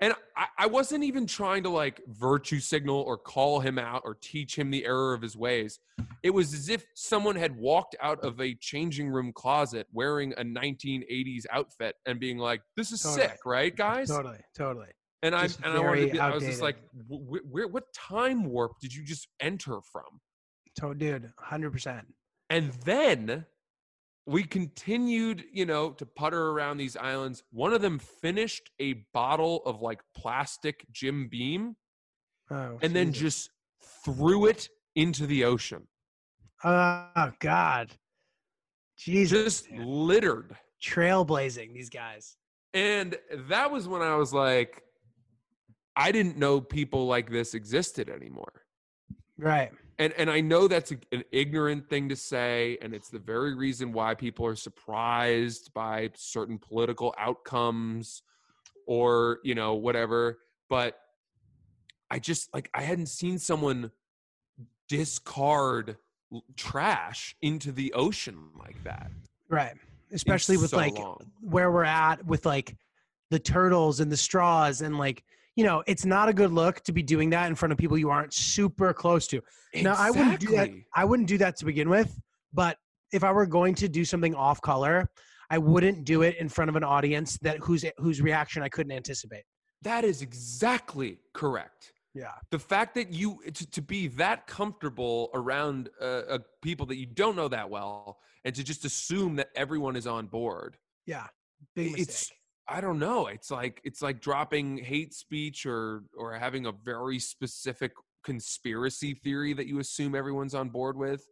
And 0.00 0.12
I, 0.36 0.46
I 0.58 0.66
wasn't 0.66 1.04
even 1.04 1.26
trying 1.26 1.62
to 1.62 1.70
like 1.70 2.02
virtue 2.06 2.60
signal 2.60 3.00
or 3.00 3.16
call 3.16 3.60
him 3.60 3.78
out 3.78 4.02
or 4.04 4.14
teach 4.14 4.56
him 4.58 4.70
the 4.70 4.84
error 4.84 5.14
of 5.14 5.22
his 5.22 5.36
ways. 5.36 5.78
It 6.22 6.30
was 6.30 6.52
as 6.52 6.68
if 6.68 6.84
someone 6.94 7.34
had 7.34 7.56
walked 7.56 7.96
out 8.02 8.20
of 8.22 8.38
a 8.40 8.54
changing 8.60 9.08
room 9.08 9.32
closet 9.32 9.86
wearing 9.92 10.34
a 10.34 10.42
1980s 10.44 11.44
outfit 11.50 11.94
and 12.04 12.20
being 12.20 12.36
like, 12.36 12.60
"This 12.76 12.92
is 12.92 13.00
Totally. 13.02 13.22
sick, 13.28 13.38
right, 13.46 13.74
guys?" 13.74 14.08
Totally. 14.08 14.38
Totally. 14.54 14.88
And 15.22 15.34
I 15.34 15.44
and 15.44 15.72
I 15.74 15.78
wanted 15.80 16.06
to 16.08 16.12
be, 16.12 16.20
I 16.20 16.34
was 16.34 16.44
just 16.44 16.60
like, 16.60 16.76
wh- 17.10 17.14
wh- 17.38 17.50
where 17.52 17.66
what 17.66 17.84
time 17.94 18.44
warp 18.44 18.72
did 18.80 18.94
you 18.94 19.02
just 19.02 19.28
enter 19.40 19.80
from? 19.90 20.20
To- 20.80 20.94
dude, 20.94 21.32
hundred 21.38 21.70
percent. 21.72 22.06
And 22.50 22.72
then 22.84 23.46
we 24.26 24.42
continued, 24.42 25.44
you 25.52 25.64
know, 25.64 25.90
to 25.90 26.04
putter 26.04 26.50
around 26.50 26.78
these 26.78 26.96
islands. 26.96 27.42
One 27.50 27.72
of 27.72 27.80
them 27.80 27.98
finished 27.98 28.70
a 28.80 29.04
bottle 29.14 29.62
of 29.64 29.80
like 29.80 30.00
plastic 30.14 30.84
Jim 30.92 31.28
Beam 31.28 31.76
Oh, 32.50 32.78
and 32.80 32.94
then 32.94 33.12
just 33.12 33.50
threw 34.04 34.46
it 34.46 34.68
into 34.94 35.26
the 35.26 35.44
ocean. 35.44 35.86
Oh 36.64 37.32
God. 37.40 37.90
Jesus. 38.96 39.62
Just 39.62 39.72
littered. 39.72 40.56
Trailblazing 40.82 41.74
these 41.74 41.90
guys. 41.90 42.36
And 42.72 43.16
that 43.48 43.70
was 43.70 43.88
when 43.88 44.02
I 44.02 44.14
was 44.16 44.32
like, 44.32 44.82
I 45.96 46.12
didn't 46.12 46.36
know 46.36 46.60
people 46.60 47.06
like 47.06 47.30
this 47.30 47.54
existed 47.54 48.08
anymore. 48.08 48.62
Right. 49.38 49.72
And 49.98 50.12
and 50.14 50.30
I 50.30 50.40
know 50.40 50.68
that's 50.68 50.92
a, 50.92 50.96
an 51.12 51.24
ignorant 51.32 51.88
thing 51.88 52.08
to 52.10 52.16
say, 52.16 52.76
and 52.82 52.92
it's 52.92 53.08
the 53.08 53.18
very 53.18 53.54
reason 53.54 53.92
why 53.92 54.14
people 54.14 54.46
are 54.46 54.56
surprised 54.56 55.72
by 55.72 56.10
certain 56.14 56.58
political 56.58 57.14
outcomes, 57.18 58.22
or 58.86 59.38
you 59.42 59.54
know 59.54 59.74
whatever. 59.74 60.38
But 60.68 60.98
I 62.10 62.18
just 62.18 62.52
like 62.52 62.70
I 62.74 62.82
hadn't 62.82 63.06
seen 63.06 63.38
someone 63.38 63.90
discard 64.88 65.96
l- 66.32 66.44
trash 66.56 67.34
into 67.40 67.72
the 67.72 67.92
ocean 67.94 68.50
like 68.58 68.82
that. 68.84 69.10
Right. 69.48 69.74
Especially 70.12 70.56
with 70.56 70.70
so 70.70 70.76
like 70.76 70.98
long. 70.98 71.30
where 71.40 71.70
we're 71.70 71.84
at 71.84 72.24
with 72.24 72.46
like 72.46 72.76
the 73.30 73.38
turtles 73.38 74.00
and 74.00 74.10
the 74.10 74.16
straws 74.16 74.82
and 74.82 74.98
like 74.98 75.24
you 75.56 75.64
know 75.64 75.82
it's 75.86 76.04
not 76.04 76.28
a 76.28 76.32
good 76.32 76.52
look 76.52 76.80
to 76.82 76.92
be 76.92 77.02
doing 77.02 77.30
that 77.30 77.48
in 77.48 77.54
front 77.54 77.72
of 77.72 77.78
people 77.78 77.98
you 77.98 78.10
aren't 78.10 78.32
super 78.32 78.92
close 78.92 79.26
to. 79.26 79.42
Now 79.74 79.94
i 79.98 80.10
wouldn't 80.10 80.40
do 80.40 80.48
that 80.48 80.70
i 80.94 81.04
wouldn't 81.04 81.28
do 81.28 81.38
that 81.38 81.56
to 81.56 81.64
begin 81.64 81.88
with 81.88 82.18
but 82.52 82.76
if 83.12 83.24
i 83.24 83.32
were 83.32 83.46
going 83.46 83.74
to 83.76 83.88
do 83.88 84.04
something 84.04 84.34
off 84.34 84.60
color 84.60 85.10
i 85.50 85.58
wouldn't 85.58 86.04
do 86.04 86.22
it 86.22 86.36
in 86.36 86.48
front 86.48 86.68
of 86.68 86.76
an 86.76 86.84
audience 86.84 87.38
that 87.42 87.58
whose 87.58 87.84
whose 87.98 88.22
reaction 88.22 88.62
i 88.62 88.68
couldn't 88.68 88.92
anticipate. 88.92 89.44
That 89.82 90.04
is 90.04 90.22
exactly 90.22 91.18
correct. 91.34 91.92
yeah. 92.14 92.32
The 92.50 92.58
fact 92.58 92.94
that 92.94 93.12
you 93.12 93.40
to, 93.52 93.70
to 93.70 93.82
be 93.82 94.08
that 94.08 94.46
comfortable 94.46 95.30
around 95.34 95.90
uh, 96.00 96.04
uh, 96.04 96.38
people 96.62 96.86
that 96.86 96.96
you 96.96 97.06
don't 97.06 97.36
know 97.36 97.48
that 97.48 97.68
well 97.68 98.18
and 98.44 98.54
to 98.54 98.64
just 98.64 98.84
assume 98.84 99.36
that 99.36 99.48
everyone 99.54 99.96
is 99.96 100.06
on 100.06 100.26
board 100.26 100.78
yeah. 101.06 101.26
Big 101.74 101.92
mistake 101.92 102.08
it's 102.08 102.32
i 102.68 102.80
don't 102.80 102.98
know 102.98 103.26
it's 103.26 103.50
like 103.50 103.80
it's 103.84 104.02
like 104.02 104.20
dropping 104.20 104.78
hate 104.78 105.14
speech 105.14 105.66
or 105.66 106.02
or 106.16 106.34
having 106.34 106.66
a 106.66 106.72
very 106.84 107.18
specific 107.18 107.92
conspiracy 108.26 109.14
theory 109.14 109.54
that 109.54 109.68
you 109.68 109.78
assume 109.78 110.16
everyone's 110.16 110.54
on 110.54 110.68
board 110.68 110.98
with. 110.98 111.26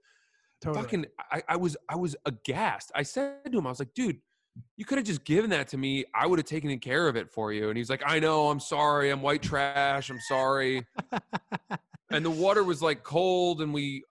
Totally. 0.63 0.83
fucking 0.83 1.07
I, 1.31 1.43
I 1.49 1.57
was 1.57 1.77
i 1.91 1.97
was 1.97 2.17
aghast. 2.25 2.91
I 2.95 3.03
said 3.03 3.53
to 3.53 3.59
him 3.59 3.67
i 3.67 3.71
was 3.71 3.81
like 3.81 3.93
dude 3.95 4.19
you 4.77 4.85
could 4.85 4.99
have 4.99 5.07
just 5.07 5.25
given 5.25 5.51
that 5.51 5.67
to 5.69 5.77
me. 5.77 6.05
I 6.15 6.29
would 6.29 6.39
have 6.39 6.47
taken 6.47 6.79
care 6.79 7.09
of 7.09 7.17
it 7.17 7.29
for 7.29 7.53
you. 7.53 7.69
And 7.69 7.77
he's 7.77 7.91
like 7.91 8.03
i 8.07 8.21
know 8.21 8.49
i'm 8.49 8.61
sorry 8.61 9.11
i'm 9.11 9.21
white 9.21 9.43
trash 9.43 10.09
i'm 10.09 10.21
sorry. 10.21 10.87
And 12.11 12.25
the 12.25 12.31
water 12.31 12.63
was 12.63 12.81
like 12.81 13.03
cold 13.03 13.61
and 13.61 13.75
we 13.75 14.05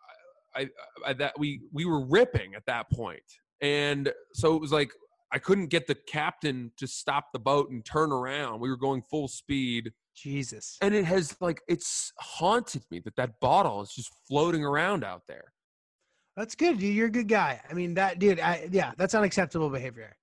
I, 0.53 0.67
I 1.05 1.13
that 1.13 1.39
we 1.39 1.61
we 1.71 1.85
were 1.85 2.05
ripping 2.05 2.53
at 2.53 2.65
that 2.65 2.91
point. 2.91 3.23
And 3.61 4.11
so 4.33 4.55
it 4.55 4.59
was 4.59 4.73
like 4.73 4.91
i 5.33 5.37
couldn't 5.39 5.67
get 5.67 5.87
the 5.87 5.95
captain 5.95 6.71
to 6.77 6.87
stop 6.87 7.31
the 7.33 7.39
boat 7.39 7.69
and 7.71 7.83
turn 7.83 8.11
around 8.11 8.59
we 8.59 8.69
were 8.69 8.77
going 8.77 9.01
full 9.01 9.27
speed 9.27 9.91
jesus 10.15 10.77
and 10.81 10.93
it 10.93 11.03
has 11.05 11.35
like 11.41 11.59
it's 11.67 12.13
haunted 12.19 12.83
me 12.91 12.99
that 12.99 13.15
that 13.15 13.39
bottle 13.41 13.81
is 13.81 13.89
just 13.91 14.11
floating 14.27 14.63
around 14.63 15.03
out 15.03 15.23
there 15.27 15.51
That's 16.35 16.55
good. 16.55 16.79
Dude. 16.79 16.95
You're 16.95 17.07
a 17.07 17.11
good 17.11 17.27
guy. 17.27 17.61
I 17.69 17.73
mean, 17.75 17.93
that 17.93 18.17
dude. 18.17 18.39
I, 18.39 18.67
yeah, 18.71 18.93
that's 18.97 19.13
unacceptable 19.13 19.69
behavior 19.69 20.15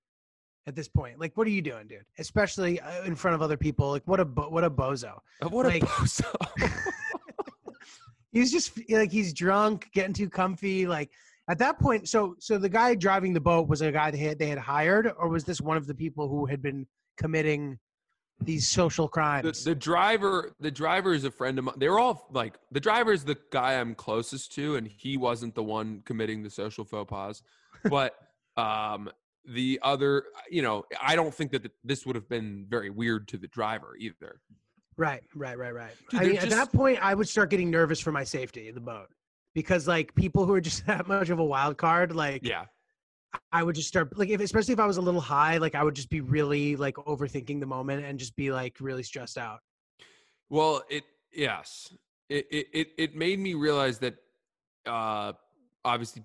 at 0.67 0.75
this 0.75 0.89
point. 0.89 1.19
Like, 1.21 1.37
what 1.37 1.47
are 1.47 1.51
you 1.51 1.61
doing, 1.61 1.87
dude? 1.87 2.03
Especially 2.19 2.81
uh, 2.81 3.03
in 3.05 3.15
front 3.15 3.35
of 3.35 3.41
other 3.41 3.55
people. 3.55 3.89
Like, 3.91 4.05
what 4.07 4.19
a 4.19 4.25
what 4.25 4.63
a 4.65 4.69
bozo. 4.69 5.13
Uh, 5.41 5.47
what 5.49 5.65
Like- 5.65 5.83
a 5.83 5.85
bozo 5.85 6.27
He's 8.33 8.51
just 8.51 8.71
like 8.89 9.11
he's 9.11 9.33
drunk, 9.33 9.89
getting 9.93 10.13
too 10.13 10.29
comfy. 10.29 10.87
Like 10.87 11.11
at 11.51 11.57
that 11.57 11.79
point, 11.79 12.07
so 12.07 12.35
so 12.39 12.57
the 12.57 12.69
guy 12.69 12.95
driving 12.95 13.33
the 13.33 13.41
boat 13.41 13.67
was 13.67 13.81
a 13.81 13.91
guy 13.91 14.09
they 14.09 14.17
had 14.17 14.39
they 14.39 14.47
had 14.47 14.57
hired, 14.57 15.11
or 15.17 15.27
was 15.27 15.43
this 15.43 15.59
one 15.59 15.75
of 15.75 15.85
the 15.85 15.93
people 15.93 16.29
who 16.29 16.45
had 16.45 16.61
been 16.61 16.87
committing 17.17 17.77
these 18.39 18.69
social 18.69 19.09
crimes? 19.09 19.65
the 19.65 19.75
driver 19.75 20.53
the 20.61 20.71
driver 20.71 21.13
is 21.13 21.25
a 21.25 21.29
friend 21.29 21.59
of 21.59 21.65
mine 21.65 21.75
they're 21.77 21.99
all 21.99 22.29
like 22.31 22.55
the 22.71 22.79
driver 22.79 23.11
is 23.11 23.23
the 23.23 23.37
guy 23.51 23.73
i'm 23.73 23.93
closest 23.93 24.51
to 24.51 24.77
and 24.77 24.87
he 24.87 25.15
wasn't 25.15 25.53
the 25.53 25.61
one 25.61 26.01
committing 26.05 26.41
the 26.41 26.49
social 26.49 26.83
faux 26.83 27.07
pas 27.07 27.43
but 27.83 28.15
um 28.57 29.07
the 29.45 29.79
other 29.83 30.23
you 30.49 30.63
know 30.63 30.83
i 30.99 31.15
don't 31.15 31.35
think 31.35 31.51
that 31.51 31.59
th- 31.59 31.73
this 31.83 32.03
would 32.03 32.15
have 32.15 32.27
been 32.27 32.65
very 32.67 32.89
weird 32.89 33.27
to 33.27 33.37
the 33.37 33.47
driver 33.49 33.95
either 33.99 34.41
right, 34.97 35.21
right, 35.35 35.57
right, 35.57 35.73
right. 35.73 35.91
Dude, 36.09 36.21
I 36.21 36.25
mean, 36.25 36.37
at 36.37 36.49
that 36.49 36.71
point, 36.71 36.99
I 37.01 37.15
would 37.15 37.27
start 37.27 37.49
getting 37.49 37.71
nervous 37.71 37.99
for 37.99 38.11
my 38.11 38.23
safety 38.23 38.67
in 38.67 38.75
the 38.75 38.81
boat 38.81 39.07
because 39.53 39.87
like 39.87 40.13
people 40.15 40.45
who 40.45 40.53
are 40.53 40.61
just 40.61 40.85
that 40.87 41.07
much 41.07 41.29
of 41.29 41.39
a 41.39 41.45
wild 41.45 41.77
card, 41.77 42.15
like 42.15 42.47
yeah 42.47 42.65
I 43.51 43.63
would 43.63 43.75
just 43.75 43.87
start 43.87 44.17
like 44.17 44.29
if 44.29 44.41
especially 44.41 44.73
if 44.73 44.79
I 44.79 44.85
was 44.85 44.97
a 44.97 45.01
little 45.01 45.21
high, 45.21 45.57
like 45.57 45.75
I 45.75 45.83
would 45.83 45.95
just 45.95 46.09
be 46.09 46.21
really 46.21 46.75
like 46.75 46.95
overthinking 46.95 47.59
the 47.59 47.65
moment 47.65 48.05
and 48.05 48.19
just 48.19 48.35
be 48.35 48.51
like 48.51 48.77
really 48.79 49.03
stressed 49.03 49.37
out. 49.37 49.59
Well, 50.49 50.83
it 50.89 51.03
yes, 51.33 51.93
it 52.29 52.47
it 52.51 52.67
it, 52.73 52.87
it 52.97 53.15
made 53.15 53.39
me 53.39 53.53
realize 53.53 53.99
that 53.99 54.15
uh, 54.85 55.33
obviously 55.85 56.23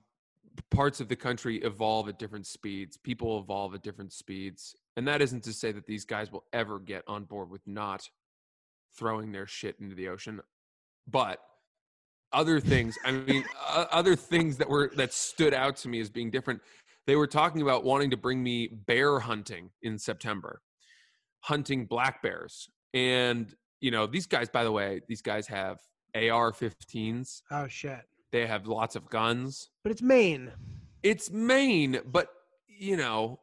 parts 0.70 1.00
of 1.00 1.08
the 1.08 1.16
country 1.16 1.58
evolve 1.58 2.08
at 2.08 2.18
different 2.18 2.46
speeds. 2.46 2.96
People 2.96 3.38
evolve 3.38 3.74
at 3.74 3.82
different 3.82 4.12
speeds, 4.12 4.74
and 4.96 5.06
that 5.06 5.22
isn't 5.22 5.44
to 5.44 5.52
say 5.52 5.72
that 5.72 5.86
these 5.86 6.04
guys 6.04 6.32
will 6.32 6.44
ever 6.52 6.78
get 6.78 7.04
on 7.06 7.24
board 7.24 7.50
with 7.50 7.66
not 7.66 8.08
throwing 8.96 9.30
their 9.30 9.46
shit 9.46 9.76
into 9.80 9.94
the 9.94 10.08
ocean, 10.08 10.40
but 11.06 11.40
other 12.36 12.60
things. 12.60 12.96
I 13.04 13.12
mean, 13.12 13.44
uh, 13.68 13.86
other 13.90 14.14
things 14.14 14.58
that 14.58 14.68
were 14.68 14.92
that 14.96 15.12
stood 15.12 15.54
out 15.54 15.76
to 15.78 15.88
me 15.88 16.00
as 16.00 16.10
being 16.10 16.30
different. 16.30 16.60
They 17.06 17.16
were 17.16 17.26
talking 17.26 17.62
about 17.62 17.82
wanting 17.82 18.10
to 18.10 18.16
bring 18.16 18.42
me 18.42 18.68
bear 18.68 19.18
hunting 19.18 19.70
in 19.82 19.98
September, 19.98 20.60
hunting 21.40 21.86
black 21.86 22.22
bears, 22.22 22.68
and 22.94 23.52
you 23.80 23.90
know 23.90 24.06
these 24.06 24.26
guys. 24.26 24.48
By 24.50 24.62
the 24.62 24.72
way, 24.72 25.00
these 25.08 25.22
guys 25.22 25.48
have 25.48 25.80
AR-15s. 26.14 27.42
Oh 27.50 27.66
shit! 27.66 28.02
They 28.30 28.46
have 28.46 28.66
lots 28.66 28.94
of 28.94 29.08
guns. 29.08 29.70
But 29.82 29.92
it's 29.92 30.02
Maine. 30.02 30.52
It's 31.02 31.30
Maine, 31.30 32.00
but 32.04 32.28
you 32.68 32.96
know, 32.96 33.40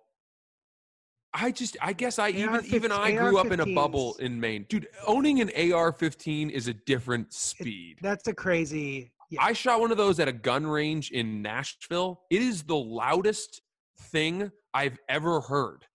I 1.34 1.52
just 1.52 1.78
I 1.82 1.94
guess 1.94 2.20
I 2.20 2.30
even 2.30 2.64
even 2.66 2.92
I 2.92 3.12
grew 3.12 3.38
up 3.40 3.52
in 3.52 3.60
a 3.60 3.66
bubble 3.66 4.16
in 4.20 4.40
Maine, 4.40 4.66
dude. 4.70 4.88
Owning 5.08 5.42
an 5.42 5.50
AR-15 5.50 6.52
is 6.52 6.68
a 6.68 6.74
different 6.74 7.34
speed. 7.34 7.98
That's 8.02 8.28
a 8.28 8.34
crazy. 8.34 9.12
Yeah. 9.30 9.42
I 9.42 9.54
shot 9.54 9.80
one 9.80 9.92
of 9.92 9.98
those 9.98 10.20
at 10.20 10.28
a 10.28 10.34
gun 10.34 10.68
range 10.68 11.10
in 11.10 11.42
Nashville. 11.42 12.22
It 12.30 12.44
is 12.44 12.64
the 12.64 12.76
loudest 12.76 13.62
thing 13.98 14.52
I've 14.76 15.00
ever 15.10 15.42
heard. 15.42 15.86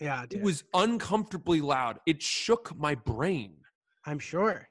yeah, 0.00 0.24
dude. 0.28 0.40
It 0.40 0.44
was 0.44 0.64
uncomfortably 0.74 1.60
loud. 1.60 2.00
It 2.06 2.20
shook 2.20 2.76
my 2.76 2.96
brain. 2.96 3.54
I'm 4.04 4.18
sure. 4.18 4.68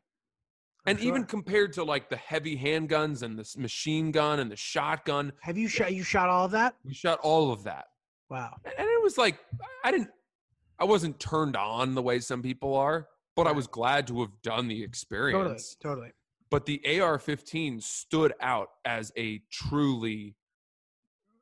I'm 0.86 0.97
And 0.97 0.99
even 0.99 1.24
compared 1.24 1.72
to 1.74 1.84
like 1.86 2.09
the 2.09 2.18
heavy 2.18 2.57
handguns 2.57 3.22
and 3.22 3.39
this 3.39 3.55
machine 3.55 4.12
gun 4.12 4.39
and 4.39 4.51
the 4.51 4.57
shotgun, 4.57 5.32
have 5.41 5.57
you 5.57 5.70
shot? 5.70 5.93
You 5.93 6.03
shot 6.03 6.28
all 6.28 6.45
of 6.45 6.51
that? 6.51 6.76
we 6.84 6.93
shot 6.93 7.20
all 7.20 7.53
of 7.53 7.64
that. 7.64 7.86
Wow. 8.32 8.55
And 8.65 8.88
it 8.88 9.03
was 9.03 9.17
like 9.17 9.38
I 9.84 9.91
didn't 9.91 10.09
I 10.79 10.86
wasn't 10.86 11.19
turned 11.19 11.55
on 11.57 11.93
the 11.93 12.01
way 12.01 12.19
some 12.19 12.41
people 12.41 12.75
are, 12.75 13.07
but 13.36 13.45
I 13.45 13.51
was 13.51 13.67
glad 13.67 14.07
to 14.07 14.21
have 14.21 14.32
done 14.41 14.67
the 14.67 14.75
Totally. 14.75 14.84
experience. 14.84 15.75
Totally. 15.84 16.11
But 16.49 16.65
the 16.65 16.82
AR-15 16.99 17.84
stood 17.84 18.34
out 18.41 18.69
as 18.84 19.11
a 19.17 19.41
truly 19.51 20.36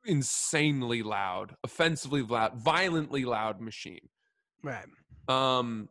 insanely 0.04 1.02
loud, 1.02 1.56
offensively 1.64 2.22
loud, 2.22 2.54
violently 2.56 3.24
loud 3.24 3.60
machine. 3.60 4.08
Right. 4.62 4.84
Um, 5.28 5.88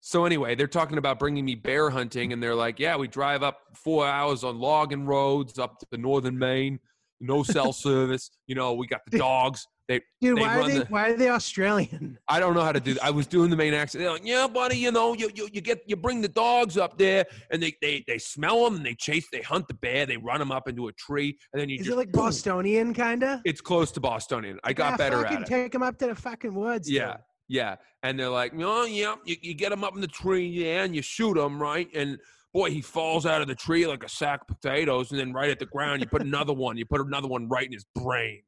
so 0.00 0.24
anyway, 0.24 0.54
they're 0.54 0.66
talking 0.66 0.98
about 0.98 1.18
bringing 1.18 1.44
me 1.44 1.54
bear 1.56 1.90
hunting, 1.90 2.32
and 2.32 2.42
they're 2.42 2.54
like, 2.54 2.78
"Yeah, 2.80 2.96
we 2.96 3.06
drive 3.06 3.42
up 3.42 3.58
four 3.74 4.06
hours 4.06 4.44
on 4.44 4.58
logging 4.58 5.04
roads 5.06 5.58
up 5.58 5.78
to 5.80 5.86
the 5.90 5.98
northern 5.98 6.38
Maine, 6.38 6.78
no 7.20 7.42
cell 7.42 7.72
service. 7.72 8.30
You 8.46 8.54
know, 8.54 8.74
we 8.74 8.86
got 8.86 9.00
the 9.10 9.18
dogs. 9.28 9.66
They, 9.88 10.00
Dude, 10.20 10.38
They 10.38 10.40
why 10.42 10.58
are 10.58 10.68
they? 10.68 10.78
the- 10.78 10.84
Why 10.86 11.08
are 11.10 11.16
they 11.16 11.28
Australian? 11.28 12.16
I 12.28 12.38
don't 12.38 12.54
know 12.54 12.62
how 12.62 12.72
to 12.72 12.80
do. 12.80 12.94
that. 12.94 13.04
I 13.04 13.10
was 13.10 13.26
doing 13.26 13.50
the 13.50 13.56
Maine 13.56 13.74
accent. 13.74 14.02
They're 14.02 14.12
like, 14.12 14.24
"Yeah, 14.24 14.46
buddy, 14.46 14.76
you 14.76 14.92
know, 14.92 15.12
you 15.12 15.30
you, 15.34 15.48
you 15.52 15.60
get 15.60 15.82
you 15.86 15.96
bring 15.96 16.20
the 16.20 16.28
dogs 16.28 16.78
up 16.78 16.96
there, 16.98 17.24
and 17.50 17.62
they 17.62 17.74
they 17.82 18.04
they 18.06 18.18
smell 18.18 18.64
them, 18.64 18.76
and 18.76 18.86
they 18.86 18.94
chase, 18.94 19.26
they 19.32 19.40
hunt 19.42 19.66
the 19.68 19.74
bear, 19.74 20.06
they 20.06 20.16
run 20.16 20.38
them 20.38 20.52
up 20.52 20.68
into 20.68 20.88
a 20.88 20.92
tree, 20.92 21.36
and 21.52 21.60
then 21.60 21.68
you 21.68 21.76
Is 21.80 21.86
just 21.86 21.94
it 21.94 21.96
like 21.98 22.12
boom. 22.12 22.26
Bostonian 22.26 22.94
kind 22.94 23.24
of? 23.24 23.40
It's 23.44 23.60
close 23.60 23.90
to 23.92 24.00
Bostonian. 24.00 24.58
I 24.64 24.72
got 24.72 24.98
better 24.98 25.26
at 25.26 25.42
it. 25.42 25.46
Take 25.46 25.72
them 25.72 25.82
up 25.82 25.98
to 25.98 26.06
the 26.06 26.14
fucking 26.14 26.54
woods. 26.54 26.88
Yeah, 26.88 27.06
dude. 27.12 27.16
yeah. 27.48 27.76
And 28.04 28.18
they're 28.18 28.28
like, 28.30 28.52
oh, 28.58 28.84
yeah, 28.84 29.14
you, 29.24 29.36
you 29.42 29.54
get 29.54 29.70
him 29.72 29.84
up 29.84 29.94
in 29.94 30.00
the 30.00 30.08
tree, 30.08 30.46
yeah, 30.46 30.82
and 30.84 30.94
you 30.94 31.02
shoot 31.02 31.36
him, 31.36 31.60
right? 31.60 31.88
And 31.94 32.18
boy, 32.54 32.70
he 32.70 32.80
falls 32.80 33.26
out 33.26 33.40
of 33.42 33.48
the 33.48 33.54
tree 33.54 33.86
like 33.86 34.04
a 34.04 34.08
sack 34.08 34.40
of 34.48 34.60
potatoes. 34.60 35.10
And 35.10 35.20
then 35.20 35.32
right 35.32 35.50
at 35.50 35.58
the 35.58 35.66
ground, 35.66 36.00
you 36.02 36.06
put 36.08 36.22
another 36.22 36.52
one, 36.52 36.76
you 36.76 36.84
put 36.86 37.00
another 37.00 37.28
one 37.28 37.48
right 37.48 37.66
in 37.66 37.72
his 37.72 37.84
brain. 37.94 38.42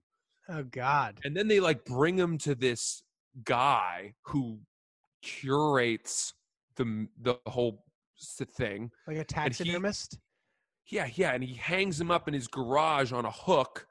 Oh 0.48 0.62
God. 0.64 1.20
And 1.24 1.36
then 1.36 1.48
they 1.48 1.60
like 1.60 1.84
bring 1.84 2.18
him 2.18 2.38
to 2.38 2.54
this 2.54 3.02
guy 3.44 4.14
who 4.22 4.58
curates 5.22 6.34
the, 6.76 7.06
the 7.22 7.38
whole 7.46 7.84
thing. 8.56 8.90
Like 9.06 9.16
a 9.18 9.24
he- 9.66 9.72
Yeah, 10.88 11.08
yeah. 11.14 11.32
And 11.32 11.42
he 11.42 11.54
hangs 11.54 12.00
him 12.00 12.10
up 12.10 12.28
in 12.28 12.34
his 12.34 12.46
garage 12.46 13.12
on 13.12 13.24
a 13.24 13.30
hook. 13.30 13.86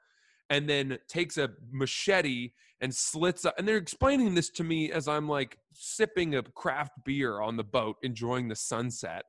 and 0.50 0.68
then 0.68 0.98
takes 1.08 1.38
a 1.38 1.48
machete 1.72 2.52
and 2.82 2.94
slits 2.94 3.44
up. 3.46 3.54
And 3.58 3.66
they're 3.66 3.78
explaining 3.78 4.34
this 4.34 4.50
to 4.50 4.62
me 4.62 4.92
as 4.92 5.08
I'm 5.08 5.26
like 5.26 5.58
sipping 5.72 6.34
a 6.36 6.42
craft 6.42 6.92
beer 7.04 7.40
on 7.40 7.56
the 7.56 7.64
boat, 7.64 7.96
enjoying 8.02 8.46
the 8.48 8.54
sunset. 8.54 9.24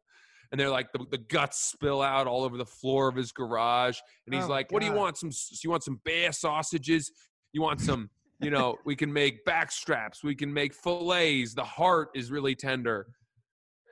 And 0.55 0.59
they're 0.61 0.69
like, 0.69 0.93
the, 0.93 1.05
the 1.11 1.17
guts 1.17 1.59
spill 1.59 2.01
out 2.01 2.27
all 2.27 2.45
over 2.45 2.55
the 2.55 2.65
floor 2.65 3.09
of 3.09 3.15
his 3.17 3.33
garage. 3.33 3.99
And 4.25 4.33
he's 4.33 4.45
Oh 4.45 4.47
like, 4.47 4.71
What 4.71 4.79
do 4.79 4.85
you 4.85 4.93
want? 4.93 5.17
Some, 5.17 5.29
you 5.61 5.69
want 5.69 5.83
some 5.83 5.99
bear 6.05 6.31
sausages? 6.31 7.11
You 7.51 7.61
want 7.61 7.81
some, 7.81 8.09
you 8.39 8.51
know, 8.51 8.77
we 8.85 8.95
can 8.95 9.11
make 9.11 9.43
back 9.43 9.69
straps, 9.69 10.23
we 10.23 10.33
can 10.33 10.53
make 10.53 10.73
fillets. 10.73 11.53
The 11.55 11.65
heart 11.65 12.07
is 12.15 12.31
really 12.31 12.55
tender. 12.55 13.07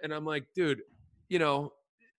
And 0.04 0.14
I'm 0.14 0.24
like, 0.24 0.46
dude, 0.56 0.84
you 1.28 1.38
know, 1.38 1.74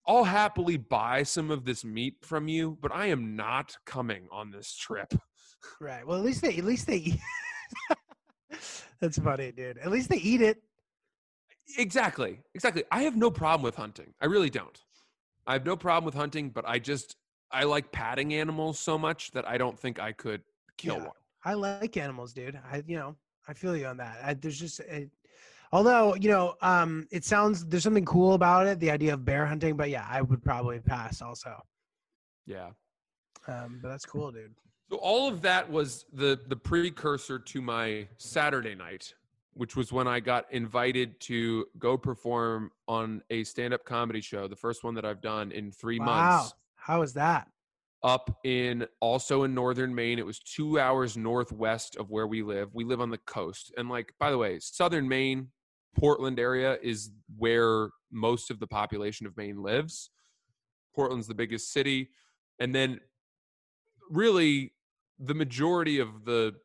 I'll 0.07 0.25
happily 0.25 0.77
buy 0.77 1.23
some 1.23 1.51
of 1.51 1.65
this 1.65 1.83
meat 1.83 2.17
from 2.21 2.47
you, 2.47 2.77
but 2.83 2.93
I 2.93 3.07
am 3.07 3.37
not 3.37 3.75
coming 3.87 4.29
on 4.31 4.51
this 4.51 4.77
trip. 4.77 5.15
Right. 5.81 6.07
Well, 6.07 6.19
at 6.19 6.25
least 6.27 6.43
they 6.43 6.59
at 6.59 6.65
least 6.65 6.87
they. 6.87 7.19
That's 9.01 9.19
funny, 9.19 9.53
dude. 9.53 9.79
At 9.79 9.91
least 9.91 10.11
they 10.11 10.19
eat 10.19 10.43
it. 10.43 10.59
Exactly. 11.79 12.41
Exactly. 12.55 12.85
I 12.91 13.03
have 13.03 13.17
no 13.17 13.31
problem 13.31 13.63
with 13.63 13.77
hunting. 13.77 14.13
I 14.21 14.27
really 14.27 14.51
don't. 14.51 14.79
I 15.47 15.55
have 15.55 15.65
no 15.67 15.77
problem 15.77 16.05
with 16.05 16.15
hunting, 16.15 16.51
but 16.51 16.65
I 16.67 16.79
just 16.79 17.17
I 17.51 17.65
like 17.65 17.93
patting 17.93 18.35
animals 18.35 18.79
so 18.79 18.99
much 18.99 19.31
that 19.33 19.47
I 19.47 19.59
don't 19.59 19.79
think 19.79 19.99
I 20.01 20.13
could 20.13 20.43
kill 20.77 20.97
Yeah. 20.97 21.03
one. 21.05 21.17
I 21.45 21.55
like 21.55 21.97
animals, 21.97 22.33
dude. 22.33 22.59
I 22.71 22.83
you 22.87 22.97
know 22.97 23.17
I 23.49 23.53
feel 23.55 23.77
you 23.77 23.87
on 23.87 23.97
that. 23.99 24.19
I, 24.25 24.35
there's 24.35 24.59
just 24.59 24.81
it, 24.81 25.11
although 25.73 26.15
you 26.15 26.29
know 26.31 26.55
um 26.63 27.07
it 27.11 27.25
sounds 27.25 27.65
there's 27.67 27.83
something 27.83 28.05
cool 28.07 28.35
about 28.35 28.67
it, 28.67 28.81
the 28.81 28.91
idea 28.91 29.15
of 29.15 29.25
bear 29.25 29.45
hunting. 29.47 29.77
But 29.77 29.91
yeah, 29.91 30.07
I 30.09 30.23
would 30.23 30.43
probably 30.43 30.81
pass 30.81 31.21
also. 31.23 31.55
Yeah. 32.47 32.71
Um, 33.47 33.79
but 33.83 33.89
that's 33.89 34.07
cool, 34.07 34.31
dude. 34.33 34.55
So 34.91 34.97
all 34.97 35.29
of 35.29 35.43
that 35.43 35.71
was 35.71 36.07
the 36.13 36.41
the 36.49 36.57
precursor 36.57 37.39
to 37.39 37.61
my 37.61 38.09
Saturday 38.17 38.75
night, 38.75 39.13
which 39.55 39.77
was 39.77 39.93
when 39.93 40.07
I 40.09 40.21
got 40.21 40.45
invited 40.53 41.21
to 41.23 41.67
go 41.79 41.97
perform 41.97 42.71
on 42.89 43.23
a 43.31 43.45
stand-up 43.45 43.85
comedy 43.85 44.21
show, 44.21 44.47
the 44.49 44.57
first 44.57 44.85
one 44.85 44.95
that 44.95 45.05
I've 45.05 45.21
done 45.21 45.53
in 45.53 45.71
3 45.73 45.99
Wow. 46.01 46.05
months. 46.07 46.55
How 46.77 47.03
is 47.03 47.15
that? 47.15 47.49
up 48.03 48.39
in 48.45 48.87
also 49.01 49.45
in 49.45 49.55
northern 49.55 49.95
Maine. 49.95 50.19
It 50.19 50.27
was 50.27 50.39
two 50.39 50.79
hours 50.79 51.17
northwest 51.17 51.97
of 51.97 52.11
where 52.11 52.27
we 52.27 52.43
live. 52.43 52.69
We 52.75 52.85
live 52.85 53.01
on 53.01 53.09
the 53.09 53.17
coast. 53.17 53.73
And 53.79 53.89
like, 53.89 54.13
by 54.21 54.31
the 54.31 54.37
way, 54.37 54.59
southern 54.61 55.09
Maine, 55.09 55.49
Portland 55.97 56.39
area 56.39 56.77
is 56.83 57.13
where 57.39 57.89
most 58.13 58.51
of 58.51 58.59
the 58.61 58.67
population 58.67 59.27
of 59.27 59.35
Maine 59.39 59.63
lives. 59.63 60.11
Portland's 60.95 61.27
the 61.27 61.35
biggest 61.35 61.73
city. 61.73 62.11
And 62.59 62.75
then 62.75 63.01
really 64.11 64.75
the 65.19 65.35
majority 65.35 65.99
of 65.99 66.27
the 66.27 66.57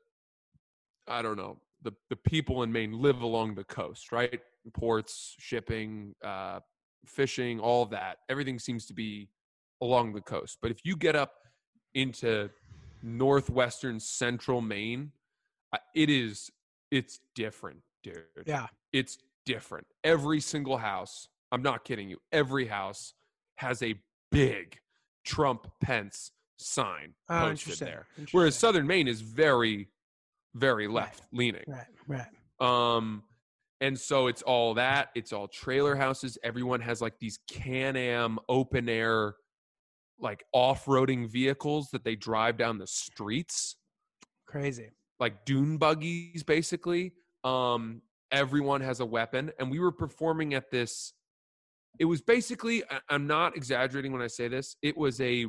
I 1.08 1.22
don't 1.22 1.38
know, 1.38 1.62
the, 1.84 1.92
the 2.10 2.16
people 2.16 2.64
in 2.64 2.72
Maine 2.72 2.94
live 2.94 3.22
along 3.22 3.56
the 3.56 3.64
coast, 3.64 4.12
right? 4.12 4.40
Ports, 4.74 5.36
shipping, 5.40 6.14
uh, 6.24 6.60
fishing, 7.06 7.60
all 7.60 7.86
that. 7.88 8.18
Everything 8.30 8.60
seems 8.60 8.86
to 8.88 8.94
be 8.94 9.30
along 9.82 10.14
the 10.14 10.22
coast. 10.22 10.58
But 10.62 10.72
if 10.72 10.80
you 10.84 10.96
get 10.96 11.16
up 11.16 11.34
into 11.94 12.50
northwestern 13.02 14.00
central 14.00 14.62
Maine, 14.62 15.12
uh, 15.74 15.78
it 15.96 16.10
is 16.10 16.50
it's 16.92 17.20
different, 17.36 17.80
dude. 18.04 18.24
Yeah. 18.46 18.68
It's 18.92 19.18
different. 19.46 19.86
Every 20.04 20.40
single 20.42 20.78
house, 20.78 21.28
I'm 21.52 21.62
not 21.62 21.86
kidding 21.86 22.10
you, 22.10 22.18
every 22.32 22.68
house 22.68 23.14
has 23.58 23.82
a 23.84 23.96
big 24.32 24.78
Trump 25.26 25.68
Pence 25.82 26.32
sign 26.58 27.14
Oh, 27.30 27.50
posted 27.50 27.80
there. 27.80 28.08
Whereas 28.32 28.56
southern 28.56 28.88
Maine 28.88 29.08
is 29.08 29.22
very 29.22 29.88
very 30.56 30.88
left 30.88 31.24
leaning. 31.32 31.64
Right. 31.68 31.86
Right. 32.08 32.28
Um, 32.60 33.24
and 33.82 33.98
so 33.98 34.28
it's 34.28 34.42
all 34.42 34.74
that. 34.74 35.10
It's 35.16 35.32
all 35.32 35.48
trailer 35.48 35.96
houses. 35.96 36.38
Everyone 36.44 36.82
has 36.82 37.02
like 37.02 37.14
these 37.20 37.40
Can-Am 37.50 38.38
open 38.50 38.90
air, 38.90 39.36
like 40.20 40.44
off-roading 40.54 41.32
vehicles 41.32 41.90
that 41.94 42.04
they 42.04 42.16
drive 42.16 42.58
down 42.58 42.78
the 42.78 42.88
streets, 42.88 43.78
Crazy. 44.48 44.90
like 45.20 45.46
dune 45.46 45.78
buggies, 45.78 46.44
basically. 46.44 47.14
Um, 47.46 48.02
everyone 48.32 48.82
has 48.82 49.00
a 49.00 49.06
weapon, 49.06 49.52
and 49.60 49.72
we 49.72 49.80
were 49.80 49.94
performing 49.94 50.56
at 50.56 50.70
this. 50.72 51.14
It 52.00 52.06
was 52.06 52.22
basically. 52.22 52.84
I'm 53.10 53.28
not 53.28 53.56
exaggerating 53.56 54.12
when 54.12 54.22
I 54.22 54.28
say 54.28 54.50
this. 54.50 54.76
It 54.82 54.98
was 54.98 55.22
a. 55.22 55.46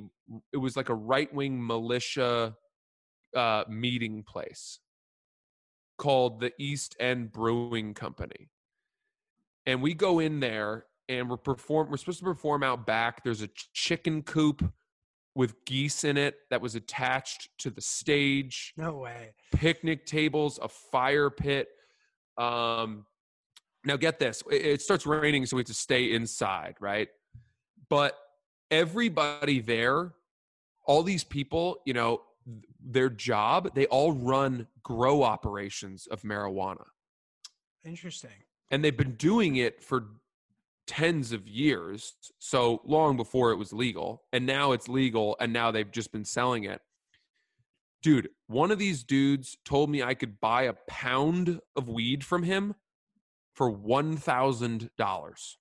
It 0.52 0.58
was 0.58 0.76
like 0.76 0.88
a 0.88 0.94
right-wing 0.94 1.66
militia 1.66 2.54
uh, 3.34 3.64
meeting 3.68 4.22
place 4.22 4.78
called 6.00 6.40
the 6.40 6.50
East 6.58 6.96
End 6.98 7.30
Brewing 7.30 7.92
Company. 7.92 8.48
And 9.66 9.82
we 9.82 9.92
go 9.92 10.18
in 10.18 10.40
there 10.40 10.86
and 11.10 11.28
we're 11.28 11.36
perform 11.36 11.90
we're 11.90 11.98
supposed 11.98 12.20
to 12.20 12.24
perform 12.24 12.62
out 12.62 12.86
back. 12.86 13.22
There's 13.22 13.42
a 13.42 13.48
ch- 13.48 13.68
chicken 13.74 14.22
coop 14.22 14.64
with 15.34 15.62
geese 15.66 16.02
in 16.02 16.16
it 16.16 16.36
that 16.48 16.62
was 16.62 16.74
attached 16.74 17.50
to 17.58 17.68
the 17.70 17.82
stage, 17.82 18.72
No 18.78 18.96
way. 18.96 19.34
picnic 19.52 20.06
tables, 20.06 20.58
a 20.62 20.68
fire 20.68 21.28
pit. 21.28 21.68
Um 22.38 23.04
now 23.84 23.98
get 23.98 24.18
this. 24.18 24.42
It, 24.50 24.64
it 24.64 24.82
starts 24.82 25.04
raining 25.04 25.44
so 25.44 25.56
we 25.56 25.60
have 25.60 25.66
to 25.66 25.74
stay 25.74 26.14
inside, 26.14 26.76
right? 26.80 27.08
But 27.90 28.16
everybody 28.70 29.60
there, 29.60 30.12
all 30.86 31.02
these 31.02 31.24
people, 31.24 31.80
you 31.84 31.92
know, 31.92 32.22
their 32.92 33.08
job, 33.10 33.74
they 33.74 33.86
all 33.86 34.12
run 34.12 34.66
grow 34.82 35.22
operations 35.22 36.06
of 36.06 36.22
marijuana. 36.22 36.84
Interesting. 37.84 38.30
And 38.70 38.84
they've 38.84 38.96
been 38.96 39.14
doing 39.16 39.56
it 39.56 39.82
for 39.82 40.06
tens 40.86 41.32
of 41.32 41.46
years, 41.46 42.14
so 42.38 42.82
long 42.84 43.16
before 43.16 43.52
it 43.52 43.56
was 43.56 43.72
legal. 43.72 44.22
And 44.32 44.44
now 44.46 44.72
it's 44.72 44.88
legal, 44.88 45.36
and 45.40 45.52
now 45.52 45.70
they've 45.70 45.90
just 45.90 46.12
been 46.12 46.24
selling 46.24 46.64
it. 46.64 46.80
Dude, 48.02 48.30
one 48.46 48.70
of 48.70 48.78
these 48.78 49.04
dudes 49.04 49.56
told 49.64 49.90
me 49.90 50.02
I 50.02 50.14
could 50.14 50.40
buy 50.40 50.62
a 50.62 50.74
pound 50.88 51.60
of 51.76 51.88
weed 51.88 52.24
from 52.24 52.42
him 52.42 52.74
for 53.54 53.70
$1,000. 53.70 55.56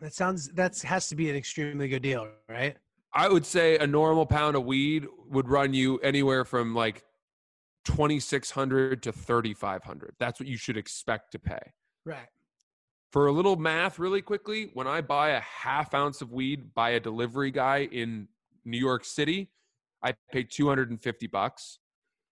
That 0.00 0.12
sounds 0.12 0.48
that 0.50 0.78
has 0.82 1.08
to 1.08 1.16
be 1.16 1.30
an 1.30 1.36
extremely 1.36 1.88
good 1.88 2.02
deal, 2.02 2.28
right? 2.48 2.76
I 3.14 3.28
would 3.28 3.46
say 3.46 3.78
a 3.78 3.86
normal 3.86 4.26
pound 4.26 4.56
of 4.56 4.64
weed 4.64 5.06
would 5.30 5.48
run 5.48 5.72
you 5.72 5.98
anywhere 5.98 6.44
from 6.44 6.74
like 6.74 7.04
2600 7.84 9.02
to 9.04 9.12
3500. 9.12 10.16
That's 10.18 10.40
what 10.40 10.48
you 10.48 10.56
should 10.56 10.76
expect 10.76 11.32
to 11.32 11.38
pay. 11.38 11.72
Right. 12.04 12.26
For 13.12 13.28
a 13.28 13.32
little 13.32 13.56
math 13.56 14.00
really 14.00 14.20
quickly, 14.22 14.70
when 14.74 14.88
I 14.88 15.00
buy 15.00 15.30
a 15.30 15.40
half 15.40 15.94
ounce 15.94 16.20
of 16.20 16.32
weed 16.32 16.74
by 16.74 16.90
a 16.90 17.00
delivery 17.00 17.52
guy 17.52 17.88
in 17.92 18.26
New 18.64 18.78
York 18.78 19.04
City, 19.04 19.50
I 20.02 20.14
pay 20.32 20.42
250 20.42 21.26
bucks. 21.28 21.78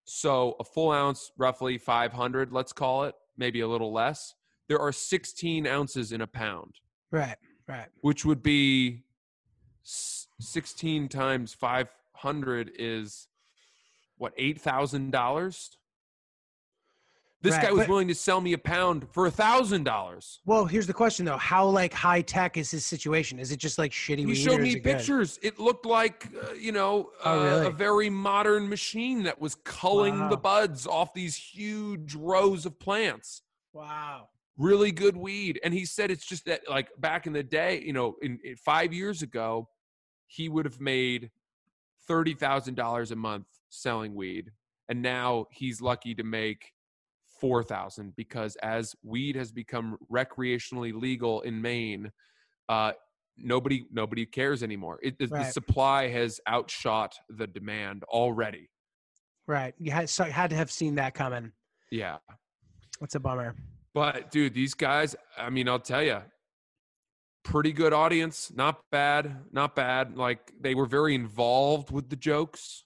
So 0.05 0.57
a 0.59 0.64
full 0.64 0.91
ounce 0.91 1.30
roughly 1.39 1.78
500, 1.78 2.53
let's 2.53 2.72
call 2.72 3.05
it, 3.05 3.14
maybe 3.37 3.61
a 3.61 3.68
little 3.68 3.93
less. 3.93 4.35
There 4.68 4.80
are 4.80 4.91
16 4.91 5.66
ounces 5.66 6.11
in 6.11 6.22
a 6.22 6.26
pound. 6.26 6.74
Right. 7.12 7.37
Right. 7.68 7.87
which 8.01 8.24
would 8.24 8.43
be 8.43 9.05
16 10.43 11.09
times 11.09 11.55
500 11.55 12.72
is 12.78 13.28
what 14.18 14.36
$8,000? 14.36 15.76
This 17.40 17.55
Right, 17.55 17.62
guy 17.62 17.70
was 17.72 17.80
but- 17.80 17.88
willing 17.88 18.07
to 18.07 18.14
sell 18.14 18.40
me 18.40 18.53
a 18.53 18.59
pound 18.59 19.09
for 19.11 19.26
a 19.26 19.30
$1,000. 19.32 20.38
Well, 20.45 20.64
here's 20.64 20.86
the 20.86 20.93
question 20.95 21.24
though: 21.26 21.36
How 21.38 21.66
like 21.66 21.93
high 21.93 22.22
tech 22.22 22.57
is 22.57 22.70
his 22.70 22.86
situation? 22.86 23.40
Is 23.40 23.51
it 23.51 23.57
just 23.57 23.78
like 23.78 23.90
shitty 23.90 24.24
He 24.28 24.34
showed 24.36 24.61
me 24.61 24.70
it 24.70 24.84
good? 24.84 24.99
pictures. 24.99 25.40
It 25.43 25.59
looked 25.59 25.84
like, 25.84 26.28
uh, 26.40 26.53
you 26.53 26.70
know, 26.70 27.11
Oh, 27.24 27.40
uh, 27.40 27.45
really? 27.45 27.66
a 27.66 27.70
very 27.70 28.11
modern 28.11 28.68
machine 28.68 29.24
that 29.24 29.40
was 29.40 29.57
culling 29.57 30.28
the 30.28 30.36
buds 30.36 30.86
off 30.86 31.14
these 31.14 31.34
huge 31.34 32.14
rows 32.14 32.64
of 32.64 32.78
plants. 32.78 33.43
Wow. 33.72 34.28
really 34.59 34.93
good 34.93 35.16
weed 35.16 35.59
and 35.64 35.72
he 35.72 35.86
said 35.86 36.11
it's 36.11 36.26
just 36.26 36.45
that 36.45 36.61
like 36.68 36.90
back 37.01 37.26
in 37.26 37.32
the 37.32 37.43
day 37.43 37.82
you 37.84 37.93
know 37.95 38.16
in, 38.20 38.38
in 38.45 38.55
five 38.55 38.93
years 38.93 39.22
ago 39.22 39.66
he 40.33 40.49
would 40.49 40.64
have 40.64 40.80
made 40.80 41.30
$30000 42.09 43.11
a 43.11 43.16
month 43.16 43.47
selling 43.68 44.14
weed 44.14 44.51
and 44.89 45.01
now 45.01 45.47
he's 45.51 45.80
lucky 45.80 46.14
to 46.14 46.24
make 46.24 46.72
4000 47.41 48.14
because 48.16 48.57
as 48.62 48.95
weed 49.03 49.37
has 49.37 49.51
become 49.51 49.97
recreationally 50.12 50.93
legal 50.93 51.41
in 51.43 51.61
maine 51.61 52.11
uh, 52.68 52.93
nobody 53.37 53.87
nobody 53.91 54.26
cares 54.26 54.62
anymore 54.62 54.99
it, 55.03 55.18
the, 55.18 55.26
the 55.26 55.45
supply 55.45 56.09
has 56.09 56.41
outshot 56.49 57.14
the 57.30 57.47
demand 57.47 58.05
already 58.05 58.68
Right. 59.47 59.74
You 59.78 59.91
had 59.91 60.09
so 60.09 60.24
had 60.24 60.51
to 60.51 60.57
have 60.57 60.70
seen 60.70 60.95
that 60.97 61.14
coming. 61.14 61.53
yeah 61.91 62.18
That's 63.01 63.14
a 63.14 63.20
bummer. 63.20 63.55
But 63.95 64.30
dude, 64.30 64.55
these 64.55 64.74
guys, 64.74 65.14
I 65.37 65.51
mean, 65.51 65.68
I'll 65.68 65.78
tell 65.78 66.03
you, 66.03 66.22
pretty 67.45 67.72
good 67.72 67.93
audience. 67.93 68.53
Not 68.55 68.80
bad, 68.90 69.36
not 69.53 69.74
bad. 69.74 70.16
Like 70.16 70.53
they 70.61 70.74
were 70.74 70.86
very 70.86 71.14
involved 71.14 71.90
with 71.90 72.09
the 72.09 72.16
jokes. 72.16 72.84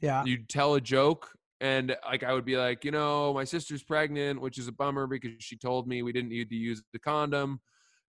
Yeah. 0.00 0.24
You'd 0.24 0.48
tell 0.48 0.74
a 0.74 0.80
joke, 0.80 1.30
and 1.60 1.96
like 2.04 2.22
I 2.22 2.32
would 2.32 2.44
be 2.44 2.56
like, 2.56 2.84
you 2.84 2.90
know, 2.90 3.32
my 3.32 3.44
sister's 3.44 3.82
pregnant, 3.82 4.40
which 4.40 4.58
is 4.58 4.68
a 4.68 4.72
bummer 4.72 5.06
because 5.06 5.30
she 5.38 5.56
told 5.56 5.88
me 5.88 6.02
we 6.02 6.12
didn't 6.12 6.30
need 6.30 6.50
to 6.50 6.56
use 6.56 6.82
the 6.92 6.98
condom, 6.98 7.60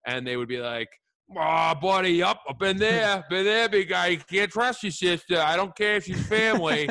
and 0.06 0.26
they 0.26 0.38
would 0.38 0.50
be 0.50 0.60
like. 0.60 0.90
Oh, 1.38 1.74
buddy, 1.82 2.24
up, 2.24 2.42
I've 2.48 2.58
been 2.58 2.78
there, 2.78 3.22
been 3.30 3.44
there, 3.44 3.68
big 3.68 3.90
guy. 3.90 4.08
You 4.08 4.18
can't 4.18 4.50
trust 4.50 4.82
your 4.82 4.94
sister. 4.94 5.38
I 5.38 5.58
don't 5.58 5.76
care 5.76 5.98
if 5.98 6.06
she's 6.06 6.26
family. 6.26 6.88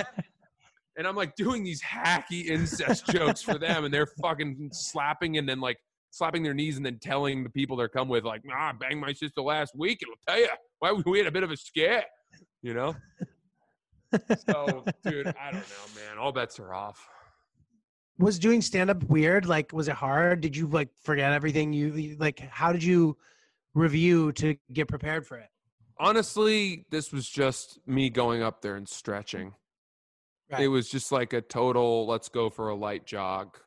and 0.96 1.06
I'm 1.06 1.16
like 1.16 1.34
doing 1.36 1.64
these 1.64 1.82
hacky 1.82 2.46
incest 2.46 3.06
jokes 3.06 3.42
for 3.42 3.58
them, 3.58 3.84
and 3.84 3.94
they're 3.94 4.08
fucking 4.20 4.70
slapping 4.72 5.38
and 5.38 5.48
then 5.48 5.60
like 5.60 5.78
slapping 6.16 6.42
their 6.42 6.54
knees 6.54 6.76
and 6.76 6.86
then 6.86 6.98
telling 6.98 7.42
the 7.42 7.50
people 7.50 7.76
they're 7.76 7.88
come 7.88 8.08
with 8.08 8.24
like, 8.24 8.44
"Nah, 8.44 8.70
I 8.70 8.72
banged 8.72 9.00
my 9.00 9.12
sister 9.12 9.42
last 9.42 9.74
week, 9.76 10.00
I'll 10.06 10.34
tell 10.34 10.42
you 10.42 10.48
why 10.78 10.92
we 10.92 11.18
had 11.18 11.26
a 11.26 11.32
bit 11.32 11.42
of 11.42 11.50
a 11.50 11.56
scare," 11.56 12.04
you 12.62 12.74
know. 12.74 12.96
so, 14.48 14.84
dude, 15.04 15.26
I 15.26 15.50
don't 15.52 15.68
know, 15.68 16.00
man. 16.00 16.18
All 16.18 16.32
bets 16.32 16.58
are 16.58 16.72
off. 16.72 17.08
Was 18.18 18.38
doing 18.38 18.62
stand 18.62 18.88
up 18.88 19.02
weird? 19.04 19.46
Like, 19.46 19.72
was 19.72 19.88
it 19.88 19.94
hard? 19.94 20.40
Did 20.40 20.56
you 20.56 20.66
like 20.66 20.88
forget 21.02 21.32
everything 21.32 21.72
you 21.72 22.16
like? 22.18 22.40
How 22.40 22.72
did 22.72 22.82
you 22.82 23.16
review 23.74 24.32
to 24.32 24.56
get 24.72 24.88
prepared 24.88 25.26
for 25.26 25.38
it? 25.38 25.48
Honestly, 25.98 26.84
this 26.90 27.12
was 27.12 27.28
just 27.28 27.78
me 27.86 28.10
going 28.10 28.42
up 28.42 28.62
there 28.62 28.76
and 28.76 28.88
stretching. 28.88 29.54
It 30.58 30.68
was 30.68 30.88
just 30.88 31.10
like 31.10 31.32
a 31.32 31.40
total 31.40 32.06
let's 32.06 32.28
go 32.28 32.50
for 32.50 32.68
a 32.68 32.74
light 32.74 33.04
jog 33.04 33.58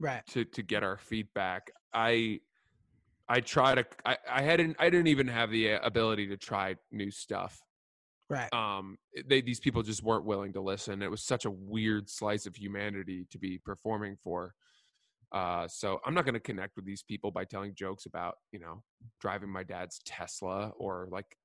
right. 0.00 0.26
to 0.28 0.44
to 0.44 0.62
get 0.62 0.82
our 0.82 0.96
feedback. 0.96 1.70
I 1.94 2.40
I 3.28 3.40
try 3.40 3.74
to 3.74 3.84
I, 4.04 4.16
I 4.30 4.42
hadn't 4.42 4.76
I 4.78 4.90
didn't 4.90 5.08
even 5.08 5.28
have 5.28 5.50
the 5.50 5.74
uh, 5.74 5.80
ability 5.82 6.26
to 6.28 6.36
try 6.36 6.76
new 6.90 7.10
stuff. 7.10 7.60
Right. 8.28 8.52
Um 8.52 8.98
they 9.28 9.40
these 9.40 9.60
people 9.60 9.82
just 9.82 10.02
weren't 10.02 10.24
willing 10.24 10.52
to 10.54 10.60
listen. 10.60 11.02
It 11.02 11.10
was 11.10 11.22
such 11.22 11.44
a 11.44 11.50
weird 11.50 12.08
slice 12.08 12.46
of 12.46 12.56
humanity 12.56 13.26
to 13.30 13.38
be 13.38 13.58
performing 13.58 14.16
for. 14.22 14.54
Uh 15.32 15.68
so 15.68 16.00
I'm 16.04 16.14
not 16.14 16.24
going 16.24 16.34
to 16.34 16.40
connect 16.40 16.76
with 16.76 16.84
these 16.84 17.02
people 17.02 17.30
by 17.30 17.44
telling 17.44 17.74
jokes 17.74 18.06
about, 18.06 18.36
you 18.52 18.58
know, 18.58 18.82
driving 19.20 19.50
my 19.50 19.62
dad's 19.62 20.00
Tesla 20.04 20.72
or 20.76 21.08
like 21.10 21.36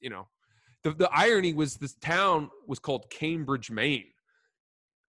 you 0.00 0.10
know, 0.10 0.28
the 0.82 0.92
the 0.92 1.10
irony 1.12 1.52
was 1.52 1.76
this 1.76 1.94
town 1.94 2.50
was 2.66 2.78
called 2.78 3.10
Cambridge, 3.10 3.70
Maine 3.70 4.06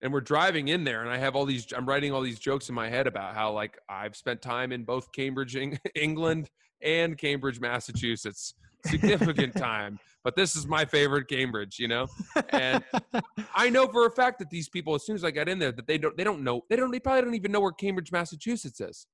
and 0.05 0.13
we're 0.13 0.21
driving 0.21 0.69
in 0.69 0.85
there 0.85 1.01
and 1.01 1.11
i 1.11 1.17
have 1.17 1.35
all 1.35 1.45
these 1.45 1.73
i'm 1.77 1.89
writing 1.89 2.13
all 2.13 2.21
these 2.21 2.39
jokes 2.39 2.69
in 2.69 2.75
my 2.75 2.89
head 2.89 3.09
about 3.09 3.35
how 3.35 3.51
like 3.51 3.79
i've 3.89 4.15
spent 4.15 4.41
time 4.41 4.71
in 4.71 4.85
both 4.85 5.11
cambridge 5.11 5.57
england 5.97 6.49
and 6.83 7.19
cambridge 7.19 7.59
massachusetts 7.59 8.55
significant 8.87 9.55
time 9.57 9.99
but 10.23 10.37
this 10.37 10.55
is 10.55 10.67
my 10.67 10.85
favorite 10.85 11.27
cambridge 11.27 11.79
you 11.79 11.89
know 11.89 12.07
and 12.51 12.85
i 13.57 13.69
know 13.69 13.89
for 13.89 14.07
a 14.07 14.11
fact 14.11 14.39
that 14.39 14.51
these 14.51 14.69
people 14.69 14.95
as 14.95 15.05
soon 15.05 15.17
as 15.17 15.25
i 15.25 15.31
got 15.31 15.49
in 15.49 15.59
there 15.59 15.73
that 15.73 15.87
they 15.87 15.99
don't 15.99 16.17
they 16.17 16.25
don't 16.25 16.45
know 16.45 16.61
they 16.69 16.77
don't 16.77 16.93
they 16.93 17.01
probably 17.01 17.23
don't 17.23 17.35
even 17.35 17.51
know 17.51 17.61
where 17.61 17.73
cambridge 17.73 18.13
massachusetts 18.13 18.81
is 18.81 19.07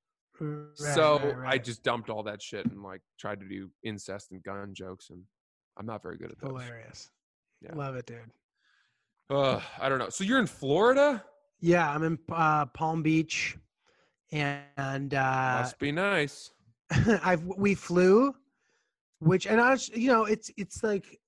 Right, 0.42 0.74
so 0.74 1.18
right, 1.36 1.52
i 1.52 1.58
just 1.58 1.82
dumped 1.82 2.08
all 2.08 2.22
that 2.22 2.40
shit 2.40 2.64
and 2.64 2.82
like 2.82 3.02
tried 3.18 3.40
to 3.40 3.46
do 3.46 3.68
incest 3.84 4.30
and 4.30 4.42
gun 4.42 4.72
jokes 4.72 5.10
and 5.10 5.22
i'm 5.78 5.84
not 5.84 6.02
very 6.02 6.16
good 6.16 6.30
at 6.32 6.40
those 6.40 6.48
hilarious. 6.50 7.10
Yeah. 7.62 7.74
Love 7.74 7.94
it, 7.96 8.06
dude. 8.06 8.30
Ugh, 9.30 9.62
i 9.80 9.88
don't 9.88 9.98
know 9.98 10.08
so 10.08 10.24
you're 10.24 10.40
in 10.40 10.46
florida 10.46 11.24
Yeah, 11.60 11.88
I'm 11.88 12.02
in 12.02 12.18
uh, 12.32 12.66
Palm 12.66 13.02
Beach, 13.02 13.56
and 14.32 15.14
uh, 15.14 15.58
must 15.60 15.78
be 15.78 15.92
nice 15.92 16.50
I've 17.22 17.44
we 17.44 17.74
flew, 17.74 18.34
which 19.20 19.46
and 19.46 19.60
I 19.60 19.70
was, 19.70 19.88
you 19.90 20.08
know 20.08 20.24
it's 20.24 20.50
it's 20.56 20.82
like 20.82 21.20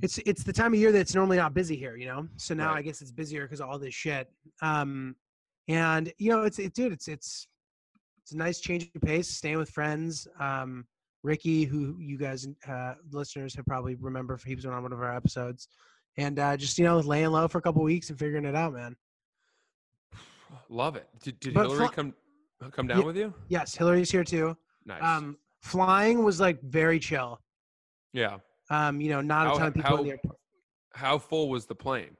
it's 0.00 0.18
it's 0.18 0.42
the 0.44 0.52
time 0.52 0.72
of 0.72 0.80
year 0.80 0.92
that's 0.92 1.14
normally 1.14 1.36
not 1.36 1.52
busy 1.52 1.76
here, 1.76 1.96
you 1.96 2.06
know. 2.06 2.26
So 2.36 2.54
now 2.54 2.70
Right. 2.70 2.78
I 2.78 2.82
guess 2.82 3.02
it's 3.02 3.10
busier 3.10 3.42
because 3.42 3.60
of 3.60 3.68
all 3.68 3.78
this 3.78 3.92
shit. 3.94 4.28
Um, 4.62 5.16
and 5.68 6.12
you 6.18 6.30
know 6.30 6.44
it's 6.44 6.58
it, 6.58 6.72
dude, 6.72 6.92
it's 6.92 7.08
it's 7.08 7.46
it's 8.22 8.32
a 8.32 8.36
nice 8.36 8.60
change 8.60 8.90
of 8.94 9.02
pace, 9.02 9.28
staying 9.28 9.58
with 9.58 9.70
friends. 9.70 10.26
Um, 10.38 10.86
Ricky, 11.22 11.64
who 11.64 11.96
you 11.98 12.16
guys 12.16 12.48
uh, 12.66 12.94
listeners 13.10 13.54
have 13.56 13.66
probably 13.66 13.96
remember, 13.96 14.38
he 14.46 14.54
was 14.54 14.64
on 14.64 14.82
one 14.82 14.92
of 14.92 15.00
our 15.00 15.14
episodes, 15.14 15.68
and 16.16 16.38
uh, 16.38 16.56
just 16.56 16.78
you 16.78 16.84
know 16.84 16.98
laying 16.98 17.30
low 17.30 17.48
for 17.48 17.58
a 17.58 17.62
couple 17.62 17.82
weeks 17.82 18.10
and 18.10 18.18
figuring 18.18 18.44
it 18.44 18.54
out, 18.54 18.72
man. 18.72 18.96
Love 20.68 20.96
it. 20.96 21.08
Did, 21.22 21.38
did 21.40 21.54
Hillary 21.54 21.86
fl- 21.86 21.92
come 21.92 22.14
come 22.72 22.86
down 22.86 23.00
Yeah. 23.00 23.04
with 23.04 23.16
you? 23.16 23.34
Yes, 23.48 23.74
Hillary's 23.74 24.10
here 24.10 24.24
too. 24.24 24.56
Nice. 24.86 25.02
Um, 25.02 25.36
flying 25.62 26.22
was 26.24 26.40
like 26.40 26.60
very 26.62 26.98
chill. 26.98 27.40
yeah. 28.12 28.38
Um, 28.72 29.00
you 29.00 29.08
know, 29.10 29.20
not 29.20 29.46
a 29.46 29.50
How- 29.50 29.58
ton 29.58 29.66
of 29.68 29.74
people 29.74 29.90
in 29.90 29.96
how- 29.96 30.02
the 30.04 30.10
airport. 30.10 30.36
How 30.94 31.18
full 31.18 31.48
was 31.48 31.66
the 31.66 31.74
plane? 31.74 32.16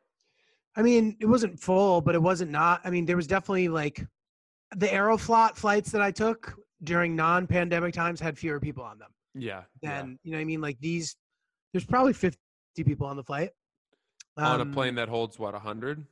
I 0.77 0.83
mean, 0.83 1.17
it 1.21 1.27
wasn't 1.27 1.59
full, 1.61 2.01
but 2.01 2.15
it 2.15 2.23
wasn't 2.23 2.51
not. 2.53 2.81
I 2.85 2.91
mean, 2.91 3.05
there 3.05 3.17
was 3.17 3.27
definitely 3.27 3.69
like 3.69 4.05
the 4.77 4.87
Aeroflot 4.87 5.57
flights 5.57 5.91
that 5.93 6.01
I 6.01 6.11
took 6.13 6.55
during 6.85 7.15
non-pandemic 7.17 7.93
times 7.95 8.21
had 8.21 8.39
fewer 8.39 8.59
people 8.61 8.83
on 8.85 8.99
them. 8.99 9.11
Yeah. 9.35 9.63
yeah. 9.83 10.05
You 10.23 10.31
know, 10.33 10.39
what 10.39 10.43
I 10.43 10.45
mean, 10.45 10.61
like 10.61 10.79
these, 10.81 11.17
there's 11.73 11.85
probably 11.85 12.13
50 12.13 12.39
people 12.85 13.07
on 13.07 13.17
the 13.17 13.25
flight. 13.25 13.51
On 14.41 14.61
a 14.61 14.63
Um, 14.63 14.73
plane 14.73 14.95
that 14.97 15.09
holds 15.09 15.39
what, 15.39 15.55
hundred? 15.55 16.05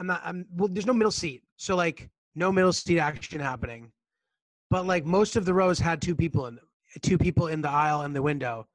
I'm 0.00 0.06
not. 0.06 0.20
I'm 0.24 0.46
well. 0.56 0.68
There's 0.68 0.86
no 0.86 0.92
middle 0.92 1.10
seat, 1.10 1.42
so 1.56 1.76
like 1.76 2.08
no 2.34 2.52
middle 2.52 2.72
seat 2.72 2.98
action 2.98 3.40
happening. 3.40 3.92
But 4.70 4.86
like 4.86 5.04
most 5.04 5.36
of 5.36 5.44
the 5.44 5.54
rows 5.54 5.78
had 5.78 6.00
two 6.00 6.14
people 6.14 6.46
in 6.46 6.56
them, 6.56 6.68
two 7.02 7.18
people 7.18 7.48
in 7.48 7.60
the 7.60 7.70
aisle 7.70 8.02
and 8.02 8.14
the 8.14 8.22
window, 8.22 8.66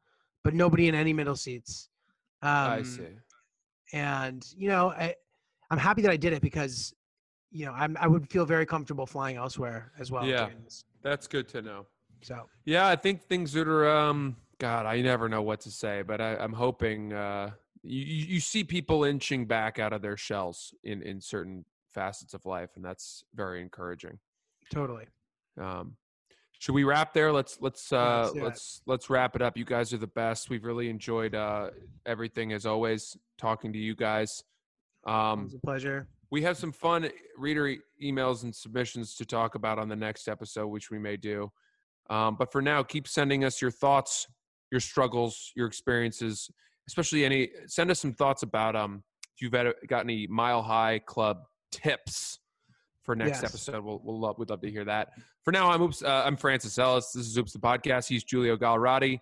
but 0.44 0.54
nobody 0.54 0.88
in 0.88 0.96
any 0.96 1.14
middle 1.14 1.36
seats. 1.36 1.90
Um, 2.42 2.50
I 2.52 2.82
see. 2.84 3.08
and 3.94 4.46
you 4.58 4.68
know 4.68 4.90
I, 4.92 5.16
i'm 5.72 5.78
happy 5.78 6.02
that 6.02 6.12
i 6.12 6.18
did 6.18 6.34
it 6.34 6.42
because 6.42 6.94
you 7.52 7.66
know 7.66 7.72
I'm, 7.72 7.96
i 8.02 8.08
would 8.08 8.30
feel 8.30 8.46
very 8.46 8.66
comfortable 8.66 9.06
flying 9.06 9.38
elsewhere 9.38 9.94
as 9.98 10.12
well 10.12 10.26
Yeah. 10.28 10.50
That's 11.04 11.28
good 11.28 11.48
to 11.50 11.62
know. 11.62 11.86
so 12.22 12.50
Yeah, 12.66 12.88
I 12.88 12.96
think 12.98 13.22
things 13.24 13.54
that 13.54 13.68
are 13.68 13.88
um 13.90 14.36
God, 14.60 14.86
I 14.86 15.02
never 15.02 15.28
know 15.30 15.42
what 15.42 15.60
to 15.62 15.72
say, 15.72 16.02
but 16.02 16.20
I, 16.22 16.36
I'm 16.36 16.54
hoping 16.54 17.14
uh 17.14 17.52
you, 17.84 18.02
you 18.02 18.40
see 18.40 18.64
people 18.64 19.04
inching 19.04 19.46
back 19.46 19.80
out 19.80 19.94
of 19.94 20.02
their 20.02 20.18
shells 20.18 20.74
in 20.84 21.02
in 21.02 21.22
certain 21.22 21.66
facets 21.94 22.34
of 22.34 22.46
life, 22.46 22.72
and 22.76 22.84
that's 22.84 23.24
very 23.36 23.62
encouraging. 23.62 24.20
totally 24.72 25.06
Um, 25.60 25.98
should 26.60 26.74
we 26.74 26.84
wrap 26.84 27.14
there? 27.14 27.32
Let's 27.32 27.58
let's 27.62 27.92
uh, 27.92 28.32
let's 28.36 28.82
it. 28.86 28.90
let's 28.90 29.10
wrap 29.10 29.36
it 29.36 29.42
up. 29.42 29.58
You 29.58 29.66
guys 29.66 29.94
are 29.94 29.98
the 29.98 30.08
best. 30.08 30.50
We've 30.50 30.64
really 30.64 30.90
enjoyed 30.90 31.36
uh, 31.36 31.72
everything 32.06 32.54
as 32.54 32.66
always. 32.66 33.18
Talking 33.38 33.74
to 33.74 33.80
you 33.80 33.96
guys. 33.96 34.44
it 35.06 35.12
Um, 35.12 35.44
was 35.44 35.56
a 35.56 35.60
pleasure 35.60 36.08
we 36.34 36.42
have 36.42 36.58
some 36.58 36.72
fun 36.72 37.08
reader 37.38 37.68
e- 37.68 37.80
emails 38.04 38.42
and 38.42 38.56
submissions 38.56 39.14
to 39.14 39.24
talk 39.24 39.54
about 39.54 39.78
on 39.78 39.88
the 39.88 39.96
next 39.96 40.28
episode, 40.28 40.66
which 40.66 40.90
we 40.90 40.98
may 40.98 41.16
do. 41.16 41.52
Um, 42.10 42.38
but 42.40 42.52
for 42.52 42.60
now, 42.60 42.82
keep 42.82 43.08
sending 43.08 43.46
us 43.46 43.62
your 43.62 43.70
thoughts, 43.70 44.26
your 44.72 44.82
struggles, 44.82 45.52
your 45.56 45.68
experiences, 45.68 46.50
especially 46.88 47.26
any. 47.26 47.50
Send 47.68 47.92
us 47.92 48.00
some 48.00 48.14
thoughts 48.14 48.44
about 48.44 48.76
um, 48.76 49.04
if 49.36 49.42
you've 49.42 49.52
got 49.52 50.02
any 50.04 50.28
Mile 50.28 50.62
High 50.62 51.00
Club 51.00 51.44
tips 51.72 52.40
for 53.04 53.16
next 53.16 53.42
Yes. 53.42 53.52
episode. 53.52 53.84
We'll, 53.84 54.00
we'll 54.04 54.20
love, 54.20 54.38
we'd 54.40 54.50
love 54.50 54.62
to 54.62 54.72
hear 54.72 54.86
that. 54.86 55.10
For 55.44 55.52
now, 55.52 55.70
I'm 55.70 55.82
Oops. 55.82 56.02
Uh, 56.04 56.24
I'm 56.26 56.38
Francis 56.38 56.78
Ellis. 56.78 57.12
This 57.12 57.28
is 57.28 57.38
Oops 57.38 57.52
the 57.52 57.60
podcast. 57.60 58.08
He's 58.08 58.24
Julio 58.24 58.56
Gallerati. 58.56 59.20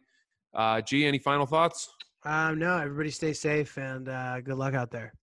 Uh, 0.53 0.81
G, 0.81 1.05
any 1.05 1.17
final 1.19 1.45
thoughts? 1.45 1.89
um 2.23 2.59
no 2.59 2.77
everybody 2.77 3.09
stay 3.09 3.33
safe 3.33 3.75
and 3.79 4.07
uh 4.07 4.39
good 4.41 4.53
luck 4.53 4.75
out 4.75 4.91
there 4.91 5.11